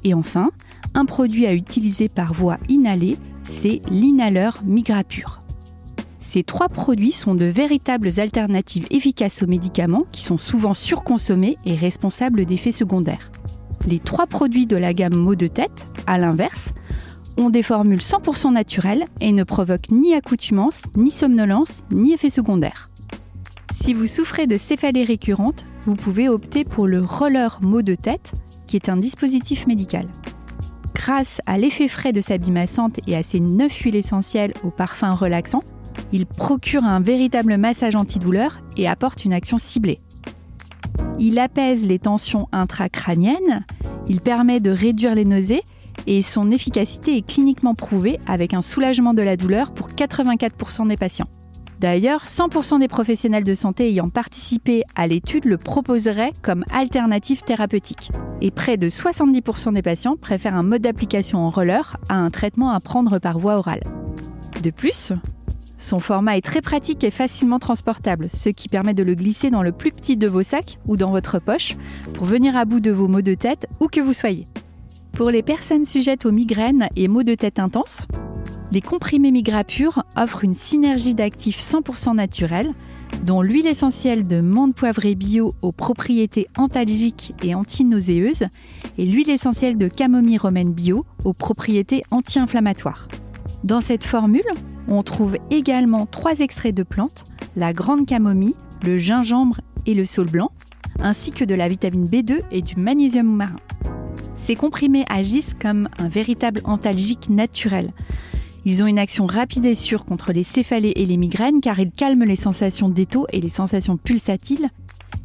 Et 0.04 0.14
enfin, 0.14 0.52
un 0.94 1.06
produit 1.06 1.46
à 1.46 1.54
utiliser 1.54 2.10
par 2.10 2.34
voie 2.34 2.58
inhalée, 2.70 3.18
c'est 3.44 3.82
l'inhaleur 3.90 4.62
Migrapure. 4.66 5.42
Ces 6.20 6.44
trois 6.44 6.68
produits 6.68 7.14
sont 7.14 7.36
de 7.36 7.46
véritables 7.46 8.20
alternatives 8.20 8.88
efficaces 8.92 9.42
aux 9.44 9.48
médicaments 9.48 10.06
qui 10.12 10.22
sont 10.22 10.38
souvent 10.38 10.74
surconsommés 10.74 11.56
et 11.66 11.76
responsables 11.76 12.46
d'effets 12.46 12.72
secondaires. 12.72 13.32
Les 13.88 14.00
trois 14.00 14.28
produits 14.28 14.68
de 14.68 14.76
la 14.76 14.94
gamme 14.94 15.16
maux 15.16 15.36
de 15.36 15.48
tête, 15.48 15.88
à 16.06 16.18
l'inverse, 16.18 16.74
ont 17.38 17.50
des 17.50 17.64
formules 17.64 18.00
100% 18.00 18.52
naturelles 18.52 19.06
et 19.22 19.32
ne 19.32 19.44
provoquent 19.44 19.92
ni 19.92 20.14
accoutumance, 20.14 20.82
ni 20.98 21.12
somnolence, 21.12 21.84
ni 21.92 22.14
effets 22.14 22.30
secondaires. 22.30 22.90
Si 23.88 23.94
vous 23.94 24.06
souffrez 24.06 24.48
de 24.48 24.58
céphalée 24.58 25.06
récurrente, 25.06 25.64
vous 25.84 25.96
pouvez 25.96 26.28
opter 26.28 26.66
pour 26.66 26.88
le 26.88 27.00
roller 27.00 27.58
mot 27.62 27.82
de 27.82 27.96
tête, 27.96 28.34
qui 28.66 28.76
est 28.76 28.90
un 28.90 28.98
dispositif 28.98 29.66
médical. 29.66 30.10
Grâce 30.94 31.40
à 31.46 31.58
l'effet 31.58 31.88
frais 31.88 32.12
de 32.12 32.20
sa 32.20 32.38
bimassante 32.38 33.00
et 33.08 33.16
à 33.16 33.24
ses 33.24 33.40
9 33.40 33.72
huiles 33.72 33.96
essentielles 33.96 34.52
au 34.66 34.72
parfum 34.72 35.14
relaxant, 35.14 35.64
il 36.12 36.26
procure 36.26 36.84
un 36.84 37.00
véritable 37.00 37.56
massage 37.56 37.96
antidouleur 37.96 38.60
et 38.76 38.90
apporte 38.90 39.24
une 39.24 39.32
action 39.32 39.58
ciblée. 39.58 40.00
Il 41.18 41.40
apaise 41.40 41.82
les 41.86 41.98
tensions 41.98 42.50
intracrâniennes, 42.52 43.66
il 44.10 44.20
permet 44.20 44.60
de 44.60 44.70
réduire 44.70 45.16
les 45.16 45.24
nausées 45.24 45.64
et 46.08 46.24
son 46.24 46.52
efficacité 46.52 47.16
est 47.16 47.26
cliniquement 47.26 47.74
prouvée 47.74 48.20
avec 48.28 48.54
un 48.54 48.62
soulagement 48.62 49.14
de 49.14 49.22
la 49.22 49.38
douleur 49.38 49.74
pour 49.74 49.88
84% 49.88 50.90
des 50.90 50.98
patients. 50.98 51.30
D'ailleurs, 51.80 52.24
100% 52.24 52.80
des 52.80 52.88
professionnels 52.88 53.44
de 53.44 53.54
santé 53.54 53.90
ayant 53.90 54.10
participé 54.10 54.84
à 54.96 55.06
l'étude 55.06 55.46
le 55.46 55.58
proposeraient 55.58 56.34
comme 56.42 56.64
alternative 56.72 57.44
thérapeutique. 57.44 58.12
Et 58.42 58.50
près 58.50 58.78
de 58.78 58.90
70% 58.90 59.74
des 59.74 59.84
patients 59.84 60.16
préfèrent 60.16 60.56
un 60.56 60.64
mode 60.64 60.82
d'application 60.82 61.40
en 61.40 61.52
roller 61.52 61.98
à 62.10 62.16
un 62.16 62.32
traitement 62.32 62.72
à 62.72 62.80
prendre 62.80 63.20
par 63.20 63.38
voie 63.38 63.58
orale. 63.58 63.84
De 64.64 64.72
plus, 64.72 65.14
son 65.78 66.00
format 66.00 66.38
est 66.38 66.42
très 66.46 66.62
pratique 66.62 67.04
et 67.04 67.12
facilement 67.12 67.60
transportable, 67.60 68.28
ce 68.34 68.50
qui 68.50 68.68
permet 68.68 68.96
de 68.96 69.04
le 69.04 69.14
glisser 69.14 69.52
dans 69.52 69.62
le 69.62 69.72
plus 69.72 69.92
petit 69.92 70.18
de 70.18 70.28
vos 70.28 70.42
sacs 70.42 70.80
ou 70.88 70.98
dans 70.98 71.12
votre 71.12 71.40
poche 71.40 71.76
pour 72.16 72.26
venir 72.26 72.58
à 72.58 72.66
bout 72.66 72.80
de 72.80 72.92
vos 72.92 73.08
maux 73.08 73.22
de 73.22 73.36
tête 73.36 73.68
où 73.80 73.88
que 73.88 74.02
vous 74.02 74.14
soyez. 74.14 74.48
Pour 75.12 75.30
les 75.30 75.44
personnes 75.44 75.86
sujettes 75.86 76.26
aux 76.26 76.32
migraines 76.32 76.90
et 76.96 77.08
maux 77.08 77.24
de 77.24 77.36
tête 77.36 77.60
intenses, 77.60 78.08
les 78.72 78.82
comprimés 78.82 79.32
Migrapure 79.32 80.04
offrent 80.16 80.44
une 80.44 80.56
synergie 80.56 81.14
d'actifs 81.14 81.62
100% 81.62 82.16
naturels, 82.16 82.74
dont 83.24 83.42
l'huile 83.42 83.68
essentielle 83.68 84.28
de 84.28 84.42
menthe 84.42 84.76
poivrée 84.76 85.16
bio 85.16 85.56
aux 85.62 85.72
propriétés 85.72 86.48
antalgiques 86.58 87.34
et 87.44 87.56
antinauséeuses 87.56 88.46
et 88.98 89.06
l'huile 89.06 89.30
essentielle 89.30 89.78
de 89.78 89.88
camomille 89.88 90.38
romaine 90.38 90.74
bio 90.74 91.06
aux 91.24 91.34
propriétés 91.34 92.04
anti-inflammatoires. 92.12 93.08
Dans 93.64 93.82
cette 93.82 94.04
formule, 94.04 94.44
on 94.90 95.04
trouve 95.04 95.38
également 95.50 96.06
trois 96.06 96.40
extraits 96.40 96.76
de 96.76 96.84
plantes, 96.84 97.24
la 97.56 97.74
grande 97.74 98.06
camomille, 98.06 98.56
le 98.86 98.98
gingembre 98.98 99.62
et 99.86 99.94
le 99.94 100.06
saule 100.06 100.30
blanc, 100.30 100.52
ainsi 101.00 101.32
que 101.32 101.46
de 101.46 101.56
la 101.56 101.68
vitamine 101.68 102.08
B2 102.08 102.40
et 102.52 102.62
du 102.62 102.76
magnésium 102.76 103.28
marin. 103.28 103.56
Ces 104.36 104.56
comprimés 104.56 105.06
agissent 105.10 105.56
comme 105.60 105.90
un 105.98 106.08
véritable 106.08 106.62
antalgique 106.64 107.30
naturel, 107.30 107.92
ils 108.68 108.84
ont 108.84 108.88
une 108.88 109.00
action 109.00 109.28
rapide 109.28 109.64
et 109.64 109.76
sûre 109.76 110.04
contre 110.04 110.34
les 110.34 110.44
céphalées 110.44 110.92
et 110.98 111.06
les 111.06 111.16
migraines 111.16 111.62
car 111.62 111.80
ils 111.80 111.90
calment 111.90 112.26
les 112.26 112.36
sensations 112.36 112.90
d'étau 112.90 113.26
et 113.32 113.40
les 113.40 113.48
sensations 113.48 113.96
pulsatiles, 113.96 114.68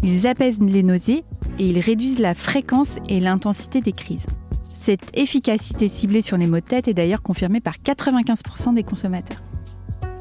ils 0.05 0.29
apaisent 0.29 0.61
les 0.61 0.85
nausées 0.85 1.25
et 1.59 1.69
ils 1.69 1.81
réduisent 1.81 2.21
la 2.21 2.35
fréquence 2.35 2.99
et 3.09 3.19
l'intensité 3.19 3.81
des 3.81 3.91
crises. 3.91 4.27
Cette 4.79 5.11
efficacité 5.19 5.89
ciblée 5.89 6.23
sur 6.23 6.37
les 6.37 6.47
maux 6.47 6.61
de 6.61 6.65
tête 6.65 6.87
est 6.87 6.95
d'ailleurs 6.95 7.21
confirmée 7.21 7.59
par 7.59 7.75
95% 7.85 8.75
des 8.75 8.85
consommateurs. 8.85 9.43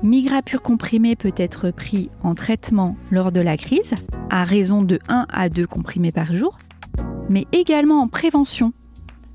Migrapure 0.01 0.63
comprimé 0.63 1.15
peut 1.15 1.35
être 1.37 1.69
pris 1.69 2.09
en 2.23 2.33
traitement 2.33 2.95
lors 3.11 3.31
de 3.31 3.39
la 3.39 3.55
crise, 3.55 3.93
à 4.31 4.43
raison 4.43 4.81
de 4.81 4.97
1 5.09 5.27
à 5.31 5.49
2 5.49 5.67
comprimés 5.67 6.11
par 6.11 6.33
jour, 6.33 6.57
mais 7.29 7.45
également 7.51 8.01
en 8.01 8.07
prévention, 8.07 8.73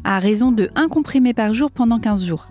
à 0.02 0.18
raison 0.18 0.50
de 0.50 0.70
1 0.74 0.88
comprimé 0.88 1.34
par 1.34 1.54
jour 1.54 1.70
pendant 1.70 2.00
15 2.00 2.24
jours. 2.24 2.46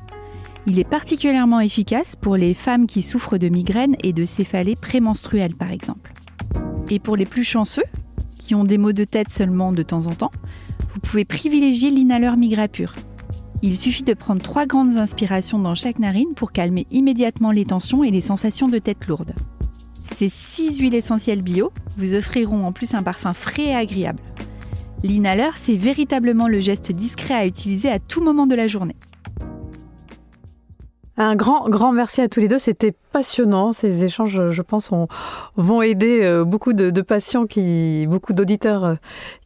Il 0.68 0.80
est 0.80 0.90
particulièrement 0.90 1.60
efficace 1.60 2.16
pour 2.16 2.38
les 2.38 2.56
femmes 2.56 2.88
qui 2.88 3.04
souffrent 3.04 3.38
de 3.38 3.50
migraines 3.50 3.96
et 4.02 4.14
de 4.14 4.26
céphalées 4.26 4.76
prémenstruelles 4.76 5.56
par 5.56 5.72
exemple. 5.72 6.12
Et 6.90 7.00
pour 7.00 7.16
les 7.16 7.26
plus 7.26 7.44
chanceux, 7.44 7.84
qui 8.40 8.56
ont 8.56 8.64
des 8.64 8.80
maux 8.80 8.94
de 8.94 9.04
tête 9.04 9.30
seulement 9.30 9.72
de 9.72 9.84
temps 9.84 10.08
en 10.08 10.14
temps, 10.14 10.32
vous 10.94 11.00
pouvez 11.02 11.26
privilégier 11.26 11.92
l'inhaleur 11.92 12.36
Migrapure. 12.36 12.96
Il 13.62 13.76
suffit 13.76 14.04
de 14.04 14.14
prendre 14.14 14.42
trois 14.42 14.66
grandes 14.66 14.98
inspirations 14.98 15.60
dans 15.60 15.76
chaque 15.76 16.00
narine 16.00 16.34
pour 16.36 16.52
calmer 16.52 16.88
immédiatement 16.92 17.52
les 17.52 17.66
tensions 17.66 18.04
et 18.04 18.12
les 18.12 18.22
sensations 18.22 18.68
de 18.68 18.80
tête 18.80 19.06
lourde. 19.08 19.34
Ces 20.16 20.30
six 20.30 20.80
huiles 20.80 20.96
essentielles 20.96 21.42
bio 21.42 21.72
vous 21.98 22.16
offriront 22.16 22.66
en 22.66 22.72
plus 22.72 22.94
un 22.94 23.04
parfum 23.04 23.34
frais 23.34 23.66
et 23.66 23.76
agréable. 23.76 24.22
L'inhaleur, 25.04 25.58
c'est 25.58 25.76
véritablement 25.76 26.48
le 26.48 26.60
geste 26.60 26.92
discret 26.92 27.34
à 27.36 27.46
utiliser 27.46 27.90
à 27.90 28.00
tout 28.00 28.24
moment 28.24 28.48
de 28.48 28.56
la 28.56 28.68
journée. 28.68 28.96
Un 31.18 31.36
grand, 31.36 31.70
grand 31.70 31.92
merci 31.92 32.22
à 32.22 32.28
tous 32.28 32.40
les 32.40 32.48
deux. 32.48 32.60
C'était 32.60 32.94
passionnant. 33.16 33.72
Ces 33.72 34.04
échanges, 34.04 34.52
je 34.52 34.62
pense, 34.62 34.92
vont 35.56 35.82
aider 35.82 36.20
euh, 36.24 36.44
beaucoup 36.44 36.74
de, 36.74 37.02
patients, 37.02 37.46
qui, 37.46 38.06
beaucoup 38.10 38.34
d'auditeurs 38.34 38.84
euh, 38.84 38.96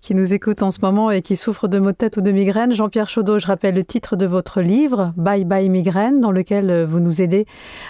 qui 0.01 0.15
nous 0.15 0.34
écoutent 0.34 0.63
en 0.63 0.72
ce 0.72 0.80
moment 0.82 1.11
et 1.11 1.22
qui 1.22 1.36
souffrent 1.36 1.67
de 1.67 1.78
maux 1.78 1.91
de 1.91 1.95
tête 1.95 2.17
ou 2.17 2.22
de 2.22 2.32
migraine. 2.32 2.72
Jean-Pierre 2.72 3.09
Chaudot, 3.09 3.38
je 3.38 3.45
rappelle 3.45 3.76
le 3.76 3.84
titre 3.84 4.15
de 4.15 4.26
votre 4.26 4.61
livre, 4.61 5.13
Bye 5.17 5.45
Bye 5.45 5.70
Migraine, 5.70 6.20
dans 6.20 6.32
lequel 6.32 6.72
euh, 6.72 6.86
vous 6.88 6.99
nous 6.99 7.22
aidez 7.22 7.45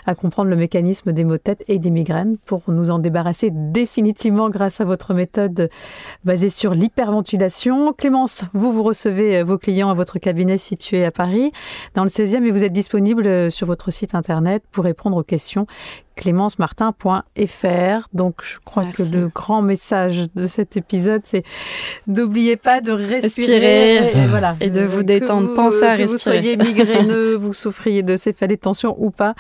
à 0.06 0.16
comprendre 0.16 0.50
le 0.50 0.58
mécanisme 0.58 1.14
des 1.14 1.24
maux 1.24 1.38
de 1.38 1.38
tête 1.38 1.64
et 1.70 1.80
des 1.80 1.92
migraines 1.92 2.36
pour 2.46 2.64
nous 2.68 2.92
en 2.92 3.00
débarrasser 3.00 3.50
définitivement 3.50 4.50
grâce 4.50 4.82
à 4.82 4.84
votre 4.84 5.14
méthode 5.14 5.70
basée 6.26 6.50
sur 6.50 6.74
l'hyperventilation. 6.74 7.94
Clémence, 7.94 8.44
vous, 8.54 8.74
vous 8.74 8.84
recevez 8.84 9.44
vos 9.44 9.58
clients 9.58 9.90
à 9.90 9.94
votre 9.94 10.20
cabinet 10.20 10.58
situé 10.58 11.06
à 11.06 11.12
Paris, 11.12 11.54
dans 11.96 12.04
le 12.04 12.10
16e, 12.10 12.44
et 12.44 12.52
vous 12.52 12.66
êtes 12.66 12.74
disponible 12.74 13.50
sur 13.50 13.66
votre 13.66 13.92
site 13.92 14.14
internet 14.14 14.62
pour 14.74 14.84
répondre 14.84 15.16
aux 15.16 15.24
questions 15.24 15.68
clémencemartin.fr. 16.20 18.10
Donc, 18.14 18.42
je 18.44 18.58
crois 18.66 18.86
que 18.86 19.04
le 19.04 19.30
grand 19.30 19.62
message 19.62 20.28
de 20.36 20.48
cet 20.48 20.76
épisode, 20.76 21.22
c'est 21.24 21.44
n'oubliez 22.08 22.58
pas 22.58 22.82
de 22.82 22.92
respirer, 22.92 24.12
et, 24.12 24.28
voilà. 24.28 24.58
et 24.60 24.70
de 24.70 24.82
vous 24.82 25.04
détendre. 25.04 25.56
Pensez 25.56 25.84
à 25.84 25.96
respirer. 25.96 26.06
Que 26.06 26.12
vous 26.12 26.18
soyez 26.18 26.58
migraineux, 26.58 27.36
vous 27.40 27.54
souffriez 27.54 28.04
de 28.04 28.18
céphalée 28.18 28.58
de 28.58 28.62
tension 28.62 28.96
ou 29.00 29.12
pas, 29.12 29.34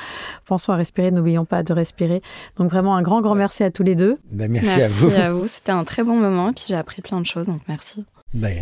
pensons 0.45 0.71
à 0.71 0.77
respirer. 0.77 1.11
N'oublions 1.11 1.45
pas 1.45 1.63
de 1.63 1.73
respirer. 1.73 2.21
Donc, 2.55 2.71
vraiment, 2.71 2.95
un 2.95 3.01
grand, 3.01 3.21
grand 3.21 3.36
merci 3.36 3.63
à 3.63 3.71
tous 3.71 3.84
les 3.84 3.95
deux. 3.95 4.15
Ben, 4.32 4.49
merci, 4.49 4.69
à 4.69 4.88
vous. 4.88 5.07
Merci 5.07 5.21
à 5.21 5.32
vous. 5.34 5.47
C'était 5.47 5.71
un 5.71 5.84
très 5.84 6.03
bon 6.03 6.15
moment. 6.15 6.49
Et 6.49 6.53
puis, 6.53 6.65
j'ai 6.69 6.75
appris 6.75 7.01
plein 7.01 7.19
de 7.19 7.25
choses. 7.25 7.47
Donc, 7.47 7.61
merci. 7.67 8.05
Ben, 8.34 8.55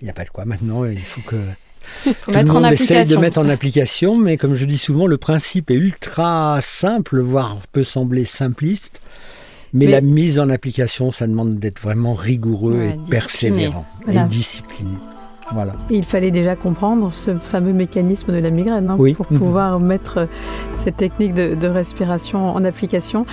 il 0.00 0.04
n'y 0.04 0.10
a 0.10 0.14
pas 0.14 0.24
de 0.24 0.30
quoi 0.30 0.44
maintenant. 0.46 0.84
Il 0.84 0.98
faut 1.00 1.20
que 1.20 1.36
faut 2.20 2.32
mettre 2.32 2.56
en 2.56 2.64
application. 2.64 3.16
de 3.16 3.20
mettre 3.20 3.38
en 3.38 3.48
application, 3.48 4.16
mais 4.16 4.36
comme 4.36 4.54
je 4.54 4.64
dis 4.64 4.78
souvent, 4.78 5.06
le 5.06 5.18
principe 5.18 5.70
est 5.70 5.74
ultra 5.74 6.58
simple, 6.62 7.20
voire 7.20 7.58
peut 7.72 7.84
sembler 7.84 8.24
simpliste. 8.24 9.00
Mais, 9.74 9.86
la 9.86 10.00
mise 10.00 10.38
en 10.38 10.48
application, 10.48 11.10
ça 11.10 11.26
demande 11.26 11.58
d'être 11.58 11.78
vraiment 11.78 12.14
rigoureux 12.14 12.80
et 12.80 13.10
persévérant 13.10 13.86
et 14.10 14.18
discipliné. 14.28 14.96
Il 15.90 16.04
fallait 16.04 16.30
déjà 16.30 16.56
comprendre 16.56 17.12
ce 17.12 17.36
fameux 17.36 17.72
mécanisme 17.72 18.32
de 18.32 18.38
la 18.38 18.50
migraine 18.50 18.90
hein, 18.90 18.96
pour 18.96 19.26
mhm. 19.30 19.38
pouvoir 19.38 19.80
mettre 19.80 20.28
cette 20.72 20.96
technique 20.96 21.34
de, 21.34 21.68
respiration 21.68 22.46
en 22.46 22.64
application. 22.64 23.24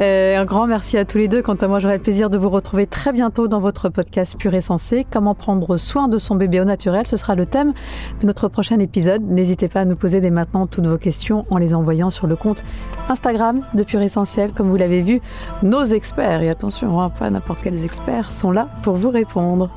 Euh, 0.00 0.36
un 0.36 0.44
grand 0.44 0.66
merci 0.66 0.98
à 0.98 1.04
tous 1.04 1.18
les 1.18 1.28
deux. 1.28 1.42
Quant 1.42 1.54
à 1.54 1.68
moi, 1.68 1.78
j'aurai 1.78 1.96
le 1.96 2.02
plaisir 2.02 2.28
de 2.28 2.38
vous 2.38 2.50
retrouver 2.50 2.86
très 2.86 3.12
bientôt 3.12 3.46
dans 3.46 3.60
votre 3.60 3.88
podcast 3.88 4.36
Pur 4.36 4.52
et 4.54 4.60
Sensé. 4.60 5.06
Comment 5.10 5.34
prendre 5.34 5.76
soin 5.76 6.08
de 6.08 6.18
son 6.18 6.34
bébé 6.34 6.60
au 6.60 6.64
naturel 6.64 7.06
Ce 7.06 7.16
sera 7.16 7.34
le 7.34 7.46
thème 7.46 7.72
de 8.20 8.26
notre 8.26 8.48
prochain 8.48 8.78
épisode. 8.80 9.22
N'hésitez 9.22 9.68
pas 9.68 9.80
à 9.80 9.84
nous 9.84 9.96
poser 9.96 10.20
dès 10.20 10.30
maintenant 10.30 10.66
toutes 10.66 10.86
vos 10.86 10.98
questions 10.98 11.44
en 11.50 11.58
les 11.58 11.74
envoyant 11.74 12.10
sur 12.10 12.26
le 12.26 12.36
compte 12.36 12.64
Instagram 13.08 13.60
de 13.74 13.82
Pur 13.84 14.00
Essentiel. 14.00 14.52
Comme 14.52 14.70
vous 14.70 14.76
l'avez 14.76 15.02
vu, 15.02 15.20
nos 15.62 15.84
experts, 15.84 16.42
et 16.42 16.50
attention, 16.50 17.00
hein, 17.00 17.10
pas 17.10 17.30
n'importe 17.30 17.62
quels 17.62 17.84
experts, 17.84 18.30
sont 18.30 18.50
là 18.50 18.68
pour 18.82 18.96
vous 18.96 19.10
répondre. 19.10 19.70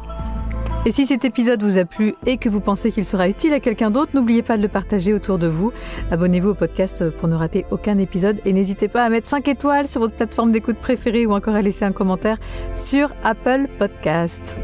Et 0.85 0.91
si 0.91 1.05
cet 1.05 1.25
épisode 1.25 1.63
vous 1.63 1.77
a 1.77 1.85
plu 1.85 2.15
et 2.25 2.37
que 2.37 2.47
vous 2.47 2.61
pensez 2.61 2.91
qu'il 2.91 3.03
sera 3.03 3.27
utile 3.27 3.53
à 3.53 3.59
quelqu'un 3.59 3.91
d'autre, 3.91 4.11
n'oubliez 4.13 4.41
pas 4.41 4.55
de 4.55 4.61
le 4.61 4.69
partager 4.69 5.13
autour 5.13 5.37
de 5.37 5.47
vous. 5.47 5.73
Abonnez-vous 6.11 6.49
au 6.49 6.53
podcast 6.53 7.09
pour 7.09 7.27
ne 7.27 7.35
rater 7.35 7.65
aucun 7.71 7.97
épisode 7.97 8.39
et 8.45 8.53
n'hésitez 8.53 8.87
pas 8.87 9.03
à 9.03 9.09
mettre 9.09 9.27
5 9.27 9.47
étoiles 9.49 9.87
sur 9.87 9.99
votre 9.99 10.15
plateforme 10.15 10.51
d'écoute 10.51 10.77
préférée 10.77 11.25
ou 11.25 11.33
encore 11.33 11.55
à 11.55 11.61
laisser 11.61 11.83
un 11.83 11.91
commentaire 11.91 12.37
sur 12.75 13.13
Apple 13.23 13.67
Podcast. 13.77 14.55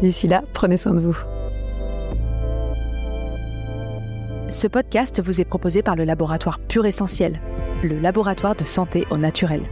D'ici 0.00 0.28
là, 0.28 0.42
prenez 0.54 0.78
soin 0.78 0.94
de 0.94 1.00
vous. 1.00 1.16
Ce 4.48 4.66
podcast 4.68 5.20
vous 5.20 5.40
est 5.40 5.44
proposé 5.44 5.82
par 5.82 5.96
le 5.96 6.04
laboratoire 6.04 6.60
Pur 6.60 6.86
Essentiel, 6.86 7.40
le 7.82 7.98
laboratoire 7.98 8.54
de 8.54 8.64
santé 8.64 9.04
au 9.10 9.18
naturel. 9.18 9.62